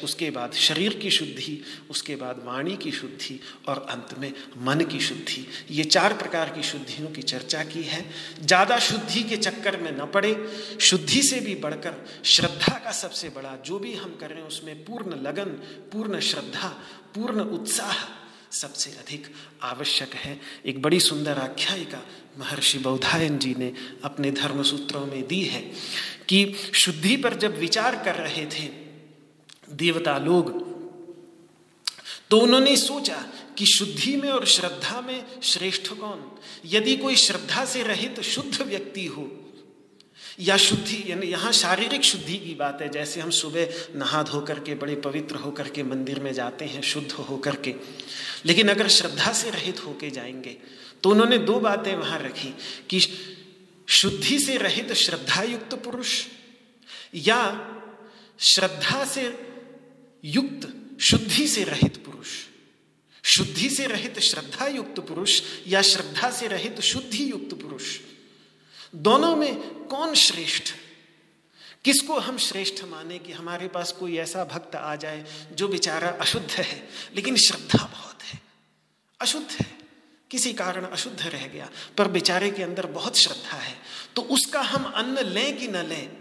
उसके 0.05 0.29
बाद 0.31 0.53
शरीर 0.57 0.95
की 0.95 1.11
शुद्धि, 1.11 1.55
उसके 1.91 2.17
बाद 2.17 2.43
वाणी 2.45 2.77
की 2.77 2.93
शुद्धि 2.93 3.39
और 3.69 3.87
अंत 3.91 4.15
में 4.19 4.33
मन 4.59 4.85
की 4.85 5.01
शुद्धि। 5.01 5.47
ये 5.71 5.85
चार 5.87 6.13
प्रकार 6.15 6.51
की 6.51 6.63
शुद्धियों 6.63 7.11
की 7.11 7.23
चर्चा 7.25 7.65
की 7.65 7.83
है। 7.83 8.05
ज़्यादा 8.41 8.79
शुद्धि 8.81 9.23
के 9.23 9.37
चक्कर 9.39 9.81
में 9.83 9.91
न 9.93 10.07
पड़े। 10.07 10.35
शुद्धि 10.81 11.23
से 11.23 11.41
भी 11.41 11.55
बढ़कर 11.57 12.05
श्रद्धा 12.25 12.79
का 12.79 12.93
सबसे 12.95 13.29
बड़ा, 13.31 13.57
जो 13.57 13.79
भी 13.79 13.95
हम 13.95 14.17
कर 14.21 14.31
रहे 14.31 14.39
हैं 14.39 14.49
उसमें 14.49 14.85
पूर्ण 14.85 15.23
लगन, 15.23 15.51
पूर्ण 15.93 16.21
श्रद्धा, 16.23 16.69
पूर्ण 17.15 17.51
उत्साह 17.53 18.07
सबसे 18.53 18.91
अधिक 18.93 19.27
आवश्यक 19.65 20.15
है। 20.15 20.41
एक 20.67 20.83
बड़ी 20.83 21.01
सुंदर 21.03 21.39
आख्यायिका 21.41 22.03
महर्षि 22.39 22.79
बौधायन 22.79 23.39
जी 23.39 23.55
ने 23.59 23.73
अपने 24.05 24.31
धर्म 24.31 24.63
सूत्रों 24.63 25.07
में 25.07 25.27
दी 25.27 25.43
है 25.43 25.61
कि 26.29 26.55
शुद्धि 26.75 27.17
पर 27.17 27.35
जब 27.35 27.59
विचार 27.59 28.05
कर 28.05 28.15
रहे 28.15 28.47
थे, 28.47 28.71
देवता 29.71 30.19
लोग 30.19 30.75
तो 32.31 32.39
उन्होंने 32.39 32.77
सोचा 32.77 33.27
कि 33.59 33.67
शुद्धि 33.67 34.17
में 34.17 34.29
और 34.29 34.47
श्रद्धा 34.47 35.01
में 35.01 35.25
श्रेष्ठ 35.43 35.89
कौन? 35.89 36.39
यदि 36.67 36.97
कोई 36.97 37.17
श्रद्धा 37.17 37.65
से 37.65 37.83
रहित 37.83 38.17
तो 38.17 38.23
शुद्ध 38.23 38.63
व्यक्ति 38.63 39.07
हो 39.07 39.44
या 40.41 40.57
शुद्धि, 40.57 41.03
यानी 41.07 41.27
यहाँ 41.27 41.53
शारीरिक 41.53 42.03
शुद्धि 42.03 42.37
की 42.37 42.55
बात 42.55 42.79
है, 42.83 42.89
जैसे 42.89 43.21
हम 43.21 43.31
सुबह 43.31 43.75
नहा 43.97 44.23
धो 44.23 44.41
करके 44.41 44.75
बड़े 44.75 44.95
पवित्र 44.97 45.37
होकर 45.37 45.69
के 45.69 45.83
मंदिर 45.83 46.21
में 46.21 46.33
जाते 46.35 46.65
हैं, 46.65 46.83
शुद्ध 46.83 47.11
होकर 47.11 47.57
के। 47.57 47.75
लेकिन 48.47 48.69
अगर 48.69 48.89
श्रद्धा 48.89 49.33
से 49.33 49.51
रहित 49.51 49.85
होके 49.87 50.11
जाएँगे 50.11 50.57
तो 51.03 51.11
उन्होंने 51.11 51.39
दो 51.39 51.59
बातें 51.61 51.95
वहाँ 51.97 52.19
रखी, 52.19 52.55
कि 52.91 53.01
शुद्धि 53.89 54.39
से 54.39 54.57
रहित 54.57 54.93
श्रद्धा 54.93 55.43
युक्त 55.43 55.75
पुरुष, 55.75 56.25
या 57.15 57.41
श्रद्धा 58.41 59.05
से 59.05 59.25
युक्त, 60.25 60.73
शुद्धि 61.01 61.47
से 61.49 61.65
रहित 61.65 61.97
पुरुष। 61.97 62.29
शुद्धि 63.25 63.69
से 63.71 63.87
रहित 63.87 64.19
श्रद्धा 64.19 64.67
युक्त 64.67 65.01
पुरुष, 65.01 65.41
या 65.67 65.83
श्रद्धा 65.83 66.31
से 66.31 66.47
रहित 66.47 66.81
शुद्धि 66.81 67.31
युक्त 67.31 67.55
पुरुष। 67.55 67.99
दोनों 68.95 69.37
में 69.37 69.57
कौन 69.85 70.15
श्रेष्ठ? 70.15 70.75
किसको 71.85 72.19
हम 72.19 72.39
श्रेष्ठ 72.39 72.85
माने 72.85 73.19
कि 73.19 73.33
हमारे 73.33 73.69
पास 73.69 73.93
कोई 73.93 74.17
ऐसा 74.17 74.45
भक्त 74.45 74.77
आ 74.77 74.97
जाए 74.97 75.49
जो 75.53 75.69
बेचारा 75.69 76.09
अशुद्ध 76.09 76.51
है, 76.51 76.89
लेकिन 77.15 77.37
श्रद्धा 77.37 77.85
बहुत 77.85 78.23
है। 78.23 78.43
अशुद्ध 79.21 79.51
है। 79.51 79.79
किसी 80.31 80.53
कारण 80.53 80.85
अशुद्ध 80.85 81.23
रह 81.23 81.47
गया, 81.47 81.71
पर 81.99 82.09
बेचारे 82.09 82.51
के 82.51 82.63
अंदर 82.63 82.87
बहुत 82.87 83.17
श्रद्धा 83.17 83.57
है। 83.57 83.79
तो 84.17 84.23
उसका 84.23 84.61
हम 84.61 84.85
अन्न 84.85 85.19
लें 85.19 85.59
कि 85.59 85.69
न 85.69 85.77
लें? 85.77 86.13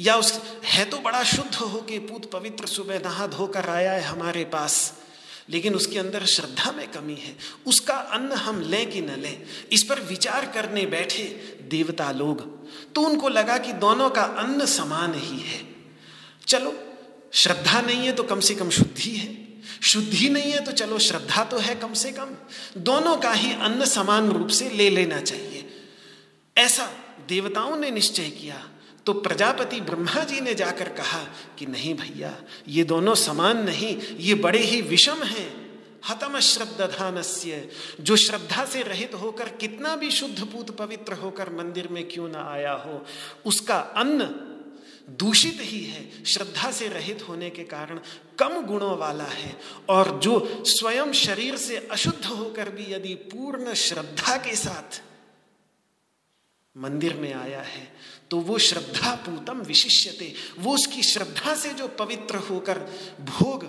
या 0.00 0.16
उस 0.16 0.40
है 0.64 0.84
तो 0.84 0.98
बड़ा 0.98 1.24
शुद्ध 1.24 1.54
हो 1.54 1.80
के 1.80 1.98
पूत 1.98 2.30
पवित्र 2.30 2.66
सुबह 2.66 2.98
नहा 2.98 3.26
धोकर 3.26 3.68
आया 3.68 3.92
है 3.92 4.00
हमारे 4.00 4.44
पास। 4.44 5.03
लेकिन 5.48 5.74
उसके 5.74 5.98
अंदर 5.98 6.24
श्रद्धा 6.26 6.72
में 6.72 6.86
कमी 6.90 7.14
है। 7.14 7.36
उसका 7.66 7.94
अन्न 7.94 8.32
हम 8.32 8.60
लें 8.60 8.90
कि 8.90 9.00
न 9.00 9.20
लें, 9.20 9.42
इस 9.72 9.82
पर 9.82 10.00
विचार 10.00 10.46
करने 10.46 10.86
बैठे 10.86 11.24
देवता 11.70 12.10
लोग 12.10 12.42
तो 12.94 13.00
उनको 13.00 13.28
लगा 13.28 13.58
कि 13.58 13.72
दोनों 13.72 14.10
का 14.10 14.22
अन्न 14.22 14.66
समान 14.66 15.14
ही 15.14 15.40
है। 15.40 15.60
चलो, 16.46 16.74
श्रद्धा 17.32 17.80
नहीं 17.80 18.06
है 18.06 18.12
तो 18.12 18.22
कम 18.22 18.40
से 18.40 18.54
कम 18.54 18.70
शुद्धि 18.70 19.10
है। 19.10 19.32
शुद्धि 19.82 20.28
नहीं 20.28 20.52
है 20.52 20.64
तो 20.64 20.72
चलो, 20.72 20.98
श्रद्धा 20.98 21.44
तो 21.44 21.58
है 21.58 21.74
कम 21.74 21.92
से 21.92 22.12
कम। 22.12 22.36
दोनों 22.76 23.16
का 23.16 23.32
ही 23.32 23.52
अन्न 23.52 23.84
समान 23.84 24.30
रूप 24.30 24.48
से 24.48 24.68
ले 24.70 24.90
लेना 24.90 25.20
चाहिए। 25.20 25.64
ऐसा 26.56 26.86
देवताओं 27.28 27.76
ने 27.76 27.90
निश्चय 27.90 28.30
किया। 28.30 28.68
तो 29.06 29.12
प्रजापति 29.12 29.80
ब्रह्मा 29.80 30.24
जी 30.24 30.40
ने 30.40 30.54
जाकर 30.54 30.88
कहा 30.88 31.24
कि 31.58 31.66
नहीं 31.66 31.94
भैया, 31.94 32.36
ये 32.68 32.84
दोनों 32.84 33.14
समान 33.14 33.64
नहीं, 33.64 33.96
ये 34.16 34.34
बड़े 34.34 34.58
ही 34.58 34.80
विषम 34.82 35.22
हैं। 35.22 35.64
हतम 36.08 36.38
श्रद्धानस्य 36.40 37.68
जो 38.00 38.16
श्रद्धा 38.16 38.64
से 38.64 38.82
रहित 38.82 39.14
होकर 39.14 39.48
कितना 39.48 39.94
भी 39.96 40.10
शुद्ध 40.10 40.44
पूत 40.44 40.70
पवित्र 40.70 41.12
होकर 41.12 41.50
मंदिर 41.50 41.88
में 41.88 42.08
क्यों 42.08 42.28
ना 42.28 42.42
आया 42.44 42.72
हो, 42.72 43.04
उसका 43.46 43.78
अन्न 43.78 44.28
दूषित 45.10 45.58
ही 45.60 45.84
है। 45.84 46.24
श्रद्धा 46.24 46.70
से 46.70 46.88
रहित 46.88 47.28
होने 47.28 47.50
के 47.50 47.64
कारण 47.64 48.00
कम 48.38 48.60
गुणों 48.66 48.96
वाला 48.98 49.24
है। 49.24 49.56
और 49.88 50.18
जो 50.20 50.64
स्वयं 50.66 51.12
शरीर 51.12 51.56
से 51.56 51.76
अशुद्ध 51.90 52.24
होकर 52.26 52.68
भी 52.68 52.92
यदि 52.92 53.14
पूर्ण 53.14 53.74
श्रद्धा 53.74 54.36
के 54.36 54.56
साथ 54.56 55.02
मंदिर 56.76 57.14
में 57.14 57.32
आया 57.34 57.60
है 57.60 57.92
तो 58.34 58.38
वो 58.40 58.58
श्रद्धा 58.58 59.14
पूतम 59.14 59.58
विशिष्यते। 59.58 60.34
वो 60.58 60.74
उसकी 60.74 61.02
श्रद्धा 61.02 61.54
से 61.54 61.70
जो 61.70 61.86
पवित्र 61.88 62.36
होकर 62.36 62.78
भोग 63.20 63.66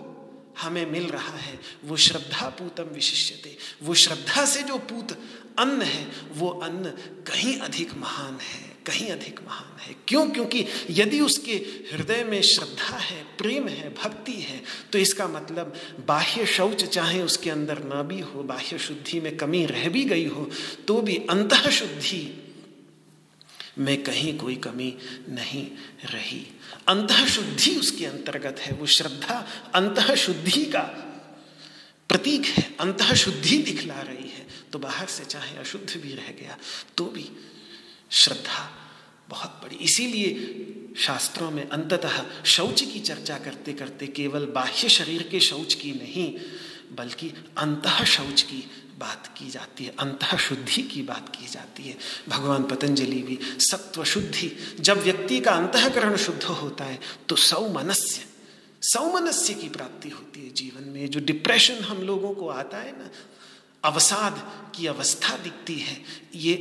हमें 0.59 0.85
मिल 0.91 1.03
रहा 1.03 1.37
है, 1.37 1.59
वो 1.85 1.97
श्रद्धा 1.97 2.49
पूतम 2.49 2.83
विशिष्यते। 2.83 3.57
वो 3.83 3.93
श्रद्धा 3.93 4.45
से 4.45 4.63
जो 4.63 4.77
पूत 4.77 5.11
अन्न 5.59 5.81
है, 5.81 6.07
वो 6.33 6.49
अन्न 6.49 6.89
कहीं 7.27 7.57
अधिक 7.57 7.93
महान 7.93 8.39
है, 8.41 8.61
कहीं 8.85 9.09
अधिक 9.09 9.39
महान 9.47 9.79
है। 9.79 9.95
क्यों? 10.07 10.29
क्योंकि 10.29 10.65
यदि 10.89 11.19
उसके 11.19 11.55
हृदय 11.91 12.23
में 12.23 12.41
श्रद्धा 12.41 12.97
है, 12.97 13.23
प्रेम 13.37 13.67
है, 13.67 13.93
भक्ति 13.93 14.39
है 14.41 14.63
तो 14.91 14.97
इसका 14.97 15.27
मतलब 15.27 15.75
बाह्य 16.07 16.45
शौच 16.45 16.83
चाहे 16.83 17.21
उसके 17.21 17.49
अंदर 17.49 17.83
ना 17.83 18.01
भी 18.03 18.19
हो, 18.19 18.43
बाह्य 18.43 18.77
शुद्धि 18.77 19.19
में 19.19 19.37
कमी 19.37 19.65
रह 19.65 19.87
भी 19.89 20.03
गई 20.05 20.25
हो 20.25 20.49
तो 20.87 21.01
भी 21.01 21.15
अंत 21.29 21.53
शुद्धि 21.53 22.41
में 23.77 24.03
कहीं 24.03 24.37
कोई 24.37 24.55
कमी 24.57 24.93
नहीं 25.29 25.65
रही। 26.05 26.45
अंत 26.87 27.11
शुद्धि 27.29 27.75
उसके 27.75 28.05
अंतर्गत 28.05 28.59
है, 28.59 28.71
वो 28.73 28.85
श्रद्धा 28.87 29.37
अंत 29.75 29.99
शुद्धि 30.17 30.63
का 30.65 30.83
प्रतीक 32.09 32.45
है। 32.45 32.63
अंत 32.79 33.01
शुद्धि 33.15 33.57
दिखला 33.57 33.99
रही 34.01 34.29
है 34.29 34.45
तो 34.71 34.79
बाहर 34.79 35.07
से 35.07 35.25
चाहे 35.25 35.57
अशुद्ध 35.57 35.97
भी 35.97 36.13
रह 36.13 36.31
गया 36.39 36.57
तो 36.97 37.05
भी 37.05 37.29
श्रद्धा 38.11 38.69
बहुत 39.29 39.59
बड़ी। 39.63 39.75
इसीलिए 39.75 40.93
शास्त्रों 40.97 41.49
में 41.51 41.67
अंततः 41.69 42.43
शौच 42.45 42.81
की 42.83 42.99
चर्चा 42.99 43.37
करते 43.37 43.73
करते 43.73 44.07
केवल 44.07 44.45
बाह्य 44.55 44.89
शरीर 44.89 45.23
के 45.23 45.39
शौच 45.39 45.73
की 45.73 45.91
नहीं, 45.91 46.27
बल्कि 46.95 47.31
अंत 47.57 47.87
शौच 48.07 48.41
की 48.41 48.63
बात 48.99 49.27
की 49.37 49.49
जाती 49.49 49.85
है 49.85 49.93
अंत 49.99 50.23
शुद्धि 50.39 50.81
की 50.83 51.01
बात 51.01 51.29
की 51.29 51.47
जाती 51.47 51.83
है। 51.83 51.97
भगवान 52.29 52.63
पतंजलि 52.63 53.21
भी 53.21 53.39
सत्व 53.61 54.03
शुद्धि 54.03 54.51
जब 54.79 55.03
व्यक्ति 55.03 55.39
का 55.39 55.51
अंतकरण 55.51 56.15
शुद्ध 56.17 56.43
होता 56.43 56.85
है 56.85 56.99
तो 57.29 57.35
सौ 57.35 57.59
सौमनस्य 57.59 58.23
सौमनस्य 58.81 59.53
की 59.53 59.69
प्राप्ति 59.69 60.09
होती 60.09 60.41
है 60.41 60.53
जीवन 60.53 60.89
में। 60.89 61.09
जो 61.09 61.19
डिप्रेशन 61.19 61.83
हम 61.83 62.01
लोगों 62.01 62.33
को 62.33 62.47
आता 62.49 62.77
है 62.77 62.91
ना, 62.91 63.09
अवसाद 63.83 64.37
की 64.75 64.87
अवस्था 64.87 65.37
दिखती 65.37 65.75
है, 65.75 65.97
ये 66.35 66.55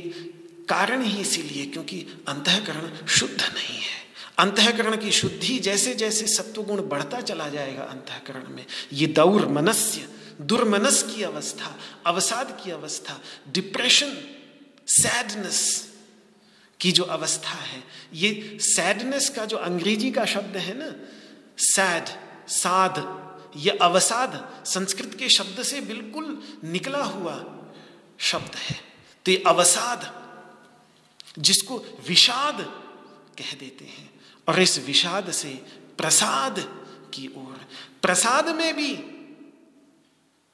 कारण 0.69 1.03
ही 1.03 1.21
इसीलिए 1.21 1.65
क्योंकि 1.65 1.99
अंतकरण 2.27 3.05
शुद्ध 3.07 3.41
नहीं 3.41 3.77
है। 3.77 4.03
अंतकरण 4.39 4.97
की 4.97 5.11
शुद्धि 5.11 5.59
जैसे 5.59 5.93
जैसे 5.95 6.27
सत्वगुण 6.27 6.81
बढ़ता 6.87 7.21
चला 7.21 7.47
जाएगा 7.49 7.83
अंतकरण 7.83 8.55
में, 8.55 8.65
ये 8.93 9.07
दौर 9.07 9.47
मनस्य 9.47 10.07
दुर्मनस 10.41 11.01
की 11.03 11.23
अवस्था, 11.23 11.75
अवसाद 12.05 12.59
की 12.63 12.71
अवस्था 12.71 13.19
डिप्रेशन 13.51 14.17
सैडनेस 14.87 15.91
की 16.79 16.91
जो 16.91 17.03
अवस्था 17.03 17.49
है, 17.49 17.83
ये 18.13 18.57
सैडनेस 18.61 19.29
का 19.29 19.45
जो 19.45 19.57
अंग्रेज़ी 19.57 20.11
का 20.11 20.25
शब्द 20.25 20.57
है 20.57 20.77
ना 20.77 20.93
सैड 21.57 22.09
साध 22.49 23.03
ये 23.57 23.71
अवसाद 23.81 24.33
संस्कृत 24.65 25.15
के 25.19 25.29
शब्द 25.29 25.61
से 25.63 25.81
बिल्कुल 25.81 26.37
निकला 26.63 27.03
हुआ 27.03 27.35
शब्द 28.19 28.55
है। 28.55 28.79
तो 29.25 29.31
ये 29.31 29.43
अवसाद 29.47 30.11
जिसको 31.39 31.77
विषाद 32.07 32.61
कह 33.37 33.53
देते 33.59 33.85
हैं, 33.85 34.09
और 34.47 34.61
इस 34.61 34.77
विषाद 34.85 35.31
से 35.31 35.49
प्रसाद 35.97 36.59
की 37.13 37.27
ओर, 37.37 37.59
प्रसाद 38.01 38.49
में 38.49 38.75
भी 38.75 38.93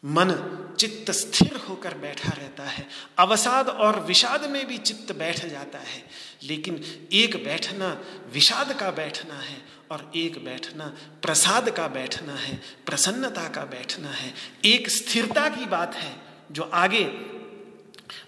मन 0.06 0.58
चित्त 0.80 1.12
स्थिर 1.12 1.56
होकर 1.56 1.94
बैठा 1.94 2.30
रहता 2.30 2.64
है। 2.64 2.88
अवसाद 3.20 3.68
और 3.68 4.00
विषाद 4.00 4.50
में 4.50 4.68
भी 4.68 4.78
चित्त 4.78 5.12
बैठ 5.12 5.46
जाता 5.46 5.80
है। 5.80 6.08
लेकिन 6.44 7.08
एक 7.14 7.44
बैठना 7.44 8.02
विषाद 8.34 8.80
का 8.80 8.92
बैठना 8.92 9.34
है 9.34 9.62
और 9.92 10.12
एक 10.16 10.46
बैठना 10.46 10.86
प्रसाद 11.22 11.70
का 11.70 11.88
बैठना 11.88 12.36
है, 12.36 12.62
प्रसन्नता 12.86 13.50
का 13.50 13.66
बैठना 13.66 14.10
है। 14.10 14.34
एक 14.66 14.90
स्थिरता 14.90 15.50
की 15.50 15.66
बात 15.66 15.96
है 15.96 16.16
जो 16.52 16.64
आगे, 16.64 17.04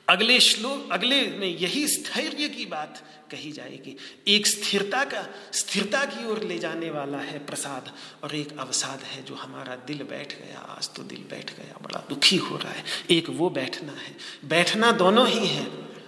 अगले 0.09 0.39
श्लोक, 0.39 0.89
अगले 0.91 1.27
में 1.27 1.57
यही 1.57 1.87
स्थैर्य 1.87 2.49
की 2.49 2.65
बात 2.65 3.22
कही 3.33 3.51
जाएगी। 3.51 3.95
एक 4.27 4.47
स्थिरता 4.47 5.03
का, 5.03 5.25
स्थिरता 5.53 6.03
की 6.05 6.25
ओर 6.25 6.43
ले 6.43 6.59
जाने 6.59 6.89
वाला 6.89 7.17
है 7.17 7.45
प्रसाद 7.45 7.91
और 8.23 8.35
एक 8.35 8.57
अवसाद 8.59 9.03
है 9.03 9.23
जो 9.23 9.35
हमारा 9.35 9.75
दिल 9.87 10.03
बैठ 10.03 10.37
गया, 10.39 10.59
आज 10.59 10.89
तो 10.89 11.03
दिल 11.03 11.23
बैठ 11.29 11.55
गया, 11.57 11.79
बड़ा 11.81 12.05
दुखी 12.09 12.37
हो 12.37 12.57
रहा 12.57 12.71
है। 12.71 12.83
एक 13.09 13.29
वो 13.29 13.49
बैठना 13.49 13.93
है। 13.93 14.15
बैठना 14.45 14.91
दोनों 14.91 15.27
ही 15.27 15.47
है, 15.47 15.67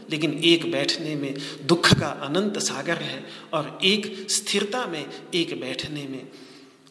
लेकिन 0.10 0.34
एक 0.44 0.72
बैठने 0.72 1.16
में 1.16 1.34
दुख 1.68 1.94
का 1.94 2.08
अनंत 2.08 2.58
सागर 2.60 2.98
है 2.98 3.24
और 3.54 3.80
एक 3.84 4.28
स्थिरता 4.32 4.86
में, 4.86 5.06
एक 5.34 5.60
बैठने 5.62 6.08
में 6.08 6.28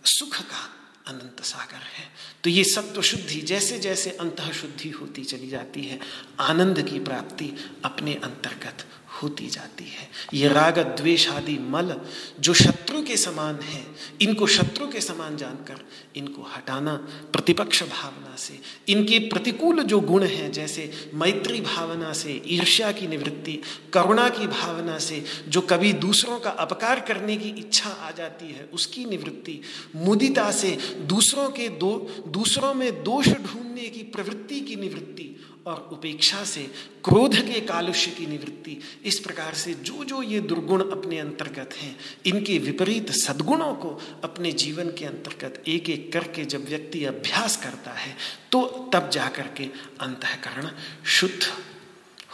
सुख 0.04 0.40
का 0.42 0.70
अनंत 1.06 1.42
सागर 1.42 1.82
है। 1.96 2.08
तो 2.44 2.50
ये 2.50 2.64
सत्व 2.64 3.02
शुद्धि 3.02 3.40
जैसे 3.40 3.78
जैसे 3.78 4.10
अंत 4.10 4.40
शुद्धि 4.52 4.88
होती 4.90 5.24
चली 5.24 5.48
जाती 5.48 5.82
है, 5.82 5.98
आनंद 6.40 6.80
की 6.82 6.98
प्राप्ति 6.98 7.50
अपने 7.84 8.14
अंतर्गत 8.14 8.84
होती 9.22 9.46
जाती 9.46 9.84
है। 9.84 10.08
ये 10.34 10.48
राग, 10.48 10.78
द्वेष 10.78 11.28
आदि 11.28 11.58
मल 11.58 12.00
जो 12.40 12.54
शत्रु 12.54 13.02
के 13.02 13.16
समान 13.16 13.58
है, 13.60 13.86
इनको 14.20 14.46
शत्रु 14.46 14.86
के 14.86 15.00
समान 15.00 15.36
जानकर 15.36 15.80
इनको 16.16 16.42
हटाना 16.42 16.94
प्रतिपक्ष 17.32 17.82
भावना 17.82 18.36
से, 18.36 18.60
इनके 18.88 19.18
प्रतिकूल 19.18 19.82
जो 19.82 20.00
गुण 20.00 20.22
हैं, 20.22 20.52
जैसे 20.52 21.10
मैत्री 21.14 21.60
भावना 21.60 22.12
से, 22.12 22.42
ईर्ष्या 22.46 22.92
की 22.92 23.06
निवृत्ति, 23.06 23.60
करुणा 23.92 24.28
की 24.28 24.46
भावना 24.46 24.98
से, 24.98 25.24
जो 25.48 25.60
कभी 25.60 25.92
दूसरों 25.92 26.40
का 26.40 26.50
अपकार 26.50 27.00
करने 27.00 27.36
की 27.36 27.48
इच्छा 27.48 27.90
आ 27.90 28.10
जाती 28.10 28.46
है, 28.46 28.68
उसकी 28.72 29.04
निवृत्ति, 29.04 29.60
मुदिता 29.96 30.50
से 30.50 30.78
दूसरों 31.00 31.48
के 31.50 31.68
दो, 31.68 31.92
दूसरों 32.28 32.74
में 32.74 33.02
दोष 33.04 33.28
ढूँढने 33.28 33.88
की 33.88 34.02
प्रवृत्ति 34.02 34.60
की 34.60 34.76
निवृत्ति 34.76 35.30
और 35.66 35.88
उपेक्षा 35.92 36.42
से 36.44 36.62
क्रोध 37.04 37.34
के 37.46 37.60
कालुष्य 37.60 38.10
की 38.10 38.26
निवृत्ति। 38.26 38.76
इस 39.04 39.18
प्रकार 39.18 39.54
से 39.54 39.74
जो 39.74 40.04
जो 40.04 40.22
ये 40.22 40.40
दुर्गुण 40.40 40.90
अपने 40.90 41.18
अंतर्गत 41.18 41.74
हैं, 41.74 41.96
इनके 42.26 42.58
विपरीत 42.58 43.10
सद्गुणों 43.12 43.74
को 43.74 43.90
अपने 44.24 44.52
जीवन 44.54 44.90
के 44.90 45.04
अंतर्गत 45.04 45.62
एक 45.68 45.88
एक 45.90 46.12
करके 46.12 46.44
जब 46.44 46.68
व्यक्ति 46.68 47.04
अभ्यास 47.04 47.56
करता 47.56 47.92
है 47.92 48.16
तो 48.52 48.64
तब 48.92 49.08
जा 49.10 49.28
कर 49.28 49.48
के 49.56 49.64
अंतकरण 50.00 50.68
शुद्ध 51.06 51.42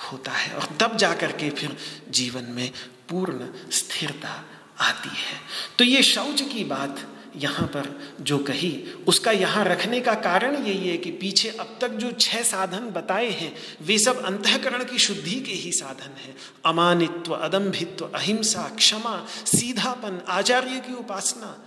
होता 0.02 0.32
है 0.32 0.54
और 0.54 0.68
तब 0.80 0.96
जा 0.96 1.12
कर 1.14 1.32
के 1.32 1.50
फिर 1.50 1.76
जीवन 2.10 2.44
में 2.50 2.70
पूर्ण 3.08 3.46
स्थिरता 3.70 4.34
आती 4.80 5.08
है। 5.08 5.40
तो 5.78 5.84
ये 5.84 6.02
शौच 6.02 6.40
की 6.42 6.64
बात 6.64 7.00
यहाँ 7.36 7.66
पर 7.66 8.00
जो 8.20 8.38
कही, 8.38 8.84
उसका 9.08 9.30
यहाँ 9.30 9.64
रखने 9.64 10.00
का 10.00 10.14
कारण 10.14 10.56
यही 10.56 10.88
है 10.88 10.96
कि 10.96 11.10
पीछे 11.10 11.48
अब 11.48 11.78
तक 11.80 11.88
जो 11.88 12.12
छह 12.12 12.42
साधन 12.42 12.90
बताए 12.90 13.30
हैं, 13.30 13.52
वे 13.82 13.98
सब 13.98 14.24
अंतकरण 14.24 14.84
की 14.84 14.98
शुद्धि 14.98 15.40
के 15.40 15.52
ही 15.52 15.72
साधन 15.72 16.20
हैं। 16.20 16.36
अमानित्व, 16.64 17.34
अदम्भित्व, 17.34 18.10
अहिंसा, 18.14 18.68
क्षमा, 18.76 19.26
सीधापन, 19.46 20.22
आचार्य 20.28 20.80
की 20.80 20.94
उपासना 20.94 21.64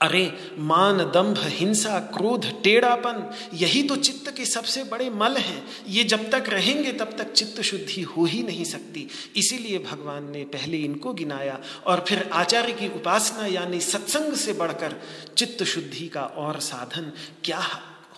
अरे 0.00 0.54
मान 0.58 0.98
दंभ 0.98 1.38
हिंसा, 1.38 1.98
क्रोध, 1.98 2.62
टेढ़ापन, 2.62 3.34
यही 3.54 3.82
तो 3.82 3.96
चित्त 3.96 4.36
के 4.36 4.44
सबसे 4.44 4.84
बड़े 4.84 5.10
मल 5.10 5.36
हैं। 5.36 5.68
ये 5.88 6.04
जब 6.04 6.30
तक 6.30 6.44
रहेंगे, 6.48 6.92
तब 6.92 7.14
तक 7.18 7.32
चित्त 7.32 7.60
शुद्धि 7.60 8.02
हो 8.02 8.24
ही 8.24 8.42
नहीं 8.42 8.64
सकती। 8.64 9.08
इसीलिए 9.36 9.78
भगवान 9.78 10.30
ने 10.30 10.44
पहले 10.44 10.76
इनको 10.76 11.12
गिनाया 11.12 11.60
और 11.86 12.04
फिर 12.08 12.30
आचार्य 12.32 12.72
की 12.72 12.88
उपासना, 12.88 13.46
यानी 13.46 13.80
सत्संग 13.80 14.34
से 14.34 14.52
बढ़कर 14.52 15.02
चित्त 15.36 15.64
शुद्धि 15.64 16.08
का 16.08 16.22
और 16.22 16.60
साधन 16.60 17.12
क्या 17.44 17.66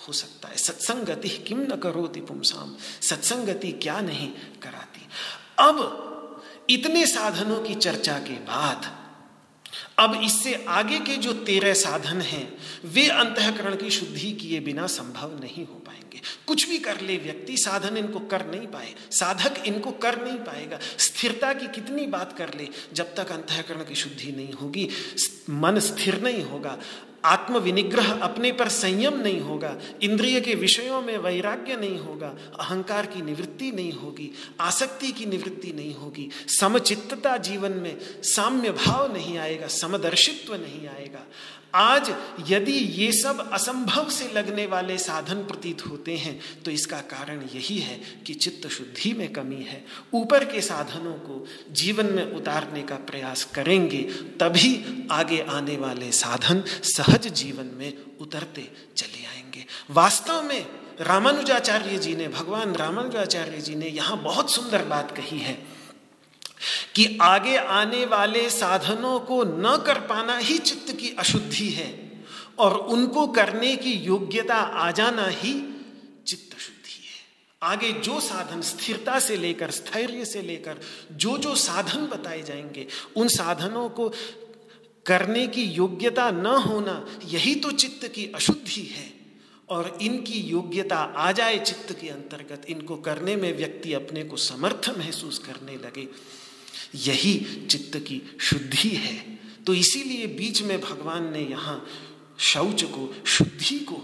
हो 0.09 0.13
सकता 0.13 0.49
है? 0.49 0.57
सत्संगति 0.57 1.29
किम 1.29 1.61
न 1.61 1.77
करो 1.77 2.13
पुमसाम 2.19 2.77
सत्संगति 3.03 3.73
क्या 3.73 4.01
नहीं 4.01 4.29
कराती? 4.63 5.09
अब 5.59 5.99
इतने 6.71 7.07
साधनों 7.07 7.57
की 7.57 7.75
चर्चा 7.75 8.19
के 8.19 8.33
बाद 8.33 9.02
अब 9.99 10.21
इससे 10.25 10.65
आगे 10.69 10.99
के 10.99 11.17
जो 11.17 11.33
तेरह 11.33 11.75
साधन 11.75 12.21
हैं, 12.21 12.59
वे 12.85 13.09
अंतकरण 13.09 13.77
की 13.77 13.91
शुद्धि 13.91 14.33
किए 14.33 14.61
बिना 14.61 14.87
संभव 14.87 15.41
नहीं 15.41 15.67
हो 15.67 15.82
कुछ 16.47 16.69
भी 16.69 16.79
कर 16.79 17.01
ले 17.01 17.17
व्यक्ति, 17.17 17.57
साधन 17.57 17.97
इनको 17.97 18.21
कर 18.21 18.47
नहीं 18.47 18.67
पाए, 18.67 18.95
साधक 19.11 19.63
इनको 19.67 19.91
कर 19.91 20.23
नहीं 20.25 20.39
पाएगा। 20.39 20.79
स्थिरता 20.99 21.53
की 21.53 21.67
कितनी 21.67 22.07
बात 22.07 22.37
कर 22.39 22.55
ले, 22.55 22.69
जब 22.93 23.15
तक 23.15 23.33
अंतकरण 23.33 23.85
की 23.85 23.95
शुद्धि 23.95 24.33
नहीं 24.33 24.53
होगी 24.53 24.89
मन 25.51 25.79
स्थिर 25.79 26.23
नहीं 26.23 26.43
होगा 26.43 26.79
आत्म 27.25 27.59
विनिग्रह 27.59 28.11
अपने 28.13 28.51
पर 28.53 28.69
संयम 28.69 29.19
नहीं 29.19 29.41
होगा, 29.41 29.77
इंद्रिय 30.03 30.41
के 30.41 30.55
विषयों 30.55 31.01
में 31.03 31.17
वैराग्य 31.19 31.77
नहीं 31.77 31.99
होगा, 31.99 32.29
अहंकार 32.61 33.07
की 33.07 33.23
निवृत्ति 33.23 33.71
नहीं 33.73 33.93
होगी, 33.93 34.31
आसक्ति 34.61 35.13
की 35.13 35.27
निवृत्ति 35.27 35.73
नहीं 35.73 35.95
होगी, 35.95 36.29
समचित्तता 36.61 37.37
जीवन 37.37 37.73
में 37.73 37.97
साम्य 38.23 38.71
भाव 38.71 39.13
नहीं 39.13 39.39
आएगा, 39.39 39.67
समदर्शित्व 39.67 40.55
नहीं 40.55 40.89
आएगा। 40.89 41.27
आज 41.75 42.11
यदि 42.49 42.73
ये 42.73 43.11
सब 43.13 43.49
असंभव 43.53 44.09
से 44.11 44.29
लगने 44.33 44.67
वाले 44.67 44.97
साधन 44.99 45.43
प्रतीत 45.45 45.87
होते 45.87 46.17
हैं 46.17 46.39
तो 46.65 46.71
इसका 46.71 47.01
कारण 47.11 47.43
यही 47.55 47.79
है 47.79 47.99
कि 48.27 48.35
चित्त 48.35 48.69
शुद्धि 48.69 49.13
में 49.13 49.33
कमी 49.33 49.63
है। 49.63 49.85
ऊपर 50.15 50.45
के 50.45 50.61
साधनों 50.61 51.13
को 51.13 51.47
जीवन 51.73 52.07
में 52.07 52.33
उतारने 52.33 52.83
का 52.83 52.97
प्रयास 53.07 53.45
करेंगे, 53.45 54.03
तभी 54.41 55.07
आगे 55.11 55.41
आने 55.41 55.77
वाले 55.77 56.13
साधन 56.13 56.63
सहज 56.67 57.29
जीवन 57.29 57.71
में 57.75 57.93
उतरते 58.21 58.69
चले 58.97 59.25
आएँगे। 59.27 59.65
वास्तव 59.91 60.43
में 60.43 60.67
रामानुजाचार्य 61.01 61.99
जी 61.99 62.15
ने, 62.17 62.29
भगवान 62.29 62.75
रामानुजाचार्य 62.75 63.61
जी 63.61 63.75
ने 63.75 63.89
यहाँ 63.89 64.23
बहुत 64.23 64.53
सुंदर 64.53 64.85
बात 64.85 65.17
कही 65.17 65.39
है। 65.39 65.82
कि 66.95 67.19
आगे 67.23 67.57
आने 67.57 68.07
वाले 68.07 68.51
साधनों 68.51 69.21
को 69.21 69.45
न 69.45 69.85
कर 69.87 70.01
पाना 70.01 70.39
ही 70.39 70.59
चित्त 70.59 70.93
की 70.93 71.17
अशुद्धि 71.19 71.69
है 71.69 72.25
और 72.59 72.77
उनको 72.77 73.27
करने 73.27 73.77
की 73.77 73.93
योग्यता 73.93 74.55
आ 74.55 74.91
जाना 74.91 75.27
ही 75.27 75.53
चित्त 76.27 76.59
शुद्धि 76.59 76.93
है। 76.93 77.23
आगे 77.63 77.93
जो 77.93 78.21
साधन 78.21 78.61
स्थिरता 78.61 79.19
से 79.19 79.37
लेकर, 79.37 79.71
स्थैर्य 79.71 80.25
से 80.25 80.43
लेकर, 80.43 80.81
जो 81.13 81.39
जो 81.39 81.55
साधन 81.55 82.07
बताए 82.07 82.43
जाएँगे, 82.43 82.87
उन 83.17 83.29
साधनों 83.29 83.89
को 83.89 84.13
करने 85.07 85.47
की 85.47 85.63
योग्यता 85.63 86.31
न 86.31 86.47
होना, 86.47 87.07
यही 87.25 87.55
तो 87.55 87.71
चित्त 87.71 88.09
की 88.09 88.33
अशुद्धि 88.35 88.83
है। 88.83 89.13
और 89.69 89.99
इनकी 90.03 90.41
योग्यता 90.41 90.97
आ 90.97 91.33
जाए 91.33 91.59
चित्त 91.59 92.01
के 92.01 92.09
अंतर्गत, 92.09 92.63
इनको 92.69 92.97
करने 92.97 93.37
में 93.37 93.57
व्यक्ति 93.57 93.93
अपने 93.93 94.25
को 94.25 94.37
समर्थ 94.37 94.91
महसूस 94.99 95.39
करने 95.39 95.73
लगे। 95.73 96.09
यही 96.95 97.67
चित्त 97.71 97.97
की 97.97 98.23
शुद्धि 98.41 98.89
है। 98.89 99.39
तो 99.67 99.75
इसीलिए 99.75 100.27
बीच 100.27 100.63
में 100.63 100.81
भगवान 100.81 101.33
ने 101.33 101.41
यहाँ 101.41 101.87
शौच 102.39 102.83
को, 102.83 103.15
शुद्धि 103.27 103.79
को 103.79 103.97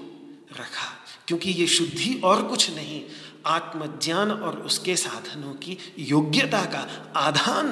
रखा, 0.53 0.91
क्योंकि 1.27 1.51
ये 1.51 1.67
शुद्धि 1.67 2.21
और 2.25 2.43
कुछ 2.43 2.71
नहीं, 2.71 3.03
आत्मज्ञान 3.47 4.31
और 4.31 4.59
उसके 4.59 4.97
साधनों 4.97 5.53
की 5.55 5.79
योग्यता 5.99 6.65
का 6.65 7.13
आधान 7.17 7.69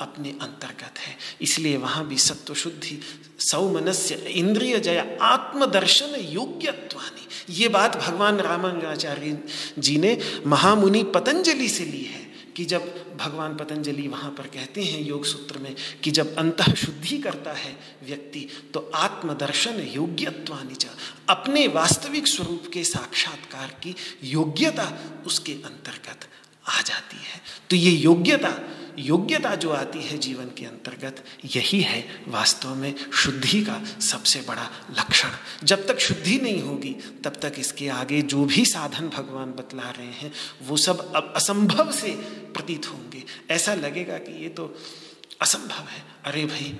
अपने 0.00 0.30
अंतर्गत 0.30 0.98
है। 0.98 1.16
इसलिए 1.42 1.76
वहाँ 1.76 2.06
भी 2.08 2.18
सत्व 2.18 2.54
शुद्धि 2.54 2.98
सौमनस्य, 3.38 4.14
इंद्रिय 4.14 4.78
जय, 4.78 5.18
आत्मदर्शन 5.22 6.14
योग्यत्वानी। 6.20 7.54
ये 7.54 7.68
बात 7.68 7.96
भगवान 7.96 8.36
रामानुजाचार्य 8.36 9.42
जी 9.78 9.98
ने 9.98 10.18
महामुनि 10.46 11.02
पतंजलि 11.02 11.68
से 11.68 11.84
ली 11.84 12.04
है 12.04 12.30
कि 12.56 12.64
जब 12.64 13.09
भगवान 13.20 13.56
पतंजलि 13.56 14.06
वहाँ 14.08 14.30
पर 14.30 14.46
कहते 14.46 14.82
हैं 14.82 15.00
योग 15.00 15.24
सूत्र 15.24 15.58
में 15.58 15.74
कि 16.04 16.10
जब 16.10 16.34
अंत 16.36 16.62
शुद्धि 16.76 17.18
करता 17.18 17.52
है 17.52 17.76
व्यक्ति 18.04 18.46
तो 18.74 18.90
आत्मदर्शन 18.94 19.80
योग्यत्वानिच, 19.94 20.86
अपने 21.28 21.66
वास्तविक 21.68 22.26
स्वरूप 22.26 22.70
के 22.72 22.84
साक्षात्कार 22.84 23.68
की 23.82 23.94
योग्यता 24.24 24.92
उसके 25.26 25.52
अंतर्गत 25.52 26.28
आ 26.68 26.80
जाती 26.80 27.16
है। 27.16 27.40
तो 27.70 27.76
ये 27.76 27.90
योग्यता 27.90 28.54
योग्यता 28.98 29.54
जो 29.54 29.70
आती 29.70 30.00
है 30.02 30.16
जीवन 30.18 30.46
के 30.58 30.64
अंतर्गत, 30.66 31.22
यही 31.44 31.80
है 31.80 32.24
वास्तव 32.28 32.74
में 32.74 32.94
शुद्धि 33.12 33.62
का 33.64 33.80
सबसे 34.00 34.40
बड़ा 34.40 34.68
लक्षण। 34.98 35.28
जब 35.64 35.86
तक 35.86 35.98
शुद्धि 35.98 36.36
नहीं 36.36 36.62
होगी, 36.62 36.94
तब 37.24 37.36
तक 37.42 37.54
इसके 37.58 37.88
आगे 37.88 38.22
जो 38.22 38.44
भी 38.44 38.64
साधन 38.64 39.08
भगवान 39.08 39.52
बतला 39.52 39.90
रहे 39.90 40.06
हैं, 40.06 40.32
वो 40.62 40.76
सब 40.76 41.32
असंभव 41.36 41.92
से 41.92 42.10
प्रतीत 42.54 42.86
होंगे। 42.86 43.09
ऐसा 43.50 43.74
लगेगा 43.74 44.18
कि 44.18 44.42
ये 44.42 44.48
तो 44.48 44.74
असंभव 45.40 45.88
है। 45.88 46.02
अरे 46.24 46.44
भाई, 46.44 46.74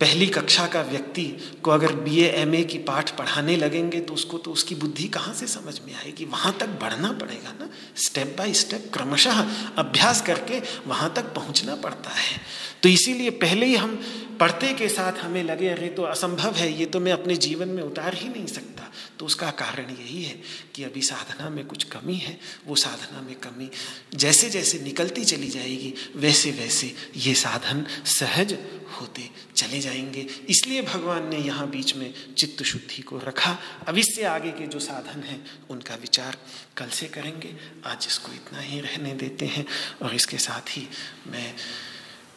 पहली 0.00 0.26
कक्षा 0.26 0.66
का 0.66 0.80
व्यक्ति 0.82 1.24
को 1.62 1.70
अगर 1.70 1.92
बी 1.94 2.20
एम 2.20 2.54
ए 2.54 2.62
की 2.62 2.78
पाठ 2.78 3.10
पढ़ाने 3.18 3.56
लगेंगे 3.56 4.00
तो 4.00 4.14
उसको 4.14 4.38
तो 4.38 4.52
उसकी 4.52 4.74
बुद्धि 4.74 5.06
कहाँ 5.08 5.34
से 5.34 5.46
समझ 5.46 5.78
में 5.80 5.94
आएगी? 5.94 6.24
वहाँ 6.24 6.56
तक 6.60 6.68
बढ़ना 6.80 7.12
पड़ेगा 7.12 7.52
ना। 7.60 7.68
स्टेप 7.96 8.34
बाय 8.38 8.52
स्टेप 8.52 8.90
क्रमशः 8.94 9.40
अभ्यास 9.78 10.22
करके 10.22 10.60
वहाँ 10.86 11.12
तक 11.16 11.32
पहुँचना 11.34 11.74
पड़ता 11.74 12.10
है। 12.10 12.40
तो 12.82 12.88
इसीलिए 12.88 13.30
पहले 13.30 13.66
ही 13.66 13.76
हम 13.76 13.96
पढ़ते 14.40 14.72
के 14.74 14.88
साथ 14.88 15.12
हमें 15.18 15.42
लगे, 15.42 15.68
अरे 15.68 15.88
तो 15.88 16.02
असंभव 16.02 16.54
है। 16.54 16.72
ये 16.78 16.86
तो 16.86 17.00
मैं 17.00 17.12
अपने 17.12 17.36
जीवन 17.36 17.68
में 17.68 17.82
उतार 17.82 18.14
ही 18.14 18.28
नहीं 18.28 18.46
सकता। 18.46 18.83
तो 19.18 19.26
उसका 19.26 19.50
कारण 19.50 19.90
यही 19.90 20.22
है 20.22 20.40
कि 20.74 20.84
अभी 20.84 21.02
साधना 21.02 21.50
में 21.50 21.66
कुछ 21.66 21.84
कमी 21.84 22.14
है, 22.14 22.38
वो 22.66 22.74
साधना 22.74 23.20
में 23.20 23.34
कमी 23.34 23.70
जैसे 24.14 24.50
जैसे 24.50 24.78
निकलती 24.78 25.24
चली 25.24 25.48
जाएगी, 25.48 25.94
वैसे 26.16 26.50
वैसे 26.50 26.94
ये 27.16 27.34
साधन 27.34 27.86
सहज 28.04 28.56
होते 29.00 29.30
चले 29.56 29.80
जाएँगे। 29.80 30.26
इसलिए 30.48 30.82
भगवान 30.82 31.28
ने 31.28 31.38
यहाँ 31.38 31.68
बीच 31.70 31.94
में 31.96 32.34
चित्त 32.34 32.62
शुद्धि 32.62 33.02
को 33.02 33.18
रखा। 33.18 33.58
अब 33.88 33.98
इससे 33.98 34.24
आगे 34.24 34.50
के 34.50 34.66
जो 34.66 34.78
साधन 34.78 35.22
हैं, 35.22 35.44
उनका 35.70 35.94
विचार 35.94 36.36
कल 36.76 36.88
से 36.88 37.06
करेंगे। 37.06 37.54
आज 37.86 38.06
इसको 38.06 38.32
इतना 38.32 38.60
ही 38.60 38.80
रहने 38.80 39.14
देते 39.14 39.46
हैं 39.46 39.66
और 40.02 40.14
इसके 40.14 40.38
साथ 40.38 40.76
ही 40.76 40.88
मैं 41.26 41.54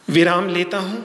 विराम 0.08 0.48
लेता 0.48 0.78
हूँ। 0.78 1.04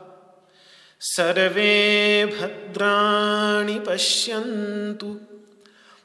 सर्वे 1.03 2.25
भद्राणि 2.25 3.79
पश्यन्तु। 3.79 5.07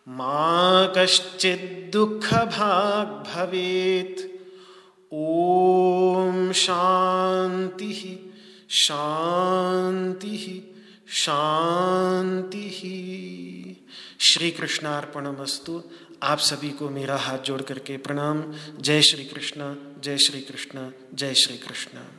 मा 0.08 0.94
कश्चिद्दुःखभाग् 0.96 1.90
भवेत् 3.26 4.22
ॐ 5.12 6.52
शान्तिः 6.52 8.00
शान्तिः 8.70 10.46
शान्तिः। 11.08 12.80
श्री 14.20 14.50
आप 16.22 16.38
सभी 16.38 16.70
को 16.70 16.88
मेरा 16.90 17.16
हाथ 17.16 17.38
जोड़ 17.38 17.62
करके 17.62 17.96
प्रणाम। 17.96 18.44
जय 18.80 19.02
श्री 19.02 19.24
कृष्ण 19.24 19.74
जय 20.00 20.18
श्री 20.18 20.40
कृष्ण 20.40 20.90
जय 21.14 21.34
श्री 21.34 21.56
कृष्ण 21.56 22.15